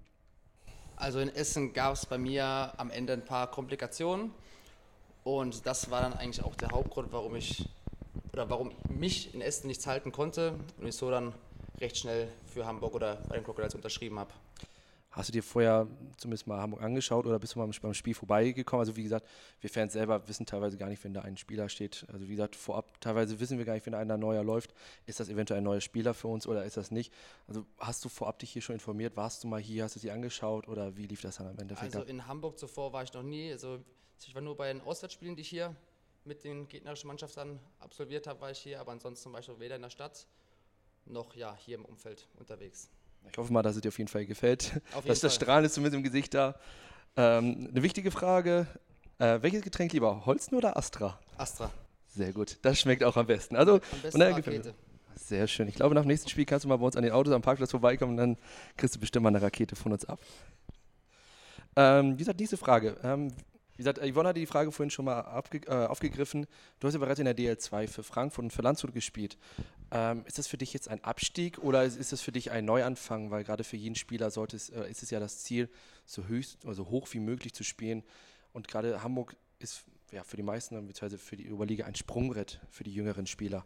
Also 0.95 1.17
in 1.17 1.33
Essen 1.33 1.73
gab 1.73 1.95
es 1.95 2.05
bei 2.05 2.19
mir 2.19 2.71
am 2.77 2.91
Ende 2.91 3.13
ein 3.13 3.25
paar 3.25 3.49
Komplikationen 3.49 4.29
und 5.23 5.65
das 5.65 5.89
war 5.89 6.03
dann 6.03 6.13
eigentlich 6.13 6.45
auch 6.45 6.53
der 6.53 6.69
Hauptgrund, 6.69 7.07
warum 7.11 7.35
ich 7.35 7.67
oder 8.31 8.47
warum 8.51 8.73
mich 8.89 9.33
in 9.33 9.41
Essen 9.41 9.65
nichts 9.65 9.87
halten 9.87 10.11
konnte 10.11 10.53
und 10.79 10.85
ich 10.85 10.95
so 10.95 11.09
dann 11.09 11.33
recht 11.79 11.97
schnell 11.97 12.27
für 12.45 12.65
Hamburg 12.65 12.93
oder 12.93 13.17
bei 13.27 13.35
den 13.35 13.43
Crocodiles 13.43 13.75
unterschrieben 13.75 14.19
habe. 14.19 14.33
Hast 15.15 15.29
du 15.29 15.31
dir 15.31 15.43
vorher 15.43 15.87
zumindest 16.17 16.45
mal 16.45 16.59
Hamburg 16.59 16.81
angeschaut 16.81 17.25
oder 17.25 17.39
bist 17.39 17.55
du 17.55 17.59
mal 17.59 17.71
beim 17.81 17.93
Spiel 17.93 18.13
vorbeigekommen? 18.13 18.81
Also 18.81 18.97
wie 18.97 19.03
gesagt, 19.03 19.25
wir 19.61 19.69
Fans 19.69 19.93
selber 19.93 20.27
wissen 20.27 20.45
teilweise 20.45 20.77
gar 20.77 20.89
nicht, 20.89 21.01
wenn 21.05 21.13
da 21.13 21.21
ein 21.21 21.37
Spieler 21.37 21.69
steht. 21.69 22.05
Also 22.11 22.27
wie 22.27 22.31
gesagt, 22.31 22.57
vorab 22.57 22.99
teilweise 22.99 23.39
wissen 23.39 23.57
wir 23.57 23.63
gar 23.63 23.75
nicht, 23.75 23.85
wenn 23.85 23.93
da 23.93 23.99
einer 23.99 24.17
neuer 24.17 24.43
läuft. 24.43 24.73
Ist 25.05 25.21
das 25.21 25.29
eventuell 25.29 25.61
ein 25.61 25.63
neuer 25.63 25.79
Spieler 25.79 26.13
für 26.13 26.27
uns 26.27 26.45
oder 26.47 26.65
ist 26.65 26.75
das 26.75 26.91
nicht? 26.91 27.13
Also 27.47 27.65
hast 27.77 28.03
du 28.03 28.09
vorab 28.09 28.39
dich 28.39 28.51
hier 28.51 28.61
schon 28.61 28.73
informiert? 28.73 29.15
Warst 29.15 29.41
du 29.41 29.47
mal 29.47 29.61
hier? 29.61 29.85
Hast 29.85 29.95
du 29.95 30.01
sie 30.01 30.11
angeschaut 30.11 30.67
oder 30.67 30.97
wie 30.97 31.07
lief 31.07 31.21
das 31.21 31.37
dann 31.37 31.47
am 31.47 31.59
Endeffekt? 31.59 31.95
Also 31.95 32.05
in 32.05 32.27
Hamburg 32.27 32.59
zuvor 32.59 32.91
war 32.91 33.03
ich 33.03 33.13
noch 33.13 33.23
nie. 33.23 33.53
Also 33.53 33.79
ich 34.19 34.35
war 34.35 34.41
nur 34.41 34.57
bei 34.57 34.67
den 34.67 34.81
Auswärtsspielen, 34.81 35.37
die 35.37 35.43
ich 35.43 35.49
hier 35.49 35.73
mit 36.25 36.43
den 36.43 36.67
gegnerischen 36.67 37.07
Mannschaften 37.07 37.57
absolviert 37.79 38.27
habe, 38.27 38.41
war 38.41 38.51
ich 38.51 38.59
hier. 38.59 38.81
Aber 38.81 38.91
ansonsten 38.91 39.31
war 39.31 39.39
ich 39.39 39.49
weder 39.59 39.77
in 39.77 39.81
der 39.81 39.89
Stadt 39.89 40.27
noch 41.05 41.35
ja, 41.35 41.55
hier 41.57 41.75
im 41.75 41.85
Umfeld 41.85 42.27
unterwegs. 42.39 42.89
Ich 43.31 43.37
hoffe 43.37 43.51
mal, 43.51 43.63
dass 43.63 43.75
es 43.75 43.81
dir 43.81 43.89
auf 43.89 43.97
jeden 43.97 44.07
Fall 44.07 44.25
gefällt. 44.25 44.81
Auf 44.89 44.97
jeden 44.97 45.07
dass 45.07 45.19
das 45.19 45.33
Fall. 45.33 45.45
Strahlen 45.45 45.65
ist 45.65 45.73
zumindest 45.73 45.97
im 45.97 46.03
Gesicht 46.03 46.33
da. 46.33 46.55
Ähm, 47.17 47.69
eine 47.71 47.83
wichtige 47.83 48.11
Frage. 48.11 48.67
Äh, 49.17 49.41
welches 49.41 49.61
Getränk 49.61 49.93
lieber? 49.93 50.25
Holzen 50.25 50.55
oder 50.55 50.77
Astra? 50.77 51.19
Astra. 51.37 51.71
Sehr 52.07 52.33
gut. 52.33 52.57
Das 52.61 52.79
schmeckt 52.79 53.03
auch 53.03 53.17
am 53.17 53.27
besten. 53.27 53.55
Also, 53.55 53.75
Am 53.75 54.01
besten. 54.01 54.21
Rakete. 54.21 54.73
Sehr 55.15 55.47
schön. 55.47 55.67
Ich 55.67 55.75
glaube, 55.75 55.95
nach 55.95 56.03
dem 56.03 56.09
nächsten 56.09 56.29
Spiel 56.29 56.45
kannst 56.45 56.65
du 56.65 56.69
mal 56.69 56.77
bei 56.77 56.85
uns 56.85 56.95
an 56.95 57.03
den 57.03 57.13
Autos 57.13 57.33
am 57.33 57.41
Parkplatz 57.41 57.71
vorbeikommen 57.71 58.11
und 58.11 58.17
dann 58.17 58.37
kriegst 58.77 58.95
du 58.95 58.99
bestimmt 58.99 59.23
mal 59.23 59.29
eine 59.29 59.41
Rakete 59.41 59.75
von 59.75 59.91
uns 59.91 60.05
ab. 60.05 60.19
Ähm, 61.75 62.13
wie 62.13 62.17
gesagt, 62.19 62.39
nächste 62.39 62.57
Frage. 62.57 62.97
Ähm, 63.03 63.31
wie 63.75 63.83
gesagt, 63.83 63.99
Yvonne 63.99 64.29
hatte 64.29 64.39
die 64.39 64.45
Frage 64.45 64.71
vorhin 64.71 64.89
schon 64.89 65.05
mal 65.05 65.43
äh, 65.51 65.69
aufgegriffen. 65.69 66.47
Du 66.79 66.87
hast 66.87 66.93
ja 66.93 66.99
bereits 66.99 67.19
in 67.19 67.25
der 67.25 67.35
DL2 67.35 67.87
für 67.87 68.03
Frankfurt 68.03 68.43
und 68.45 68.51
für 68.51 68.61
Landshut 68.61 68.93
gespielt. 68.93 69.37
Ähm, 69.91 70.23
ist 70.25 70.37
das 70.37 70.47
für 70.47 70.57
dich 70.57 70.73
jetzt 70.73 70.87
ein 70.87 71.03
Abstieg 71.03 71.59
oder 71.59 71.83
ist, 71.83 71.97
ist 71.97 72.13
das 72.13 72.21
für 72.21 72.31
dich 72.31 72.51
ein 72.51 72.63
Neuanfang? 72.63 73.31
Weil 73.31 73.43
gerade 73.43 73.63
für 73.63 73.75
jeden 73.75 73.95
Spieler 73.95 74.31
sollte 74.31 74.55
es, 74.55 74.69
äh, 74.69 74.89
ist 74.89 75.03
es 75.03 75.09
ja 75.09 75.19
das 75.19 75.43
Ziel, 75.43 75.69
so 76.05 76.25
höchst, 76.25 76.65
also 76.65 76.89
hoch 76.89 77.07
wie 77.11 77.19
möglich 77.19 77.53
zu 77.53 77.63
spielen. 77.63 78.03
Und 78.53 78.67
gerade 78.69 79.03
Hamburg 79.03 79.35
ist 79.59 79.83
ja 80.11 80.23
für 80.23 80.37
die 80.37 80.43
meisten, 80.43 80.75
beziehungsweise 80.87 81.17
für 81.17 81.35
die 81.35 81.51
Oberliga, 81.51 81.85
ein 81.85 81.95
Sprungbrett 81.95 82.61
für 82.69 82.85
die 82.85 82.93
jüngeren 82.93 83.27
Spieler. 83.27 83.65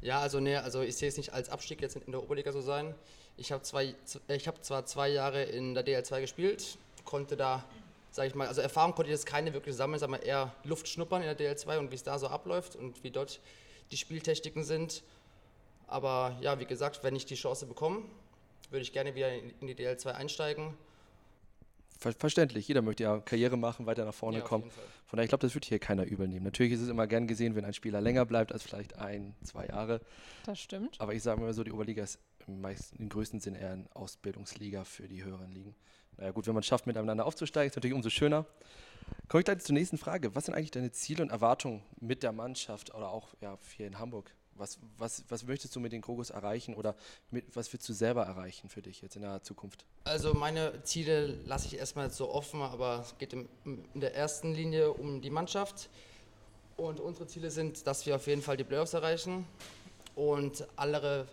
Ja, 0.00 0.20
also 0.20 0.38
nee, 0.38 0.56
also 0.56 0.82
ich 0.82 0.96
sehe 0.96 1.08
es 1.08 1.16
nicht 1.16 1.32
als 1.32 1.48
Abstieg 1.48 1.80
jetzt 1.80 1.96
in 1.96 2.12
der 2.12 2.22
Oberliga 2.22 2.52
so 2.52 2.60
sein. 2.60 2.94
Ich 3.36 3.50
habe 3.50 3.62
habe 3.64 4.60
zwar 4.60 4.86
zwei 4.86 5.08
Jahre 5.08 5.42
in 5.42 5.74
der 5.74 5.84
DL2 5.84 6.20
gespielt, 6.20 6.78
konnte 7.04 7.36
da, 7.36 7.64
sage 8.12 8.28
ich 8.28 8.34
mal, 8.34 8.46
also 8.46 8.60
Erfahrung 8.60 8.94
konnte 8.94 9.10
ich 9.10 9.16
jetzt 9.16 9.26
keine 9.26 9.52
wirklich 9.54 9.74
sammeln, 9.74 9.98
sag 9.98 10.10
mal 10.10 10.18
eher 10.18 10.54
Luft 10.64 10.86
schnuppern 10.86 11.22
in 11.22 11.34
der 11.34 11.56
DL2 11.56 11.78
und 11.78 11.90
wie 11.90 11.96
es 11.96 12.02
da 12.02 12.18
so 12.18 12.28
abläuft 12.28 12.76
und 12.76 13.02
wie 13.02 13.10
dort 13.10 13.40
die 13.90 13.96
Spieltechniken 13.96 14.64
sind. 14.64 15.02
Aber 15.86 16.36
ja, 16.40 16.60
wie 16.60 16.66
gesagt, 16.66 17.02
wenn 17.02 17.16
ich 17.16 17.26
die 17.26 17.34
Chance 17.34 17.66
bekomme, 17.66 18.02
würde 18.70 18.82
ich 18.82 18.92
gerne 18.92 19.14
wieder 19.14 19.32
in 19.32 19.66
die 19.66 19.74
DL2 19.74 20.12
einsteigen. 20.12 20.74
Ver 21.98 22.12
verständlich, 22.12 22.66
jeder 22.66 22.82
möchte 22.82 23.04
ja 23.04 23.20
Karriere 23.20 23.56
machen, 23.56 23.86
weiter 23.86 24.04
nach 24.04 24.14
vorne 24.14 24.38
Ja, 24.38 24.44
kommen. 24.44 24.70
Von 25.06 25.16
daher, 25.16 25.24
ich 25.24 25.28
glaube, 25.28 25.42
das 25.42 25.54
wird 25.54 25.64
hier 25.64 25.78
keiner 25.78 26.04
übernehmen. 26.04 26.44
Natürlich 26.44 26.72
ist 26.72 26.80
es 26.80 26.88
immer 26.88 27.06
gern 27.06 27.26
gesehen, 27.26 27.54
wenn 27.54 27.64
ein 27.64 27.74
Spieler 27.74 28.00
länger 28.00 28.26
bleibt 28.26 28.52
als 28.52 28.62
vielleicht 28.62 28.98
ein, 28.98 29.34
zwei 29.44 29.66
Jahre. 29.66 30.00
Das 30.44 30.58
stimmt. 30.58 31.00
Aber 31.00 31.14
ich 31.14 31.22
sage 31.22 31.40
mal 31.40 31.52
so, 31.52 31.62
die 31.62 31.70
Oberliga 31.70 32.02
ist 32.02 32.18
im, 32.48 32.60
meisten, 32.60 32.96
im 32.96 33.08
größten 33.08 33.40
Sinn 33.40 33.54
eher 33.54 33.72
eine 33.72 33.86
Ausbildungsliga 33.94 34.84
für 34.84 35.08
die 35.08 35.24
höheren 35.24 35.52
Ligen. 35.52 35.74
Naja 36.16 36.30
gut, 36.30 36.46
wenn 36.46 36.54
man 36.54 36.60
es 36.60 36.66
schafft, 36.66 36.86
miteinander 36.86 37.26
aufzusteigen, 37.26 37.68
ist 37.68 37.76
natürlich 37.76 37.94
umso 37.94 38.10
schöner. 38.10 38.44
Komme 39.28 39.40
ich 39.40 39.44
gleich 39.44 39.60
zur 39.60 39.74
nächsten 39.74 39.98
Frage. 39.98 40.34
Was 40.34 40.46
sind 40.46 40.54
eigentlich 40.54 40.70
deine 40.70 40.92
Ziele 40.92 41.22
und 41.22 41.30
Erwartungen 41.30 41.82
mit 42.00 42.22
der 42.22 42.32
Mannschaft 42.32 42.94
oder 42.94 43.10
auch 43.10 43.34
ja, 43.40 43.58
hier 43.76 43.86
in 43.86 43.98
Hamburg? 43.98 44.30
Was, 44.54 44.78
was, 44.98 45.24
was 45.28 45.44
möchtest 45.44 45.74
du 45.74 45.80
mit 45.80 45.92
den 45.92 46.02
Krogos 46.02 46.28
erreichen 46.28 46.74
oder 46.74 46.94
mit, 47.30 47.56
was 47.56 47.72
willst 47.72 47.88
du 47.88 47.94
selber 47.94 48.24
erreichen 48.24 48.68
für 48.68 48.82
dich 48.82 49.00
jetzt 49.00 49.16
in 49.16 49.22
der 49.22 49.42
Zukunft? 49.42 49.86
Also 50.04 50.34
meine 50.34 50.82
Ziele 50.82 51.38
lasse 51.46 51.66
ich 51.66 51.78
erstmal 51.78 52.10
so 52.10 52.30
offen, 52.30 52.60
aber 52.60 53.00
es 53.00 53.16
geht 53.16 53.32
in 53.32 53.48
der 53.94 54.14
ersten 54.14 54.52
Linie 54.52 54.92
um 54.92 55.22
die 55.22 55.30
Mannschaft. 55.30 55.88
Und 56.76 57.00
unsere 57.00 57.26
Ziele 57.26 57.50
sind, 57.50 57.86
dass 57.86 58.04
wir 58.04 58.16
auf 58.16 58.26
jeden 58.26 58.42
Fall 58.42 58.56
die 58.56 58.64
Playoffs 58.64 58.92
erreichen. 58.92 59.46
Und 60.14 60.66
alle 60.76 61.26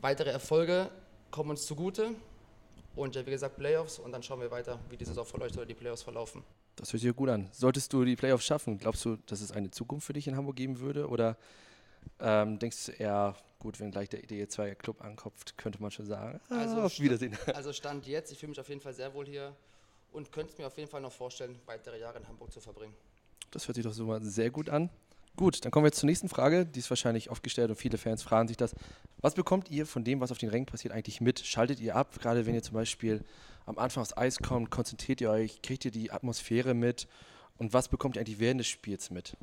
weitere 0.00 0.30
Erfolge 0.30 0.90
kommen 1.30 1.50
uns 1.50 1.66
zugute. 1.66 2.10
Und 2.96 3.14
ja, 3.14 3.24
wie 3.24 3.30
gesagt, 3.30 3.56
Playoffs. 3.56 3.98
Und 3.98 4.12
dann 4.12 4.22
schauen 4.22 4.40
wir 4.40 4.50
weiter, 4.50 4.78
wie 4.88 4.96
die 4.96 5.04
Saison 5.04 5.24
verläuft 5.24 5.56
oder 5.56 5.66
die 5.66 5.74
Playoffs 5.74 6.02
verlaufen. 6.02 6.42
Das 6.76 6.92
hört 6.92 7.02
sich 7.02 7.14
gut 7.14 7.28
an. 7.28 7.48
Solltest 7.52 7.92
du 7.92 8.04
die 8.04 8.16
Playoffs 8.16 8.44
schaffen, 8.44 8.78
glaubst 8.78 9.04
du, 9.04 9.16
dass 9.26 9.40
es 9.40 9.52
eine 9.52 9.70
Zukunft 9.70 10.06
für 10.06 10.12
dich 10.12 10.26
in 10.26 10.36
Hamburg 10.36 10.56
geben 10.56 10.80
würde? 10.80 11.08
Oder 11.08 11.36
ähm, 12.18 12.58
denkst 12.58 12.86
du 12.86 12.92
eher, 12.92 13.36
gut, 13.58 13.78
wenn 13.80 13.90
gleich 13.90 14.08
der 14.08 14.22
DE2-Club 14.22 15.02
ankommt, 15.02 15.56
könnte 15.56 15.80
man 15.82 15.90
schon 15.90 16.06
sagen, 16.06 16.40
ah, 16.48 16.58
Also 16.58 16.80
auf 16.80 16.98
Wiedersehen. 16.98 17.36
Also 17.54 17.72
Stand 17.72 18.06
jetzt, 18.06 18.32
ich 18.32 18.38
fühle 18.38 18.50
mich 18.50 18.60
auf 18.60 18.68
jeden 18.68 18.80
Fall 18.80 18.94
sehr 18.94 19.12
wohl 19.14 19.26
hier 19.26 19.54
und 20.12 20.32
könnte 20.32 20.52
es 20.52 20.58
mir 20.58 20.66
auf 20.66 20.76
jeden 20.78 20.90
Fall 20.90 21.00
noch 21.00 21.12
vorstellen, 21.12 21.58
weitere 21.66 22.00
Jahre 22.00 22.18
in 22.18 22.26
Hamburg 22.26 22.50
zu 22.52 22.60
verbringen. 22.60 22.94
Das 23.50 23.68
hört 23.68 23.74
sich 23.76 23.84
doch 23.84 23.92
so 23.92 24.06
mal 24.06 24.22
sehr 24.22 24.50
gut 24.50 24.68
an. 24.70 24.88
Gut, 25.36 25.64
dann 25.64 25.70
kommen 25.70 25.84
wir 25.84 25.88
jetzt 25.88 25.98
zur 25.98 26.06
nächsten 26.06 26.28
Frage. 26.28 26.66
Die 26.66 26.78
ist 26.80 26.90
wahrscheinlich 26.90 27.30
oft 27.30 27.42
gestellt 27.42 27.70
und 27.70 27.76
viele 27.76 27.98
Fans 27.98 28.22
fragen 28.22 28.48
sich 28.48 28.56
das. 28.56 28.74
Was 29.20 29.34
bekommt 29.34 29.70
ihr 29.70 29.86
von 29.86 30.04
dem, 30.04 30.20
was 30.20 30.30
auf 30.30 30.38
den 30.38 30.50
Rängen 30.50 30.66
passiert, 30.66 30.92
eigentlich 30.92 31.20
mit? 31.20 31.40
Schaltet 31.40 31.80
ihr 31.80 31.96
ab, 31.96 32.18
gerade 32.20 32.46
wenn 32.46 32.54
ihr 32.54 32.62
zum 32.62 32.74
Beispiel 32.74 33.24
am 33.66 33.78
Anfang 33.78 34.02
aufs 34.02 34.16
Eis 34.16 34.38
kommt? 34.38 34.70
Konzentriert 34.70 35.20
ihr 35.20 35.30
euch? 35.30 35.62
Kriegt 35.62 35.84
ihr 35.84 35.90
die 35.90 36.10
Atmosphäre 36.10 36.74
mit? 36.74 37.06
Und 37.58 37.72
was 37.72 37.88
bekommt 37.88 38.16
ihr 38.16 38.20
eigentlich 38.20 38.38
während 38.38 38.60
des 38.60 38.66
Spiels 38.66 39.10
mit? 39.10 39.36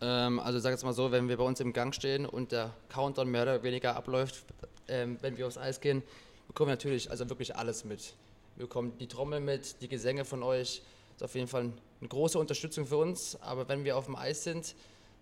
Ähm, 0.00 0.40
also 0.40 0.58
sag 0.58 0.70
jetzt 0.70 0.84
mal 0.84 0.92
so, 0.92 1.12
wenn 1.12 1.28
wir 1.28 1.36
bei 1.36 1.44
uns 1.44 1.60
im 1.60 1.72
Gang 1.72 1.94
stehen 1.94 2.26
und 2.26 2.52
der 2.52 2.74
Countdown 2.88 3.30
mehr 3.30 3.42
oder 3.42 3.62
weniger 3.62 3.96
abläuft, 3.96 4.44
ähm, 4.88 5.18
wenn 5.20 5.36
wir 5.36 5.46
aufs 5.46 5.58
Eis 5.58 5.80
gehen, 5.80 6.02
bekommen 6.46 6.68
wir 6.68 6.74
natürlich 6.74 7.10
also 7.10 7.28
wirklich 7.28 7.56
alles 7.56 7.84
mit. 7.84 8.14
Wir 8.56 8.66
bekommen 8.66 8.96
die 8.98 9.08
Trommel 9.08 9.40
mit, 9.40 9.80
die 9.80 9.88
Gesänge 9.88 10.24
von 10.24 10.42
euch. 10.42 10.82
Das 11.12 11.16
ist 11.16 11.22
auf 11.24 11.34
jeden 11.34 11.48
Fall 11.48 11.72
eine 12.00 12.08
große 12.08 12.38
Unterstützung 12.38 12.86
für 12.86 12.96
uns. 12.96 13.40
Aber 13.40 13.68
wenn 13.68 13.84
wir 13.84 13.96
auf 13.96 14.06
dem 14.06 14.16
Eis 14.16 14.44
sind, 14.44 14.74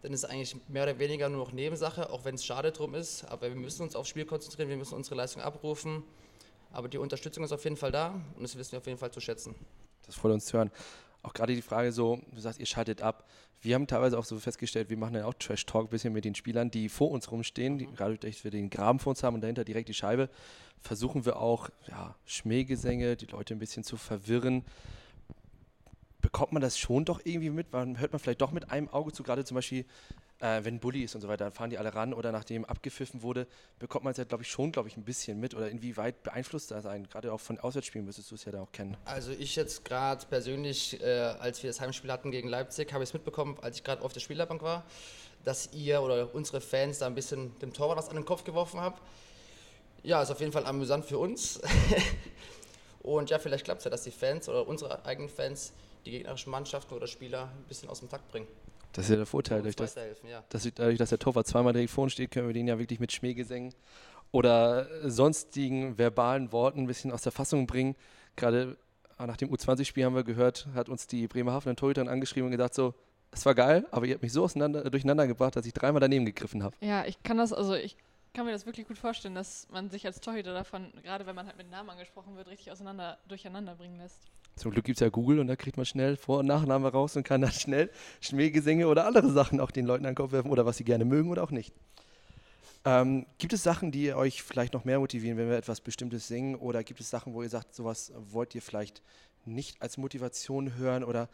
dann 0.02 0.12
ist 0.12 0.24
es 0.24 0.30
eigentlich 0.30 0.56
mehr 0.68 0.82
oder 0.82 0.98
weniger 0.98 1.28
nur 1.28 1.44
noch 1.44 1.52
Nebensache, 1.52 2.10
auch 2.10 2.24
wenn 2.24 2.34
es 2.34 2.44
schade 2.44 2.72
drum 2.72 2.94
ist. 2.94 3.24
Aber 3.24 3.48
wir 3.48 3.56
müssen 3.56 3.82
uns 3.82 3.96
aufs 3.96 4.08
Spiel 4.08 4.24
konzentrieren, 4.24 4.68
wir 4.68 4.76
müssen 4.76 4.94
unsere 4.94 5.14
Leistung 5.14 5.42
abrufen. 5.42 6.02
Aber 6.72 6.88
die 6.88 6.98
Unterstützung 6.98 7.44
ist 7.44 7.52
auf 7.52 7.64
jeden 7.64 7.76
Fall 7.76 7.92
da 7.92 8.20
und 8.36 8.42
das 8.42 8.56
wissen 8.56 8.72
wir 8.72 8.78
auf 8.78 8.86
jeden 8.86 8.98
Fall 8.98 9.12
zu 9.12 9.20
schätzen. 9.20 9.54
Das 10.06 10.16
freut 10.16 10.32
uns 10.32 10.46
zu 10.46 10.56
hören. 10.56 10.70
Auch 11.22 11.34
gerade 11.34 11.54
die 11.54 11.62
Frage 11.62 11.92
so, 11.92 12.20
du 12.32 12.40
sagst, 12.40 12.58
ihr 12.58 12.66
schaltet 12.66 13.00
ab. 13.00 13.28
Wir 13.60 13.76
haben 13.76 13.86
teilweise 13.86 14.18
auch 14.18 14.24
so 14.24 14.36
festgestellt, 14.40 14.90
wir 14.90 14.96
machen 14.96 15.14
dann 15.14 15.22
auch 15.22 15.34
Trash-Talk 15.34 15.86
ein 15.86 15.90
bisschen 15.90 16.12
mit 16.12 16.24
den 16.24 16.34
Spielern, 16.34 16.72
die 16.72 16.88
vor 16.88 17.12
uns 17.12 17.30
rumstehen, 17.30 17.78
die, 17.78 17.86
gerade 17.86 18.14
dadurch, 18.14 18.36
dass 18.36 18.44
wir 18.44 18.50
den 18.50 18.70
Graben 18.70 18.98
vor 18.98 19.10
uns 19.10 19.22
haben 19.22 19.36
und 19.36 19.40
dahinter 19.42 19.62
direkt 19.62 19.88
die 19.88 19.94
Scheibe, 19.94 20.28
versuchen 20.80 21.24
wir 21.24 21.36
auch 21.36 21.70
ja, 21.86 22.16
Schmähgesänge, 22.24 23.14
die 23.14 23.26
Leute 23.26 23.54
ein 23.54 23.60
bisschen 23.60 23.84
zu 23.84 23.96
verwirren. 23.96 24.64
Bekommt 26.22 26.52
man 26.52 26.62
das 26.62 26.78
schon 26.78 27.04
doch 27.04 27.20
irgendwie 27.24 27.50
mit? 27.50 27.72
Man 27.72 27.98
hört 27.98 28.12
man 28.12 28.20
vielleicht 28.20 28.40
doch 28.40 28.52
mit 28.52 28.70
einem 28.70 28.88
Auge 28.88 29.12
zu, 29.12 29.22
gerade 29.22 29.44
zum 29.44 29.56
Beispiel, 29.56 29.84
äh, 30.38 30.64
wenn 30.64 30.78
Bulli 30.78 31.02
ist 31.02 31.14
und 31.14 31.20
so 31.20 31.28
weiter, 31.28 31.44
dann 31.44 31.52
fahren 31.52 31.70
die 31.70 31.78
alle 31.78 31.94
ran 31.94 32.14
oder 32.14 32.32
nachdem 32.32 32.64
abgepfiffen 32.64 33.22
wurde, 33.22 33.46
bekommt 33.78 34.04
man 34.04 34.12
es 34.12 34.18
ja, 34.18 34.24
glaube 34.24 34.44
ich, 34.44 34.50
schon, 34.50 34.72
glaube 34.72 34.88
ich, 34.88 34.96
ein 34.96 35.04
bisschen 35.04 35.38
mit. 35.40 35.54
Oder 35.54 35.68
inwieweit 35.68 36.22
beeinflusst 36.22 36.70
das 36.70 36.86
einen? 36.86 37.08
Gerade 37.08 37.32
auch 37.32 37.40
von 37.40 37.58
Auswärtsspielen 37.58 38.06
müsstest 38.06 38.30
du 38.30 38.36
es 38.36 38.44
ja 38.44 38.52
da 38.52 38.62
auch 38.62 38.72
kennen. 38.72 38.96
Also 39.04 39.32
ich 39.32 39.56
jetzt 39.56 39.84
gerade 39.84 40.24
persönlich, 40.26 41.00
äh, 41.02 41.04
als 41.04 41.62
wir 41.62 41.70
das 41.70 41.80
Heimspiel 41.80 42.10
hatten 42.10 42.30
gegen 42.30 42.48
Leipzig, 42.48 42.92
habe 42.92 43.02
ich 43.04 43.10
es 43.10 43.14
mitbekommen, 43.14 43.58
als 43.60 43.76
ich 43.76 43.84
gerade 43.84 44.02
auf 44.02 44.12
der 44.12 44.20
Spielerbank 44.20 44.62
war, 44.62 44.84
dass 45.44 45.72
ihr 45.72 46.00
oder 46.02 46.34
unsere 46.34 46.60
Fans 46.60 46.98
da 46.98 47.06
ein 47.06 47.14
bisschen 47.14 47.58
dem 47.58 47.72
Torwart 47.72 47.98
was 47.98 48.08
an 48.08 48.16
den 48.16 48.24
Kopf 48.24 48.44
geworfen 48.44 48.80
habt. 48.80 49.02
Ja, 50.04 50.22
ist 50.22 50.30
auf 50.30 50.40
jeden 50.40 50.52
Fall 50.52 50.66
amüsant 50.66 51.04
für 51.04 51.18
uns. 51.18 51.60
Und 53.02 53.30
ja, 53.30 53.38
vielleicht 53.38 53.64
klappt 53.64 53.80
es 53.80 53.84
ja, 53.84 53.90
dass 53.90 54.02
die 54.02 54.12
Fans 54.12 54.48
oder 54.48 54.66
unsere 54.66 55.04
eigenen 55.04 55.28
Fans 55.28 55.72
die 56.04 56.10
gegnerischen 56.10 56.50
Mannschaften 56.50 56.94
oder 56.94 57.06
Spieler 57.06 57.44
ein 57.44 57.64
bisschen 57.68 57.88
aus 57.88 58.00
dem 58.00 58.08
Takt 58.08 58.28
bringen. 58.30 58.46
Das 58.92 59.06
ist 59.06 59.10
ja 59.10 59.16
der 59.16 59.26
Vorteil. 59.26 59.58
uns 59.58 59.64
Durch 59.64 59.76
das, 59.76 59.96
weiterhelfen, 59.96 60.28
ja. 60.28 60.44
dass, 60.48 60.68
dadurch, 60.74 60.98
dass 60.98 61.08
der 61.08 61.18
Torwart 61.18 61.46
zweimal 61.46 61.72
direkt 61.72 61.90
vorne 61.90 62.10
steht, 62.10 62.30
können 62.30 62.46
wir 62.46 62.54
den 62.54 62.68
ja 62.68 62.78
wirklich 62.78 63.00
mit 63.00 63.12
Schmähgesängen 63.12 63.74
oder 64.30 64.86
sonstigen 65.08 65.96
verbalen 65.98 66.52
Worten 66.52 66.80
ein 66.80 66.86
bisschen 66.86 67.10
aus 67.12 67.22
der 67.22 67.32
Fassung 67.32 67.66
bringen. 67.66 67.96
Gerade 68.36 68.76
ah, 69.16 69.26
nach 69.26 69.36
dem 69.36 69.50
U20-Spiel 69.50 70.04
haben 70.04 70.14
wir 70.14 70.24
gehört, 70.24 70.68
hat 70.74 70.88
uns 70.88 71.06
die 71.06 71.26
Bremerhavener 71.26 71.76
Torhüterin 71.76 72.08
angeschrieben 72.08 72.46
und 72.46 72.52
gesagt 72.52 72.74
so, 72.74 72.94
es 73.30 73.46
war 73.46 73.54
geil, 73.54 73.86
aber 73.90 74.04
ihr 74.06 74.14
habt 74.14 74.22
mich 74.22 74.32
so 74.32 74.44
auseinander, 74.44 74.88
durcheinander 74.90 75.26
gebracht, 75.26 75.56
dass 75.56 75.64
ich 75.64 75.72
dreimal 75.72 76.00
daneben 76.00 76.26
gegriffen 76.26 76.62
habe. 76.62 76.76
Ja, 76.80 77.04
ich 77.06 77.22
kann 77.22 77.38
das, 77.38 77.52
also 77.52 77.74
ich 77.74 77.96
kann 78.32 78.46
mir 78.46 78.52
das 78.52 78.66
wirklich 78.66 78.86
gut 78.86 78.98
vorstellen, 78.98 79.34
dass 79.34 79.68
man 79.70 79.90
sich 79.90 80.06
als 80.06 80.20
Torhüter 80.20 80.54
davon, 80.54 80.92
gerade 81.02 81.26
wenn 81.26 81.34
man 81.34 81.46
halt 81.46 81.56
mit 81.56 81.70
Namen 81.70 81.90
angesprochen 81.90 82.36
wird, 82.36 82.48
richtig 82.48 82.70
auseinander, 82.70 83.18
durcheinander 83.28 83.74
bringen 83.74 83.98
lässt. 83.98 84.20
Zum 84.56 84.70
Glück 84.70 84.84
gibt 84.84 84.96
es 84.98 85.00
ja 85.00 85.08
Google 85.08 85.38
und 85.38 85.46
da 85.46 85.56
kriegt 85.56 85.76
man 85.76 85.86
schnell 85.86 86.16
Vor- 86.16 86.40
und 86.40 86.46
Nachname 86.46 86.88
raus 86.92 87.16
und 87.16 87.24
kann 87.24 87.40
dann 87.40 87.52
schnell 87.52 87.90
Schmähgesänge 88.20 88.86
oder 88.86 89.06
andere 89.06 89.30
Sachen 89.30 89.60
auch 89.60 89.70
den 89.70 89.86
Leuten 89.86 90.04
an 90.04 90.12
den 90.12 90.16
Kopf 90.16 90.32
werfen 90.32 90.50
oder 90.50 90.66
was 90.66 90.76
sie 90.76 90.84
gerne 90.84 91.04
mögen 91.04 91.30
oder 91.30 91.42
auch 91.42 91.50
nicht. 91.50 91.72
Ähm, 92.84 93.26
gibt 93.38 93.52
es 93.52 93.62
Sachen, 93.62 93.92
die 93.92 94.12
euch 94.12 94.42
vielleicht 94.42 94.74
noch 94.74 94.84
mehr 94.84 94.98
motivieren, 94.98 95.38
wenn 95.38 95.48
wir 95.48 95.56
etwas 95.56 95.80
Bestimmtes 95.80 96.26
singen? 96.26 96.56
Oder 96.56 96.82
gibt 96.82 97.00
es 97.00 97.10
Sachen, 97.10 97.32
wo 97.32 97.42
ihr 97.42 97.48
sagt, 97.48 97.74
sowas 97.74 98.12
wollt 98.16 98.54
ihr 98.54 98.62
vielleicht 98.62 99.02
nicht 99.44 99.80
als 99.80 99.98
Motivation 99.98 100.76
hören? 100.76 101.04
Oder 101.04 101.28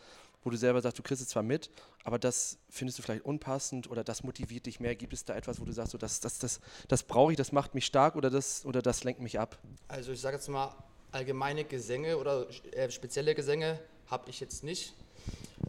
wo 0.49 0.51
du 0.51 0.57
selber 0.57 0.81
sagst, 0.81 0.99
du 0.99 1.03
kriegst 1.03 1.23
es 1.23 1.29
zwar 1.29 1.43
mit, 1.43 1.69
aber 2.05 2.19
das 2.19 2.57
findest 2.71 2.99
du 2.99 3.03
vielleicht 3.03 3.27
unpassend 3.27 3.91
oder 3.91 4.03
das 4.03 4.23
motiviert 4.23 4.65
dich 4.65 4.81
mehr? 4.81 4.97
Gibt 4.97 5.13
es 5.13 5.27
da 5.27 5.37
etwas, 5.37 5.61
wo 5.61 5.67
du 5.67 5.73
sagst, 5.73 5.93
so, 5.93 5.99
das, 5.99 6.21
das, 6.21 6.39
das, 6.39 6.61
das 6.89 7.03
brauche 7.03 7.33
ich, 7.33 7.37
das 7.37 7.53
macht 7.53 7.75
mich 7.75 7.85
stark 7.85 8.17
oder 8.17 8.31
das, 8.31 8.65
oder 8.65 8.81
das 8.81 9.05
lenkt 9.05 9.21
mich 9.21 9.39
ab? 9.39 9.59
Also 9.89 10.11
ich 10.13 10.21
sage 10.23 10.37
jetzt 10.37 10.49
mal, 10.49 10.75
allgemeine 11.13 11.65
Gesänge 11.65 12.17
oder 12.17 12.47
äh, 12.73 12.91
spezielle 12.91 13.35
Gesänge 13.35 13.79
habe 14.07 14.31
ich 14.31 14.41
jetzt 14.41 14.65
nicht. 14.65 14.95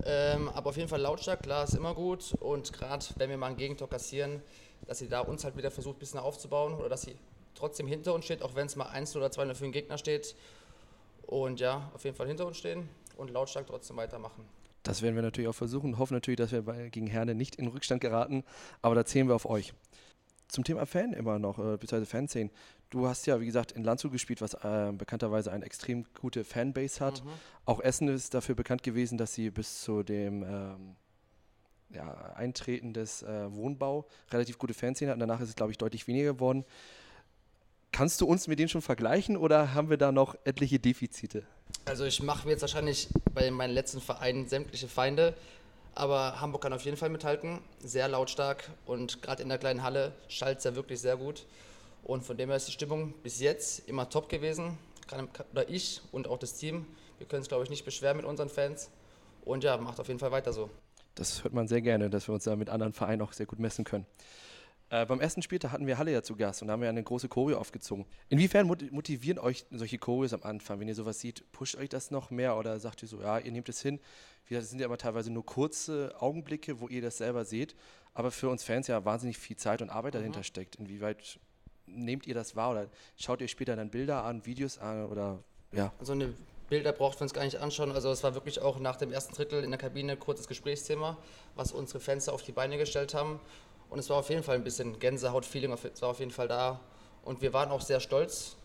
Ähm, 0.05 0.47
aber 0.47 0.69
auf 0.69 0.77
jeden 0.77 0.87
Fall 0.87 1.01
lautstark, 1.01 1.43
klar, 1.43 1.65
ist 1.65 1.73
immer 1.73 1.93
gut. 1.93 2.33
Und 2.39 2.71
gerade 2.71 3.05
wenn 3.17 3.29
wir 3.29 3.37
mal 3.37 3.47
ein 3.47 3.57
Gegentor 3.57 3.89
kassieren, 3.89 4.41
dass 4.87 4.99
sie 4.99 5.09
da 5.09 5.19
uns 5.19 5.43
halt 5.43 5.57
wieder 5.57 5.71
versucht, 5.71 5.97
ein 5.97 5.99
bisschen 5.99 6.19
aufzubauen 6.19 6.73
oder 6.73 6.87
dass 6.87 7.01
sie 7.01 7.17
trotzdem 7.53 7.85
hinter 7.85 8.13
uns 8.13 8.23
steht, 8.23 8.43
auch 8.43 8.55
wenn 8.55 8.67
es 8.67 8.77
mal 8.77 8.87
1 8.87 9.17
oder 9.17 9.29
2 9.29 9.53
für 9.55 9.63
den 9.65 9.73
Gegner 9.73 9.97
steht. 9.97 10.35
Und 11.27 11.59
ja, 11.59 11.91
auf 11.93 12.05
jeden 12.05 12.15
Fall 12.15 12.27
hinter 12.27 12.47
uns 12.47 12.55
stehen 12.55 12.87
und 13.17 13.29
lautstark 13.29 13.67
trotzdem 13.67 13.97
weitermachen. 13.97 14.45
Das 14.83 15.01
werden 15.01 15.15
wir 15.15 15.21
natürlich 15.21 15.49
auch 15.49 15.55
versuchen. 15.55 15.97
Hoffen 15.97 16.13
natürlich, 16.13 16.37
dass 16.37 16.51
wir 16.51 16.61
bei, 16.61 16.89
gegen 16.89 17.07
Herne 17.07 17.35
nicht 17.35 17.55
in 17.55 17.67
Rückstand 17.67 18.01
geraten, 18.01 18.43
aber 18.81 18.95
da 18.95 19.05
zählen 19.05 19.27
wir 19.27 19.35
auf 19.35 19.45
euch. 19.45 19.73
Zum 20.47 20.63
Thema 20.63 20.85
Fan 20.85 21.13
immer 21.13 21.37
noch, 21.37 21.59
äh, 21.59 21.77
beziehungsweise 21.77 22.05
Fanszenen. 22.07 22.51
Du 22.89 23.07
hast 23.07 23.27
ja, 23.27 23.39
wie 23.39 23.45
gesagt, 23.45 23.71
in 23.71 23.83
Landshut 23.83 24.11
gespielt, 24.11 24.41
was 24.41 24.55
äh, 24.55 24.91
bekannterweise 24.91 25.51
eine 25.51 25.63
extrem 25.63 26.05
gute 26.19 26.43
Fanbase 26.43 27.05
hat. 27.05 27.23
Mhm. 27.23 27.29
Auch 27.65 27.79
Essen 27.81 28.07
ist 28.07 28.33
dafür 28.33 28.55
bekannt 28.55 28.81
gewesen, 28.81 29.17
dass 29.19 29.35
sie 29.35 29.51
bis 29.51 29.81
zu 29.81 30.01
dem 30.01 30.43
ähm, 30.43 30.95
ja, 31.91 32.33
Eintreten 32.35 32.93
des 32.93 33.21
äh, 33.21 33.53
Wohnbau 33.53 34.07
relativ 34.31 34.57
gute 34.57 34.73
Fanszene 34.73 35.11
hatten. 35.11 35.19
Danach 35.19 35.41
ist 35.41 35.49
es, 35.49 35.55
glaube 35.55 35.71
ich, 35.71 35.77
deutlich 35.77 36.07
weniger 36.07 36.33
geworden. 36.33 36.65
Kannst 37.91 38.21
du 38.21 38.25
uns 38.25 38.47
mit 38.47 38.59
denen 38.59 38.69
schon 38.69 38.81
vergleichen 38.81 39.35
oder 39.37 39.73
haben 39.73 39.89
wir 39.89 39.97
da 39.97 40.11
noch 40.11 40.35
etliche 40.45 40.79
Defizite? 40.79 41.43
Also 41.85 42.05
ich 42.05 42.21
mache 42.21 42.45
mir 42.45 42.51
jetzt 42.51 42.61
wahrscheinlich 42.61 43.09
bei 43.33 43.49
meinen 43.51 43.73
letzten 43.73 43.99
Vereinen 43.99 44.47
sämtliche 44.47 44.87
Feinde, 44.87 45.33
aber 45.95 46.39
Hamburg 46.39 46.61
kann 46.61 46.73
auf 46.73 46.85
jeden 46.85 46.97
Fall 46.97 47.09
mithalten, 47.09 47.59
sehr 47.79 48.07
lautstark 48.07 48.69
und 48.85 49.21
gerade 49.21 49.41
in 49.41 49.49
der 49.49 49.57
kleinen 49.57 49.83
Halle 49.83 50.13
schallt 50.27 50.59
es 50.59 50.63
ja 50.63 50.75
wirklich 50.75 50.99
sehr 50.99 51.17
gut. 51.17 51.45
Und 52.03 52.23
von 52.23 52.37
dem 52.37 52.49
her 52.49 52.57
ist 52.57 52.67
die 52.67 52.71
Stimmung 52.71 53.13
bis 53.23 53.39
jetzt 53.39 53.87
immer 53.87 54.09
top 54.09 54.29
gewesen. 54.29 54.77
Kann, 55.07 55.27
oder 55.51 55.69
ich 55.69 56.01
und 56.11 56.27
auch 56.27 56.37
das 56.37 56.53
Team. 56.53 56.85
Wir 57.17 57.27
können 57.27 57.41
es, 57.41 57.49
glaube 57.49 57.63
ich, 57.63 57.69
nicht 57.69 57.85
beschweren 57.85 58.17
mit 58.17 58.25
unseren 58.25 58.49
Fans. 58.49 58.89
Und 59.43 59.63
ja, 59.63 59.77
macht 59.77 59.99
auf 59.99 60.07
jeden 60.07 60.19
Fall 60.19 60.31
weiter 60.31 60.53
so. 60.53 60.69
Das 61.15 61.43
hört 61.43 61.53
man 61.53 61.67
sehr 61.67 61.81
gerne, 61.81 62.09
dass 62.09 62.27
wir 62.27 62.33
uns 62.33 62.45
da 62.45 62.55
mit 62.55 62.69
anderen 62.69 62.93
Vereinen 62.93 63.21
auch 63.21 63.33
sehr 63.33 63.45
gut 63.45 63.59
messen 63.59 63.83
können. 63.83 64.05
Äh, 64.91 65.05
beim 65.05 65.19
ersten 65.19 65.41
Spieltag 65.43 65.71
hatten 65.71 65.85
wir 65.85 65.97
Halle 65.99 66.11
ja 66.11 66.23
zu 66.23 66.35
Gast 66.35 66.61
und 66.61 66.67
da 66.67 66.73
haben 66.73 66.81
wir 66.81 66.89
eine 66.89 67.03
große 67.03 67.29
Choreo 67.29 67.57
aufgezogen. 67.59 68.05
Inwiefern 68.29 68.65
mot- 68.65 68.91
motivieren 68.91 69.37
euch 69.37 69.65
solche 69.69 69.99
Choreos 69.99 70.33
am 70.33 70.41
Anfang? 70.43 70.79
Wenn 70.79 70.87
ihr 70.87 70.95
sowas 70.95 71.19
seht, 71.19 71.51
pusht 71.51 71.75
euch 71.75 71.89
das 71.89 72.09
noch 72.09 72.31
mehr 72.31 72.57
oder 72.57 72.79
sagt 72.79 73.03
ihr 73.03 73.07
so, 73.07 73.21
ja, 73.21 73.37
ihr 73.37 73.51
nehmt 73.51 73.69
es 73.69 73.81
hin? 73.81 73.99
Wie 74.45 74.49
gesagt, 74.49 74.63
das 74.63 74.69
sind 74.71 74.79
ja 74.79 74.87
immer 74.87 74.97
teilweise 74.97 75.31
nur 75.31 75.45
kurze 75.45 76.15
Augenblicke, 76.19 76.79
wo 76.81 76.87
ihr 76.87 77.03
das 77.03 77.17
selber 77.17 77.45
seht, 77.45 77.75
aber 78.15 78.31
für 78.31 78.49
uns 78.49 78.63
Fans 78.63 78.87
ja 78.87 79.05
wahnsinnig 79.05 79.37
viel 79.37 79.57
Zeit 79.57 79.83
und 79.83 79.91
Arbeit 79.91 80.15
dahinter 80.15 80.43
steckt. 80.43 80.77
Inwieweit 80.77 81.39
nehmt 81.85 82.25
ihr 82.25 82.33
das 82.33 82.55
wahr 82.55 82.71
oder 82.71 82.87
schaut 83.15 83.41
ihr 83.41 83.47
später 83.47 83.75
dann 83.75 83.91
Bilder 83.91 84.23
an, 84.23 84.45
Videos 84.47 84.79
an 84.79 85.05
oder 85.05 85.43
ja? 85.71 85.93
So 86.01 86.13
eine 86.13 86.33
Bilder 86.67 86.91
braucht 86.93 87.19
man 87.19 87.25
uns 87.25 87.33
gar 87.33 87.43
nicht 87.43 87.57
anschauen. 87.57 87.91
Also 87.91 88.11
es 88.11 88.23
war 88.23 88.33
wirklich 88.33 88.61
auch 88.61 88.79
nach 88.79 88.95
dem 88.95 89.11
ersten 89.11 89.33
Drittel 89.33 89.63
in 89.63 89.69
der 89.71 89.79
Kabine 89.79 90.17
kurzes 90.17 90.47
Gesprächsthema, 90.47 91.17
was 91.55 91.71
unsere 91.71 91.99
Fans 91.99 92.29
auf 92.29 92.43
die 92.43 92.51
Beine 92.51 92.77
gestellt 92.77 93.13
haben. 93.13 93.39
Und 93.89 93.99
es 93.99 94.09
war 94.09 94.17
auf 94.17 94.29
jeden 94.29 94.43
Fall 94.43 94.55
ein 94.55 94.63
bisschen 94.63 94.99
Gänsehaut-Feeling, 94.99 95.71
es 95.71 96.01
war 96.01 96.09
auf 96.09 96.19
jeden 96.19 96.31
Fall 96.31 96.47
da. 96.47 96.79
Und 97.23 97.41
wir 97.41 97.53
waren 97.53 97.71
auch 97.71 97.81
sehr 97.81 97.99
stolz 97.99 98.55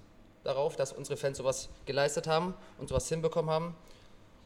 darauf, 0.42 0.76
dass 0.76 0.92
unsere 0.92 1.16
Fans 1.16 1.38
sowas 1.38 1.70
geleistet 1.86 2.26
haben 2.26 2.54
und 2.78 2.88
sowas 2.88 3.08
hinbekommen 3.08 3.50
haben. 3.50 3.74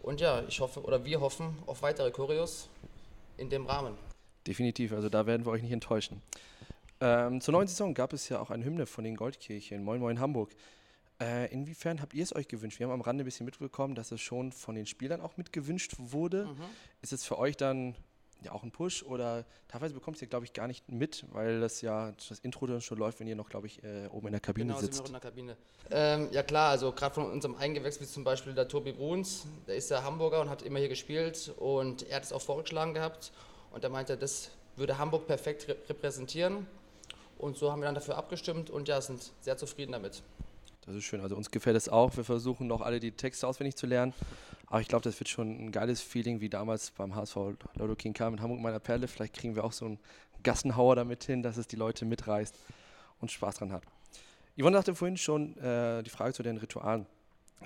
Und 0.03 0.20
ja, 0.20 0.45
ich 0.47 0.61
hoffe, 0.61 0.83
oder 0.83 1.05
wir 1.05 1.20
hoffen 1.20 1.59
auf 1.66 1.83
weitere 1.83 2.11
Choreos 2.11 2.68
in 3.37 3.51
dem 3.51 3.66
Rahmen. 3.66 3.95
Definitiv, 4.47 4.93
also 4.93 5.09
da 5.09 5.26
werden 5.26 5.45
wir 5.45 5.51
euch 5.51 5.62
nicht 5.62 5.72
enttäuschen. 5.72 6.22
Ähm, 7.01 7.41
zur 7.41 7.53
neuen 7.53 7.68
Saison 7.68 7.95
gab 7.95 8.12
es 8.12 8.29
ja 8.29 8.41
auch 8.41 8.51
eine 8.51 8.64
Hymne 8.64 8.87
von 8.87 9.05
den 9.05 9.16
Goldkirchen, 9.16 9.85
Moin 9.85 10.01
Moin 10.01 10.20
Hamburg. 10.20 10.55
Äh, 11.20 11.53
inwiefern 11.53 12.01
habt 12.01 12.14
ihr 12.14 12.22
es 12.22 12.35
euch 12.35 12.47
gewünscht? 12.47 12.79
Wir 12.79 12.87
haben 12.87 12.95
am 12.95 13.01
Rande 13.01 13.24
ein 13.24 13.24
bisschen 13.24 13.47
mitbekommen, 13.47 13.95
dass 13.95 14.12
es 14.12 14.20
schon 14.20 14.53
von 14.53 14.76
den 14.76 14.87
Spielern 14.87 15.20
auch 15.20 15.37
mitgewünscht 15.37 15.95
wurde. 15.99 16.49
Ist 17.03 17.12
es 17.12 17.24
für 17.24 17.39
euch 17.39 17.57
dann 17.57 17.97
ja 18.43 18.53
auch 18.53 18.62
ein 18.62 18.70
Push 18.70 19.03
oder 19.03 19.45
teilweise 19.68 19.95
bekommt 19.95 20.20
ihr, 20.22 20.28
glaube 20.28 20.45
ich, 20.45 20.53
gar 20.53 20.66
nicht 20.68 20.89
mit, 20.89 21.24
weil 21.32 21.61
das 21.61 21.80
ja 21.80 22.12
das 22.28 22.39
Intro 22.41 22.66
dann 22.66 22.80
schon 22.80 22.99
läuft, 22.99 23.18
wenn 23.20 23.26
ihr 23.26 23.34
noch, 23.36 23.49
glaube 23.49 23.66
ich, 23.66 23.82
äh, 23.82 24.07
oben 24.12 24.28
in 24.28 24.32
der 24.32 24.41
Kabine 24.41 24.66
Genau, 24.68 24.78
sind 24.78 24.91
wir 24.91 24.95
sitzt. 24.95 25.01
noch 25.01 25.07
in 25.09 25.12
der 25.12 25.20
Kabine. 25.20 25.57
Ähm, 25.91 26.28
ja 26.32 26.43
klar, 26.43 26.70
also 26.70 26.93
gerade 26.93 27.14
von 27.14 27.30
unserem 27.30 27.57
Eingewächs, 27.57 28.01
wie 28.01 28.07
zum 28.07 28.22
Beispiel 28.24 28.55
der 28.55 28.68
Tobi 28.68 28.93
Bruns, 28.93 29.47
der 29.66 29.76
ist 29.76 29.91
ja 29.91 30.03
Hamburger 30.03 30.41
und 30.41 30.49
hat 30.51 30.62
immer 30.62 30.78
hier 30.78 30.89
gespielt 30.89 31.53
und 31.59 32.03
er 32.09 32.16
hat 32.16 32.24
es 32.24 32.32
auch 32.32 32.43
vorgeschlagen 32.43 32.95
gehabt 32.95 33.32
und 33.72 33.82
er 33.82 33.91
meinte, 33.91 34.16
das 34.16 34.51
würde 34.76 34.99
Hamburg 34.99 35.26
perfekt 35.26 35.68
re 35.68 35.76
repräsentieren 35.89 36.66
und 37.39 37.57
so 37.57 37.72
haben 37.72 37.80
wir 37.80 37.86
dann 37.86 37.95
dafür 37.97 38.16
abgestimmt 38.16 38.70
und 38.70 38.86
ja, 38.89 39.01
sind 39.01 39.32
sehr 39.41 39.57
zufrieden 39.57 39.93
damit. 39.93 40.22
Das 40.86 40.95
ist 40.97 41.05
schön. 41.05 41.20
Also 41.20 41.36
uns 41.36 41.51
gefällt 41.51 41.76
es 41.76 41.89
auch. 41.89 42.16
Wir 42.16 42.24
versuchen 42.24 42.66
noch 42.66 42.80
alle 42.80 42.99
die 42.99 43.12
Texte 43.12 43.47
auswendig 43.47 43.76
zu 43.76 43.86
lernen. 43.86 44.14
Aber 44.70 44.80
ich 44.80 44.88
glaube, 44.88 45.02
das 45.02 45.18
wird 45.18 45.28
schon 45.28 45.66
ein 45.66 45.72
geiles 45.72 46.00
Feeling, 46.00 46.40
wie 46.40 46.48
damals 46.48 46.90
beim 46.90 47.14
HSV 47.14 47.36
Lotto 47.74 47.94
King 47.96 48.12
K 48.12 48.30
mit 48.30 48.40
Hamburg 48.40 48.60
meiner 48.60 48.80
Perle. 48.80 49.08
Vielleicht 49.08 49.34
kriegen 49.34 49.56
wir 49.56 49.64
auch 49.64 49.72
so 49.72 49.86
einen 49.86 49.98
Gassenhauer 50.42 50.96
damit 50.96 51.24
hin, 51.24 51.42
dass 51.42 51.56
es 51.56 51.66
die 51.66 51.76
Leute 51.76 52.04
mitreißt 52.04 52.54
und 53.20 53.30
Spaß 53.30 53.56
dran 53.56 53.72
hat. 53.72 53.82
Yvonne 54.60 54.76
sagte 54.76 54.94
vorhin 54.94 55.16
schon 55.16 55.56
äh, 55.58 56.02
die 56.02 56.10
Frage 56.10 56.32
zu 56.34 56.42
den 56.42 56.58
Ritualen. 56.58 57.06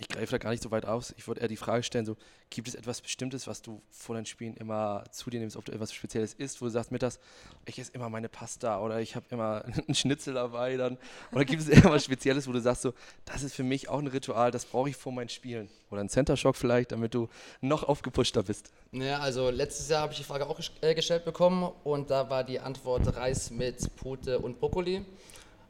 Ich 0.00 0.08
greife 0.08 0.32
da 0.32 0.38
gar 0.38 0.50
nicht 0.50 0.62
so 0.62 0.70
weit 0.70 0.86
aus. 0.86 1.14
Ich 1.18 1.28
würde 1.28 1.42
eher 1.42 1.48
die 1.48 1.56
Frage 1.56 1.82
stellen, 1.82 2.06
so, 2.06 2.16
gibt 2.48 2.66
es 2.66 2.74
etwas 2.74 3.02
Bestimmtes, 3.02 3.46
was 3.46 3.60
du 3.60 3.82
vor 3.90 4.14
deinen 4.14 4.24
Spielen 4.24 4.56
immer 4.56 5.04
zu 5.10 5.28
dir 5.28 5.38
nimmst, 5.38 5.56
ob 5.56 5.66
du 5.66 5.72
etwas 5.72 5.92
Spezielles 5.92 6.32
isst, 6.32 6.60
wo 6.60 6.64
du 6.64 6.70
sagst, 6.70 6.92
mittags, 6.92 7.18
ich 7.66 7.78
esse 7.78 7.92
immer 7.92 8.08
meine 8.08 8.30
Pasta 8.30 8.80
oder 8.80 9.00
ich 9.00 9.16
habe 9.16 9.26
immer 9.30 9.64
einen 9.86 9.94
Schnitzel 9.94 10.34
dabei 10.34 10.76
dann. 10.78 10.96
Oder 11.30 11.44
gibt 11.44 11.60
es 11.60 11.68
etwas 11.68 12.04
Spezielles, 12.04 12.48
wo 12.48 12.52
du 12.52 12.60
sagst, 12.60 12.82
so, 12.82 12.94
das 13.26 13.42
ist 13.42 13.54
für 13.54 13.64
mich 13.64 13.90
auch 13.90 13.98
ein 13.98 14.06
Ritual, 14.06 14.50
das 14.50 14.64
brauche 14.64 14.88
ich 14.88 14.96
vor 14.96 15.12
meinen 15.12 15.28
Spielen. 15.28 15.68
Oder 15.90 16.00
ein 16.00 16.08
Center 16.08 16.38
Shock 16.38 16.56
vielleicht, 16.56 16.92
damit 16.92 17.12
du 17.12 17.28
noch 17.60 17.82
aufgepushter 17.82 18.42
bist. 18.42 18.72
Naja, 18.92 19.18
also 19.18 19.50
letztes 19.50 19.90
Jahr 19.90 20.02
habe 20.02 20.12
ich 20.12 20.18
die 20.18 20.24
Frage 20.24 20.46
auch 20.46 20.58
äh, 20.80 20.94
gestellt 20.94 21.26
bekommen 21.26 21.70
und 21.84 22.10
da 22.10 22.30
war 22.30 22.44
die 22.44 22.60
Antwort 22.60 23.14
Reis 23.14 23.50
mit 23.50 23.94
Pute 23.96 24.38
und 24.38 24.58
Brokkoli. 24.58 25.04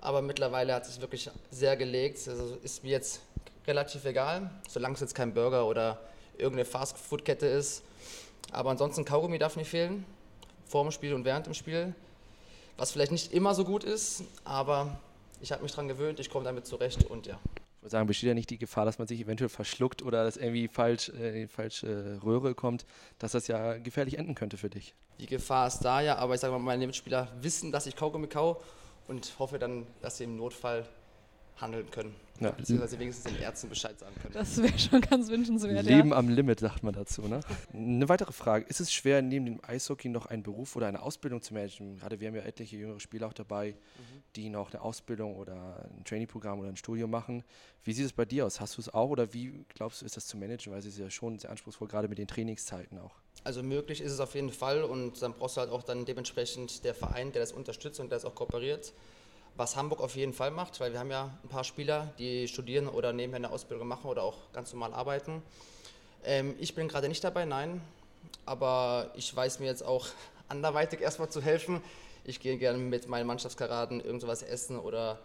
Aber 0.01 0.23
mittlerweile 0.23 0.75
hat 0.75 0.87
sich 0.87 1.01
wirklich 1.01 1.31
sehr 1.51 1.77
gelegt. 1.77 2.27
Also 2.29 2.57
ist 2.63 2.83
mir 2.83 2.91
jetzt 2.91 3.21
relativ 3.67 4.05
egal, 4.05 4.51
solange 4.69 4.95
es 4.95 5.01
jetzt 5.01 5.15
kein 5.15 5.35
Burger 5.35 5.67
oder 5.67 6.01
irgendeine 6.37 6.65
Fastfood-Kette 6.65 7.47
ist. 7.47 7.83
Aber 8.51 8.71
ansonsten 8.71 9.05
Kaugummi 9.05 9.39
darf 9.39 9.57
nicht 9.57 9.71
fehlen, 9.71 10.05
vor 10.67 10.83
dem 10.83 10.91
Spiel 10.91 11.15
und 11.15 11.25
während 11.25 11.47
dem 11.47 11.55
Spiel. 11.55 11.95
Was 12.77 12.93
vielleicht 12.93 13.13
nicht 13.13 13.33
immer 13.33 13.55
so 13.55 13.65
gut 13.65 13.85
ist, 13.85 14.25
aber 14.45 14.99
ich 15.41 15.53
habe 15.53 15.63
mich 15.63 15.73
dran 15.73 15.89
gewöhnt, 15.89 16.21
ich 16.21 16.31
komme 16.31 16.45
damit 16.45 16.67
zurecht 16.67 17.05
und 17.05 17.27
ja. 17.27 17.39
Ich 17.77 17.85
würde 17.85 17.91
sagen, 17.91 18.07
besteht 18.07 18.29
ja 18.29 18.35
nicht 18.35 18.49
die 18.49 18.59
Gefahr, 18.59 18.85
dass 18.85 18.99
man 18.99 19.09
sich 19.09 19.21
eventuell 19.21 19.49
verschluckt 19.49 20.03
oder 20.03 20.25
dass 20.25 20.37
irgendwie 20.37 20.69
falsch 20.69 21.09
äh, 21.09 21.29
in 21.29 21.35
die 21.35 21.47
falsche 21.49 22.21
Röhre 22.23 22.55
kommt, 22.55 22.87
dass 23.19 23.33
das 23.33 23.49
ja 23.49 23.77
gefährlich 23.77 24.19
enden 24.19 24.35
könnte 24.37 24.57
für 24.57 24.71
dich. 24.71 24.95
Die 25.19 25.27
Gefahr 25.27 25.67
ist 25.67 25.81
da 25.81 26.01
ja, 26.01 26.17
aber 26.17 26.35
ich 26.35 26.41
sage 26.41 26.53
mal, 26.53 26.61
meine 26.61 26.87
Mitspieler 26.87 27.29
wissen, 27.41 27.73
dass 27.73 27.87
ich 27.87 27.97
Kaugummi 27.97 28.29
kau 28.29 28.63
und 29.09 29.33
hoffe 29.39 29.59
dann, 29.59 29.87
dass 30.01 30.19
sie 30.19 30.25
im 30.25 30.37
Notfall 30.37 30.87
handeln 31.57 31.91
können. 31.91 32.15
Ja. 32.41 32.51
Beziehungsweise 32.51 32.99
wenigstens 32.99 33.33
den 33.33 33.41
Ärzten 33.41 33.69
Bescheid 33.69 33.99
sagen 33.99 34.15
können. 34.21 34.35
Das 34.35 34.61
wäre 34.61 34.77
schon 34.79 35.01
ganz 35.01 35.29
wünschenswert. 35.29 35.85
Leben 35.85 36.11
ja. 36.11 36.17
am 36.17 36.29
Limit, 36.29 36.61
sagt 36.61 36.83
man 36.83 36.93
dazu. 36.93 37.23
Ne? 37.23 37.41
Eine 37.73 38.09
weitere 38.09 38.33
Frage. 38.33 38.65
Ist 38.67 38.81
es 38.81 38.93
schwer, 38.93 39.23
neben 39.23 39.45
dem 39.47 39.61
Eishockey 39.65 40.09
noch 40.09 40.27
einen 40.27 40.43
Beruf 40.43 40.75
oder 40.75 40.89
eine 40.89 41.03
Ausbildung 41.03 41.41
zu 41.41 41.55
managen? 41.55 41.99
Gerade 41.99 42.19
wir 42.19 42.29
haben 42.29 42.35
ja 42.35 42.43
etliche 42.43 42.77
jüngere 42.77 42.99
Spieler 42.99 43.29
auch 43.29 43.33
dabei, 43.33 43.77
die 44.35 44.49
noch 44.49 44.73
eine 44.73 44.83
Ausbildung 44.83 45.37
oder 45.37 45.89
ein 45.97 46.05
Trainingprogramm 46.05 46.59
oder 46.59 46.69
ein 46.69 46.77
Studium 46.77 47.11
machen. 47.11 47.45
Wie 47.85 47.93
sieht 47.93 48.07
es 48.07 48.13
bei 48.13 48.25
dir 48.25 48.47
aus? 48.47 48.61
Hast 48.61 48.77
du 48.77 48.81
es 48.81 48.93
auch 48.93 49.11
oder 49.11 49.33
wie 49.33 49.65
glaubst 49.75 50.03
du, 50.03 50.07
ist 50.07 50.17
das 50.17 50.27
zu 50.27 50.37
managen? 50.37 50.73
Weil 50.73 50.81
es 50.81 50.87
ist 50.87 50.99
ja 50.99 51.11
schon 51.11 51.39
sehr 51.39 51.51
anspruchsvoll, 51.51 51.87
gerade 51.87 52.09
mit 52.09 52.19
den 52.19 52.27
Trainingszeiten 52.27 52.99
auch. 52.99 53.15
Also 53.45 53.63
möglich 53.63 54.01
ist 54.01 54.13
es 54.13 54.21
auf 54.21 54.35
jeden 54.35 54.51
Fall 54.51 54.85
und 54.85 55.21
dann 55.21 55.35
brauchst 55.35 55.57
du 55.57 55.61
halt 55.61 55.71
auch 55.71 55.83
dann 55.83 56.05
dementsprechend 56.05 56.85
der 56.85 56.95
Verein, 56.95 57.33
der 57.33 57.43
das 57.43 57.53
unterstützt 57.53 57.99
und 57.99 58.11
der 58.11 58.19
das 58.19 58.25
auch 58.25 58.35
kooperiert. 58.35 58.93
Was 59.57 59.77
Hamburg 59.77 60.01
auf 60.01 60.17
jeden 60.17 60.33
Fall 60.33 60.51
macht, 60.51 60.81
weil 60.81 60.93
wir 60.93 60.99
haben 60.99 61.11
ja 61.11 61.31
ein 61.43 61.49
paar 61.49 61.65
Spieler, 61.65 62.13
die 62.19 62.49
studieren 62.49 62.89
oder 62.89 63.13
nebenher 63.13 63.37
eine 63.37 63.51
Ausbildung 63.51 63.87
machen 63.87 64.09
oder 64.09 64.23
auch 64.23 64.39
ganz 64.53 64.73
normal 64.73 64.95
arbeiten. 64.95 65.43
Ähm, 66.25 66.55
ich 66.59 66.75
bin 66.75 66.89
gerade 66.89 67.09
nicht 67.09 67.23
dabei, 67.23 67.45
nein, 67.45 67.83
aber 68.47 69.11
ich 69.15 69.35
weiß 69.35 69.61
mir 69.61 69.67
jetzt 69.67 69.85
auch 69.85 70.09
anderweitig 70.49 71.01
erstmal 71.01 71.29
zu 71.29 71.43
helfen. 71.43 71.83
Ich 72.25 72.41
gehe 72.41 72.57
gerne 72.57 72.79
mit 72.79 73.09
meinen 73.09 73.27
Mannschaftskaraden 73.27 74.01
irgendwas 74.01 74.43
essen 74.43 74.79
oder 74.79 75.19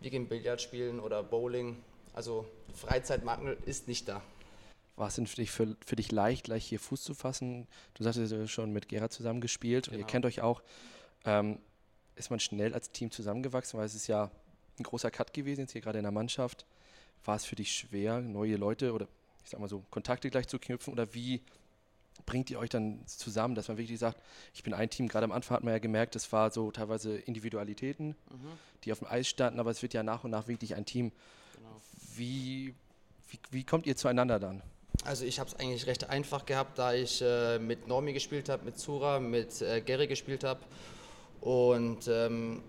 wir 0.00 0.10
gehen 0.10 0.28
Billard 0.28 0.60
spielen 0.62 0.98
oder 0.98 1.22
Bowling. 1.22 1.76
Also 2.14 2.46
Freizeitmangel 2.74 3.58
ist 3.64 3.86
nicht 3.86 4.08
da. 4.08 4.22
War 4.96 5.08
es 5.08 5.14
denn 5.14 5.28
für 5.28 5.36
dich, 5.36 5.52
für, 5.52 5.76
für 5.86 5.94
dich 5.94 6.10
leicht, 6.10 6.44
gleich 6.44 6.64
hier 6.64 6.80
Fuß 6.80 7.02
zu 7.02 7.14
fassen? 7.14 7.68
Du 7.94 8.02
sagtest, 8.02 8.32
du 8.32 8.42
hast 8.42 8.50
schon 8.50 8.72
mit 8.72 8.88
Gerhard 8.88 9.12
zusammen 9.12 9.40
gespielt 9.40 9.84
genau. 9.84 9.94
und 9.94 10.00
ihr 10.00 10.04
genau. 10.04 10.10
kennt 10.10 10.26
euch 10.26 10.40
auch. 10.40 10.62
Ähm, 11.24 11.60
ist 12.18 12.30
man 12.30 12.40
schnell 12.40 12.74
als 12.74 12.90
Team 12.90 13.10
zusammengewachsen, 13.10 13.78
weil 13.78 13.86
es 13.86 13.94
ist 13.94 14.06
ja 14.06 14.30
ein 14.78 14.82
großer 14.82 15.10
Cut 15.10 15.32
gewesen, 15.32 15.62
jetzt 15.62 15.72
hier 15.72 15.80
gerade 15.80 15.98
in 15.98 16.04
der 16.04 16.12
Mannschaft. 16.12 16.66
War 17.24 17.36
es 17.36 17.44
für 17.44 17.56
dich 17.56 17.72
schwer, 17.72 18.20
neue 18.20 18.56
Leute 18.56 18.92
oder 18.92 19.08
ich 19.44 19.50
sag 19.50 19.60
mal 19.60 19.68
so, 19.68 19.82
Kontakte 19.90 20.30
gleich 20.30 20.46
zu 20.46 20.58
knüpfen 20.58 20.92
oder 20.92 21.14
wie 21.14 21.40
bringt 22.26 22.50
ihr 22.50 22.58
euch 22.58 22.68
dann 22.68 23.00
zusammen, 23.06 23.54
dass 23.54 23.68
man 23.68 23.78
wirklich 23.78 23.98
sagt, 23.98 24.20
ich 24.52 24.62
bin 24.62 24.74
ein 24.74 24.90
Team, 24.90 25.08
gerade 25.08 25.24
am 25.24 25.32
Anfang 25.32 25.56
hat 25.56 25.64
man 25.64 25.72
ja 25.72 25.78
gemerkt, 25.78 26.16
es 26.16 26.30
war 26.32 26.50
so 26.50 26.70
teilweise 26.70 27.16
Individualitäten, 27.16 28.08
mhm. 28.08 28.52
die 28.84 28.92
auf 28.92 28.98
dem 28.98 29.08
Eis 29.08 29.28
standen, 29.28 29.60
aber 29.60 29.70
es 29.70 29.80
wird 29.80 29.94
ja 29.94 30.02
nach 30.02 30.24
und 30.24 30.30
nach 30.30 30.48
wirklich 30.48 30.74
ein 30.74 30.84
Team. 30.84 31.12
Genau. 31.54 31.80
Wie, 32.16 32.74
wie, 33.30 33.38
wie 33.50 33.64
kommt 33.64 33.86
ihr 33.86 33.96
zueinander 33.96 34.38
dann? 34.38 34.62
Also 35.04 35.24
ich 35.24 35.38
habe 35.38 35.48
es 35.48 35.56
eigentlich 35.56 35.86
recht 35.86 36.10
einfach 36.10 36.44
gehabt, 36.44 36.78
da 36.78 36.92
ich 36.92 37.22
äh, 37.22 37.58
mit 37.58 37.86
Normi 37.86 38.12
gespielt 38.12 38.48
habe, 38.48 38.64
mit 38.64 38.78
Zura, 38.78 39.20
mit 39.20 39.62
äh, 39.62 39.80
Gary 39.80 40.06
gespielt 40.06 40.44
habe. 40.44 40.60
Und 41.40 42.08
ähm, 42.08 42.62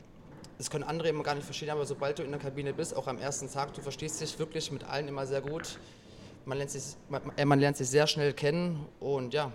das 0.58 0.70
können 0.70 0.84
andere 0.84 1.10
immer 1.10 1.24
gar 1.24 1.36
nicht 1.36 1.46
verstehen, 1.46 1.70
aber 1.70 1.86
sobald 1.86 2.20
du 2.20 2.24
in 2.24 2.32
der 2.32 2.40
Kabine 2.40 2.74
bist, 2.74 2.96
auch 2.96 3.08
am 3.08 3.18
ersten 3.18 3.50
Tag, 3.50 3.74
du 3.74 3.82
verstehst 3.82 4.20
dich 4.22 4.38
wirklich 4.40 4.72
mit 4.72 4.84
allen 4.84 5.08
immer 5.08 5.26
sehr 5.26 5.42
gut. 5.42 5.80
Man 6.46 6.58
lernt 6.58 6.72
sich, 6.72 6.84
man, 7.08 7.22
äh, 7.38 7.46
man 7.46 7.60
lernt 7.60 7.78
sich 7.78 7.90
sehr 7.90 8.08
schnell 8.08 8.34
kennen 8.34 8.86
und 9.00 9.34
ja, 9.34 9.52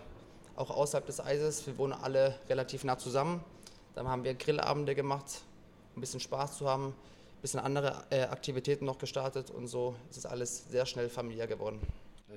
auch 0.56 0.70
außerhalb 0.70 1.04
des 1.06 1.20
Eises, 1.20 1.66
wir 1.66 1.76
wohnen 1.78 1.92
alle 1.92 2.36
relativ 2.48 2.84
nah 2.84 2.96
zusammen. 2.96 3.44
Dann 3.94 4.08
haben 4.08 4.24
wir 4.24 4.34
Grillabende 4.34 4.94
gemacht, 4.94 5.42
um 5.94 5.98
ein 5.98 6.00
bisschen 6.00 6.20
Spaß 6.20 6.58
zu 6.58 6.68
haben, 6.68 6.88
ein 6.88 7.42
bisschen 7.42 7.60
andere 7.60 8.04
äh, 8.10 8.22
Aktivitäten 8.22 8.84
noch 8.84 8.98
gestartet 8.98 9.50
und 9.50 9.66
so 9.66 9.94
ist 10.10 10.16
es 10.16 10.26
alles 10.26 10.70
sehr 10.70 10.86
schnell 10.86 11.08
familiär 11.08 11.46
geworden. 11.46 11.80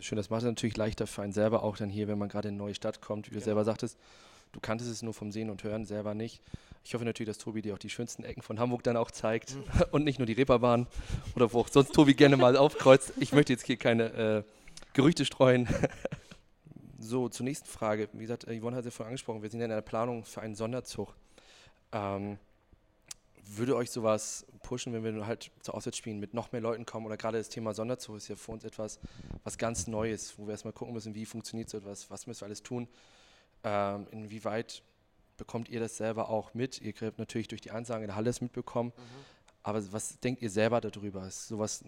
Schön, 0.02 0.18
das 0.18 0.30
macht 0.30 0.42
es 0.42 0.46
natürlich 0.46 0.78
leichter 0.78 1.08
für 1.08 1.22
einen 1.22 1.34
selber 1.34 1.64
auch 1.64 1.78
dann 1.78 1.90
hier, 1.90 2.08
wenn 2.08 2.18
man 2.18 2.30
gerade 2.30 2.50
in 2.50 2.56
eine 2.56 2.64
neue 2.64 2.76
Stadt 2.76 3.02
kommt, 3.02 3.28
wie 3.28 3.30
du 3.30 3.36
genau. 3.36 3.46
selber 3.46 3.64
sagtest. 3.64 3.98
Du 4.52 4.60
kanntest 4.60 4.90
es 4.90 5.02
nur 5.02 5.14
vom 5.14 5.32
Sehen 5.32 5.50
und 5.50 5.64
Hören, 5.64 5.86
selber 5.86 6.14
nicht. 6.14 6.42
Ich 6.84 6.94
hoffe 6.94 7.04
natürlich, 7.04 7.28
dass 7.28 7.38
Tobi 7.38 7.62
dir 7.62 7.74
auch 7.74 7.80
die 7.80 7.90
schönsten 7.90 8.24
Ecken 8.24 8.42
von 8.42 8.60
Hamburg 8.60 8.84
dann 8.84 8.96
auch 8.96 9.12
zeigt 9.12 9.56
mhm. 9.56 9.64
und 9.92 10.04
nicht 10.04 10.20
nur 10.20 10.26
die 10.26 10.34
Reeperbahn 10.34 10.88
oder 11.36 11.52
wo 11.52 11.60
auch 11.60 11.68
sonst 11.68 11.94
Tobi 11.94 12.14
gerne 12.14 12.38
mal 12.38 12.56
aufkreuzt. 12.56 13.14
Ich 13.20 13.34
möchte 13.34 13.54
jetzt 13.54 13.66
hier 13.66 13.78
keine 13.78 14.14
äh, 14.14 14.44
Gerüchte 14.94 15.26
streuen. 15.26 15.68
so, 17.00 17.30
zur 17.30 17.44
nächsten 17.44 17.68
Frage. 17.68 18.10
Wie 18.14 18.22
gesagt, 18.22 18.46
Yvonne 18.46 18.78
hat 18.78 18.82
es 18.82 18.86
ja 18.86 18.92
vorhin 18.92 19.10
angesprochen, 19.10 19.42
wir 19.42 19.50
sind 19.50 19.60
ja 19.60 19.66
in 19.66 19.72
der 19.72 19.82
Planung 19.82 20.24
für 20.24 20.42
einen 20.42 20.56
Sonderzug. 20.56 21.14
Ähm, 21.92 22.38
würde 23.50 23.76
euch 23.76 23.92
sowas 23.92 24.46
pushen, 24.64 24.94
wenn 24.94 25.04
wir 25.04 25.26
halt 25.26 25.52
zu 25.62 25.74
Auswärtsspielen 25.74 26.20
mit 26.20 26.34
noch 26.34 26.52
mehr 26.52 26.62
Leuten 26.62 26.86
kommen? 26.86 27.06
Oder 27.06 27.18
gerade 27.18 27.38
das 27.38 27.50
Thema 27.50 27.74
Sonderzug 27.74 28.18
ist 28.18 28.28
ja 28.28 28.36
für 28.36 28.52
uns 28.52 28.64
etwas, 28.64 29.00
was 29.44 29.58
ganz 29.58 29.88
Neues, 29.88 30.38
wo 30.38 30.46
wir 30.48 30.52
erstmal 30.52 30.74
gucken 30.74 30.94
müssen, 30.94 31.16
wie 31.16 31.26
funktioniert 31.26 31.70
so 31.70 31.78
etwas, 31.78 32.10
was 32.10 32.28
müssen 32.28 32.42
wir 32.42 32.46
alles 32.46 32.64
tun, 32.64 32.88
ähm, 33.64 34.08
inwieweit 34.12 34.84
bekommt 35.38 35.70
ihr 35.70 35.80
das 35.80 35.98
selber 35.98 36.30
auch 36.30 36.54
mit? 36.54 36.82
Ihr 36.82 36.94
habt 37.02 37.20
natürlich 37.20 37.48
durch 37.48 37.62
die 37.62 37.72
Ansagen 37.72 38.04
in 38.04 38.08
der 38.08 38.16
Halle 38.16 38.30
es 38.30 38.42
mitbekommen, 38.42 38.92
mhm. 38.96 39.02
aber 39.64 39.92
was 39.92 40.20
denkt 40.20 40.42
ihr 40.42 40.50
selber 40.50 40.82
darüber? 40.82 41.28
Ist 41.28 41.48
sowas, 41.48 41.84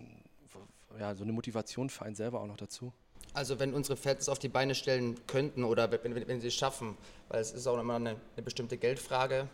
ja, 1.00 1.16
so 1.16 1.24
eine 1.24 1.34
Motivation 1.34 1.90
für 1.90 2.06
einen 2.06 2.16
selber 2.16 2.42
auch 2.42 2.48
noch 2.48 2.58
dazu? 2.58 2.94
Also 3.34 3.60
wenn 3.60 3.74
unsere 3.74 3.96
Fans 3.96 4.22
es 4.22 4.30
auf 4.30 4.40
die 4.40 4.50
Beine 4.50 4.74
stellen 4.74 5.16
könnten 5.28 5.64
oder 5.64 5.92
wenn, 5.92 6.16
wenn, 6.16 6.28
wenn 6.28 6.42
sie 6.42 6.48
es 6.48 6.56
schaffen, 6.56 6.98
weil 7.28 7.42
es 7.42 7.52
ist 7.52 7.68
auch 7.68 7.80
immer 7.80 7.96
eine, 7.96 8.16
eine 8.36 8.44
bestimmte 8.44 8.78
Geldfrage, 8.78 9.48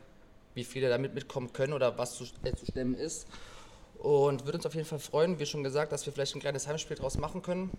wie 0.53 0.63
viele 0.63 0.89
damit 0.89 1.13
mitkommen 1.13 1.51
können 1.51 1.74
oder 1.74 1.97
was 1.97 2.16
zu, 2.16 2.26
äh, 2.43 2.55
zu 2.55 2.66
stemmen 2.66 2.95
ist. 2.95 3.28
Und 3.97 4.45
würde 4.45 4.57
uns 4.57 4.66
auf 4.66 4.76
jeden 4.76 4.88
Fall 4.88 4.99
freuen, 4.99 5.39
wie 5.39 5.45
schon 5.45 5.63
gesagt, 5.63 5.91
dass 5.91 6.05
wir 6.05 6.13
vielleicht 6.13 6.36
ein 6.36 6.41
kleines 6.41 6.68
Heimspiel 6.68 6.95
daraus 6.95 7.18
machen 7.18 7.41
können. 7.41 7.72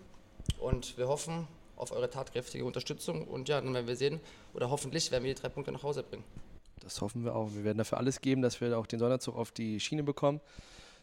Und 0.59 0.97
wir 0.97 1.07
hoffen 1.07 1.47
auf 1.77 1.91
eure 1.91 2.09
tatkräftige 2.09 2.65
Unterstützung. 2.65 3.27
Und 3.27 3.49
ja, 3.49 3.61
dann 3.61 3.73
werden 3.73 3.87
wir 3.87 3.95
sehen, 3.95 4.19
oder 4.53 4.69
hoffentlich 4.69 5.11
werden 5.11 5.23
wir 5.23 5.33
die 5.33 5.41
drei 5.41 5.49
Punkte 5.49 5.71
nach 5.71 5.83
Hause 5.83 6.03
bringen. 6.03 6.23
Das 6.81 7.01
hoffen 7.01 7.23
wir 7.23 7.35
auch. 7.35 7.53
Wir 7.53 7.63
werden 7.63 7.77
dafür 7.77 7.97
alles 7.97 8.21
geben, 8.21 8.41
dass 8.41 8.61
wir 8.61 8.77
auch 8.77 8.87
den 8.87 8.99
Sonderzug 8.99 9.35
auf 9.35 9.51
die 9.51 9.79
Schiene 9.79 10.03
bekommen. 10.03 10.41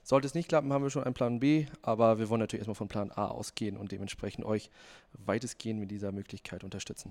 Sollte 0.02 0.26
es 0.26 0.34
nicht 0.34 0.48
klappen, 0.48 0.72
haben 0.72 0.82
wir 0.84 0.90
schon 0.90 1.04
einen 1.04 1.14
Plan 1.14 1.40
B, 1.40 1.66
aber 1.80 2.18
wir 2.18 2.28
wollen 2.28 2.40
natürlich 2.40 2.60
erstmal 2.60 2.74
von 2.74 2.88
Plan 2.88 3.10
A 3.10 3.28
ausgehen 3.28 3.78
und 3.78 3.90
dementsprechend 3.90 4.44
euch 4.44 4.70
weitestgehend 5.14 5.80
mit 5.80 5.90
dieser 5.90 6.12
Möglichkeit 6.12 6.62
unterstützen. 6.62 7.10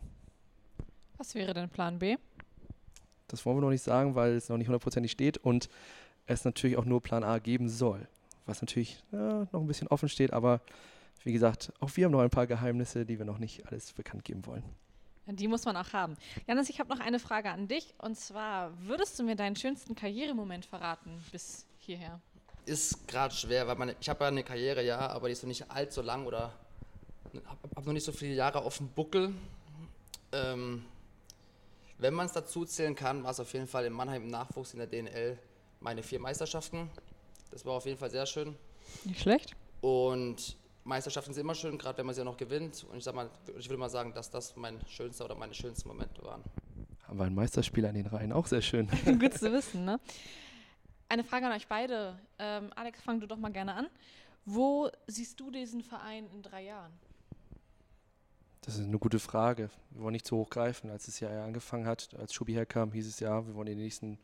Was 1.17 1.33
wäre 1.33 1.55
denn 1.55 1.69
Plan 1.69 1.97
B? 1.97 2.17
Das 3.27 3.45
wollen 3.45 3.57
wir 3.57 3.61
noch 3.61 3.71
nicht 3.71 3.83
sagen, 3.83 4.13
weil 4.13 4.33
es 4.33 4.47
noch 4.47 4.57
nicht 4.57 4.67
hundertprozentig 4.67 5.11
steht 5.11 5.39
und 5.39 5.69
es 6.27 6.45
natürlich 6.45 6.77
auch 6.77 6.85
nur 6.85 7.01
Plan 7.01 7.23
A 7.23 7.39
geben 7.39 7.67
soll. 7.67 8.07
Was 8.45 8.61
natürlich 8.61 9.01
ja, 9.11 9.47
noch 9.51 9.61
ein 9.61 9.67
bisschen 9.67 9.87
offen 9.87 10.07
steht, 10.07 10.31
aber 10.31 10.61
wie 11.23 11.33
gesagt, 11.33 11.71
auch 11.79 11.89
wir 11.95 12.05
haben 12.05 12.11
noch 12.11 12.21
ein 12.21 12.29
paar 12.29 12.47
Geheimnisse, 12.47 13.05
die 13.05 13.17
wir 13.17 13.25
noch 13.25 13.37
nicht 13.37 13.65
alles 13.67 13.93
bekannt 13.93 14.23
geben 14.23 14.45
wollen. 14.45 14.63
Die 15.25 15.47
muss 15.47 15.63
man 15.63 15.77
auch 15.77 15.93
haben. 15.93 16.17
Janis, 16.47 16.69
ich 16.69 16.79
habe 16.79 16.89
noch 16.89 16.99
eine 16.99 17.17
Frage 17.17 17.49
an 17.49 17.67
dich. 17.67 17.93
Und 17.97 18.17
zwar, 18.17 18.71
würdest 18.81 19.17
du 19.17 19.23
mir 19.23 19.35
deinen 19.35 19.55
schönsten 19.55 19.95
Karrieremoment 19.95 20.65
verraten 20.65 21.11
bis 21.31 21.65
hierher? 21.79 22.19
Ist 22.65 23.07
gerade 23.07 23.33
schwer, 23.33 23.67
weil 23.67 23.75
meine, 23.75 23.95
ich 24.01 24.09
habe 24.09 24.23
ja 24.23 24.27
eine 24.27 24.43
Karriere, 24.43 24.83
ja, 24.83 24.99
aber 24.99 25.27
die 25.27 25.33
ist 25.33 25.43
noch 25.43 25.47
nicht 25.47 25.71
allzu 25.71 26.01
lang 26.01 26.25
oder 26.25 26.53
habe 27.45 27.69
hab 27.75 27.85
noch 27.85 27.93
nicht 27.93 28.03
so 28.03 28.11
viele 28.11 28.33
Jahre 28.33 28.61
auf 28.61 28.77
dem 28.77 28.89
Buckel. 28.89 29.33
Ähm, 30.33 30.83
wenn 31.97 32.13
man 32.13 32.25
es 32.25 32.33
dazu 32.33 32.65
zählen 32.65 32.95
kann, 32.95 33.23
war 33.23 33.31
es 33.31 33.39
auf 33.39 33.53
jeden 33.53 33.67
Fall 33.67 33.85
in 33.85 33.93
Mannheim 33.93 34.23
im 34.23 34.29
Nachwuchs 34.29 34.73
in 34.73 34.79
der 34.79 34.87
DNL 34.87 35.37
meine 35.79 36.03
vier 36.03 36.19
Meisterschaften. 36.19 36.89
Das 37.51 37.65
war 37.65 37.73
auf 37.73 37.85
jeden 37.85 37.97
Fall 37.97 38.09
sehr 38.09 38.25
schön. 38.25 38.55
Nicht 39.05 39.21
schlecht. 39.21 39.55
Und 39.81 40.57
Meisterschaften 40.83 41.33
sind 41.33 41.41
immer 41.41 41.55
schön, 41.55 41.77
gerade 41.77 41.97
wenn 41.97 42.05
man 42.05 42.15
sie 42.15 42.21
ja 42.21 42.25
noch 42.25 42.37
gewinnt. 42.37 42.85
Und 42.89 42.97
ich, 42.97 43.03
sag 43.03 43.15
mal, 43.15 43.29
ich 43.57 43.69
würde 43.69 43.79
mal 43.79 43.89
sagen, 43.89 44.13
dass 44.13 44.29
das 44.29 44.55
mein 44.55 44.79
schönster 44.87 45.25
oder 45.25 45.35
meine 45.35 45.53
schönsten 45.53 45.87
Momente 45.87 46.21
waren. 46.23 46.43
Haben 47.03 47.19
wir 47.19 47.25
einen 47.25 47.35
Meisterspieler 47.35 47.89
in 47.89 47.95
den 47.95 48.07
Reihen, 48.07 48.31
auch 48.31 48.47
sehr 48.47 48.61
schön. 48.61 48.87
Gut 49.19 49.33
zu 49.33 49.51
wissen, 49.51 49.85
ne? 49.85 49.99
Eine 51.09 51.23
Frage 51.23 51.45
an 51.45 51.51
euch 51.51 51.67
beide. 51.67 52.17
Ähm, 52.39 52.71
Alex, 52.75 53.01
fang 53.01 53.19
du 53.19 53.27
doch 53.27 53.37
mal 53.37 53.51
gerne 53.51 53.73
an. 53.75 53.87
Wo 54.45 54.89
siehst 55.07 55.39
du 55.39 55.51
diesen 55.51 55.81
Verein 55.81 56.27
in 56.33 56.41
drei 56.41 56.63
Jahren? 56.63 56.91
Das 58.61 58.75
ist 58.75 58.85
eine 58.85 58.97
gute 58.97 59.19
Frage. 59.19 59.69
Wir 59.91 60.01
wollen 60.01 60.13
nicht 60.13 60.25
zu 60.25 60.37
hoch 60.37 60.49
greifen. 60.49 60.89
Als 60.89 61.07
es 61.07 61.19
ja 61.19 61.43
angefangen 61.43 61.85
hat, 61.85 62.09
als 62.17 62.33
Schubi 62.33 62.53
herkam, 62.53 62.91
hieß 62.91 63.07
es 63.07 63.19
ja, 63.19 63.45
wir 63.45 63.55
wollen 63.55 63.67
in 63.67 63.77
den 63.77 63.83
nächsten 63.83 64.17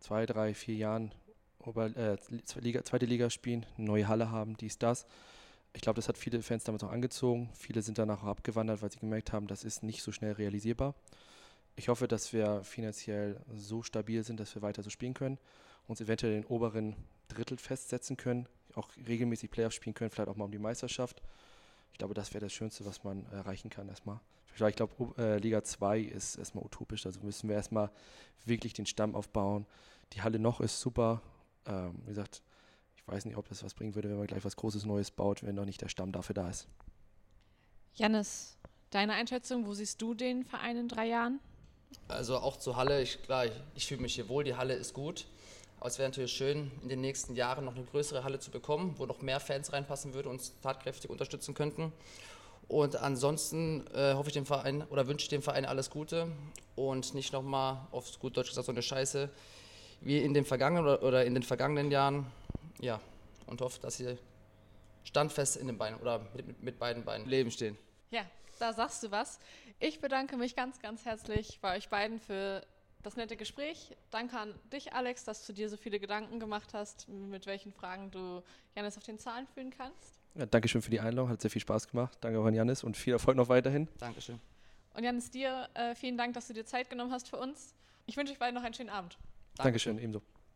zwei, 0.00 0.26
drei, 0.26 0.54
vier 0.54 0.74
Jahren 0.74 1.12
Ober, 1.60 1.86
äh, 1.96 2.16
zweite 2.44 3.06
Liga 3.06 3.30
spielen, 3.30 3.66
eine 3.76 3.86
neue 3.86 4.08
Halle 4.08 4.30
haben, 4.30 4.56
dies, 4.56 4.78
das. 4.78 5.06
Ich 5.72 5.82
glaube, 5.82 5.96
das 5.96 6.08
hat 6.08 6.18
viele 6.18 6.42
Fans 6.42 6.64
damals 6.64 6.82
auch 6.82 6.90
angezogen. 6.90 7.50
Viele 7.54 7.82
sind 7.82 7.98
danach 7.98 8.22
auch 8.22 8.28
abgewandert, 8.28 8.82
weil 8.82 8.90
sie 8.90 8.98
gemerkt 8.98 9.32
haben, 9.32 9.46
das 9.46 9.64
ist 9.64 9.82
nicht 9.82 10.02
so 10.02 10.12
schnell 10.12 10.32
realisierbar. 10.32 10.94
Ich 11.76 11.88
hoffe, 11.88 12.08
dass 12.08 12.32
wir 12.32 12.64
finanziell 12.64 13.40
so 13.54 13.82
stabil 13.82 14.24
sind, 14.24 14.40
dass 14.40 14.54
wir 14.54 14.62
weiter 14.62 14.82
so 14.82 14.90
spielen 14.90 15.14
können, 15.14 15.38
uns 15.86 16.00
eventuell 16.00 16.32
den 16.32 16.44
oberen 16.46 16.96
Drittel 17.28 17.58
festsetzen 17.58 18.16
können, 18.16 18.48
auch 18.74 18.88
regelmäßig 19.06 19.50
Playoffs 19.50 19.76
spielen 19.76 19.94
können, 19.94 20.10
vielleicht 20.10 20.28
auch 20.28 20.36
mal 20.36 20.46
um 20.46 20.50
die 20.50 20.58
Meisterschaft. 20.58 21.22
Ich 21.92 21.98
glaube, 21.98 22.14
das 22.14 22.34
wäre 22.34 22.44
das 22.44 22.52
Schönste, 22.52 22.84
was 22.84 23.04
man 23.04 23.26
erreichen 23.32 23.70
kann 23.70 23.88
erstmal. 23.88 24.20
Ich 24.66 24.76
glaube, 24.76 25.14
äh, 25.18 25.38
Liga 25.38 25.62
2 25.62 26.00
ist 26.00 26.36
erstmal 26.36 26.64
utopisch. 26.64 27.06
Also 27.06 27.20
müssen 27.20 27.48
wir 27.48 27.54
erstmal 27.54 27.90
wirklich 28.44 28.72
den 28.72 28.86
Stamm 28.86 29.14
aufbauen. 29.14 29.66
Die 30.14 30.22
Halle 30.22 30.40
noch 30.40 30.60
ist 30.60 30.80
super. 30.80 31.22
Ähm, 31.64 31.94
wie 32.02 32.08
gesagt, 32.08 32.42
weiß 33.08 33.24
nicht, 33.24 33.36
ob 33.36 33.48
das 33.48 33.62
was 33.64 33.74
bringen 33.74 33.94
würde, 33.94 34.08
wenn 34.10 34.18
man 34.18 34.26
gleich 34.26 34.44
was 34.44 34.56
Großes 34.56 34.84
Neues 34.84 35.10
baut, 35.10 35.42
wenn 35.42 35.54
noch 35.54 35.64
nicht 35.64 35.80
der 35.80 35.88
Stamm 35.88 36.12
dafür 36.12 36.34
da 36.34 36.48
ist. 36.48 36.68
Janis, 37.94 38.56
deine 38.90 39.14
Einschätzung, 39.14 39.66
wo 39.66 39.74
siehst 39.74 40.00
du 40.00 40.14
den 40.14 40.44
Verein 40.44 40.76
in 40.76 40.88
drei 40.88 41.06
Jahren? 41.06 41.40
Also 42.06 42.38
auch 42.38 42.56
zur 42.56 42.76
Halle, 42.76 43.02
ich, 43.02 43.22
klar, 43.22 43.46
ich, 43.46 43.52
ich 43.74 43.86
fühle 43.86 44.02
mich 44.02 44.14
hier 44.14 44.28
wohl, 44.28 44.44
die 44.44 44.54
Halle 44.54 44.74
ist 44.74 44.94
gut. 44.94 45.26
Aber 45.80 45.88
es 45.88 45.98
wäre 45.98 46.08
natürlich 46.08 46.32
schön, 46.32 46.70
in 46.82 46.88
den 46.88 47.00
nächsten 47.00 47.34
Jahren 47.36 47.64
noch 47.64 47.76
eine 47.76 47.84
größere 47.84 48.24
Halle 48.24 48.40
zu 48.40 48.50
bekommen, 48.50 48.94
wo 48.98 49.06
noch 49.06 49.22
mehr 49.22 49.38
Fans 49.38 49.72
reinpassen 49.72 50.12
würden 50.12 50.28
und 50.28 50.38
uns 50.38 50.52
tatkräftig 50.60 51.08
unterstützen 51.08 51.54
könnten. 51.54 51.92
Und 52.66 52.96
ansonsten 52.96 53.86
äh, 53.94 54.14
hoffe 54.14 54.28
ich 54.28 54.34
dem 54.34 54.44
Verein 54.44 54.82
oder 54.90 55.06
wünsche 55.06 55.24
ich 55.24 55.28
dem 55.28 55.40
Verein 55.40 55.64
alles 55.64 55.88
Gute 55.88 56.30
und 56.74 57.14
nicht 57.14 57.32
nochmal 57.32 57.78
auf 57.92 58.18
gut 58.18 58.36
Deutsch 58.36 58.50
gesagt 58.50 58.66
so 58.66 58.72
eine 58.72 58.82
Scheiße 58.82 59.30
wie 60.00 60.18
in 60.18 60.34
den 60.34 60.44
vergangenen 60.44 60.84
oder, 60.84 61.02
oder 61.02 61.24
in 61.24 61.34
den 61.34 61.42
vergangenen 61.42 61.90
Jahren. 61.90 62.26
Ja, 62.80 63.00
und 63.46 63.60
hoffe, 63.60 63.80
dass 63.80 63.96
sie 63.96 64.16
standfest 65.04 65.56
in 65.56 65.66
den 65.66 65.78
Beinen 65.78 65.98
oder 66.00 66.20
mit, 66.34 66.62
mit, 66.62 66.78
beiden 66.78 67.04
Beinen 67.04 67.26
Leben 67.26 67.50
stehen. 67.50 67.76
Ja, 68.10 68.22
da 68.58 68.72
sagst 68.72 69.02
du 69.02 69.10
was. 69.10 69.38
Ich 69.80 70.00
bedanke 70.00 70.36
mich 70.36 70.54
ganz, 70.54 70.80
ganz 70.80 71.04
herzlich 71.04 71.58
bei 71.60 71.76
euch 71.76 71.88
beiden 71.88 72.20
für 72.20 72.62
das 73.02 73.16
nette 73.16 73.36
Gespräch. 73.36 73.96
Danke 74.10 74.38
an 74.38 74.54
dich, 74.72 74.92
Alex, 74.92 75.24
dass 75.24 75.46
du 75.46 75.52
dir 75.52 75.68
so 75.68 75.76
viele 75.76 76.00
Gedanken 76.00 76.40
gemacht 76.40 76.74
hast, 76.74 77.08
mit 77.08 77.46
welchen 77.46 77.72
Fragen 77.72 78.10
du 78.10 78.42
Janis 78.74 78.96
auf 78.96 79.04
den 79.04 79.18
Zahlen 79.18 79.46
fühlen 79.46 79.70
kannst. 79.70 80.18
Ja, 80.34 80.46
Dankeschön 80.46 80.82
für 80.82 80.90
die 80.90 81.00
Einladung, 81.00 81.30
hat 81.30 81.40
sehr 81.40 81.50
viel 81.50 81.62
Spaß 81.62 81.88
gemacht. 81.88 82.18
Danke 82.20 82.38
auch 82.38 82.44
an 82.44 82.54
Janis 82.54 82.84
und 82.84 82.96
viel 82.96 83.12
Erfolg 83.12 83.36
noch 83.36 83.48
weiterhin. 83.48 83.88
Dankeschön. 83.98 84.40
Und 84.94 85.04
Janis, 85.04 85.30
dir 85.30 85.68
äh, 85.74 85.94
vielen 85.94 86.18
Dank, 86.18 86.34
dass 86.34 86.48
du 86.48 86.54
dir 86.54 86.64
Zeit 86.64 86.90
genommen 86.90 87.12
hast 87.12 87.28
für 87.28 87.36
uns. 87.36 87.74
Ich 88.06 88.16
wünsche 88.16 88.32
euch 88.32 88.38
beiden 88.38 88.54
noch 88.54 88.64
einen 88.64 88.74
schönen 88.74 88.90
Abend. 88.90 89.16
Dankeschön, 89.56 89.98
ebenso. 89.98 90.22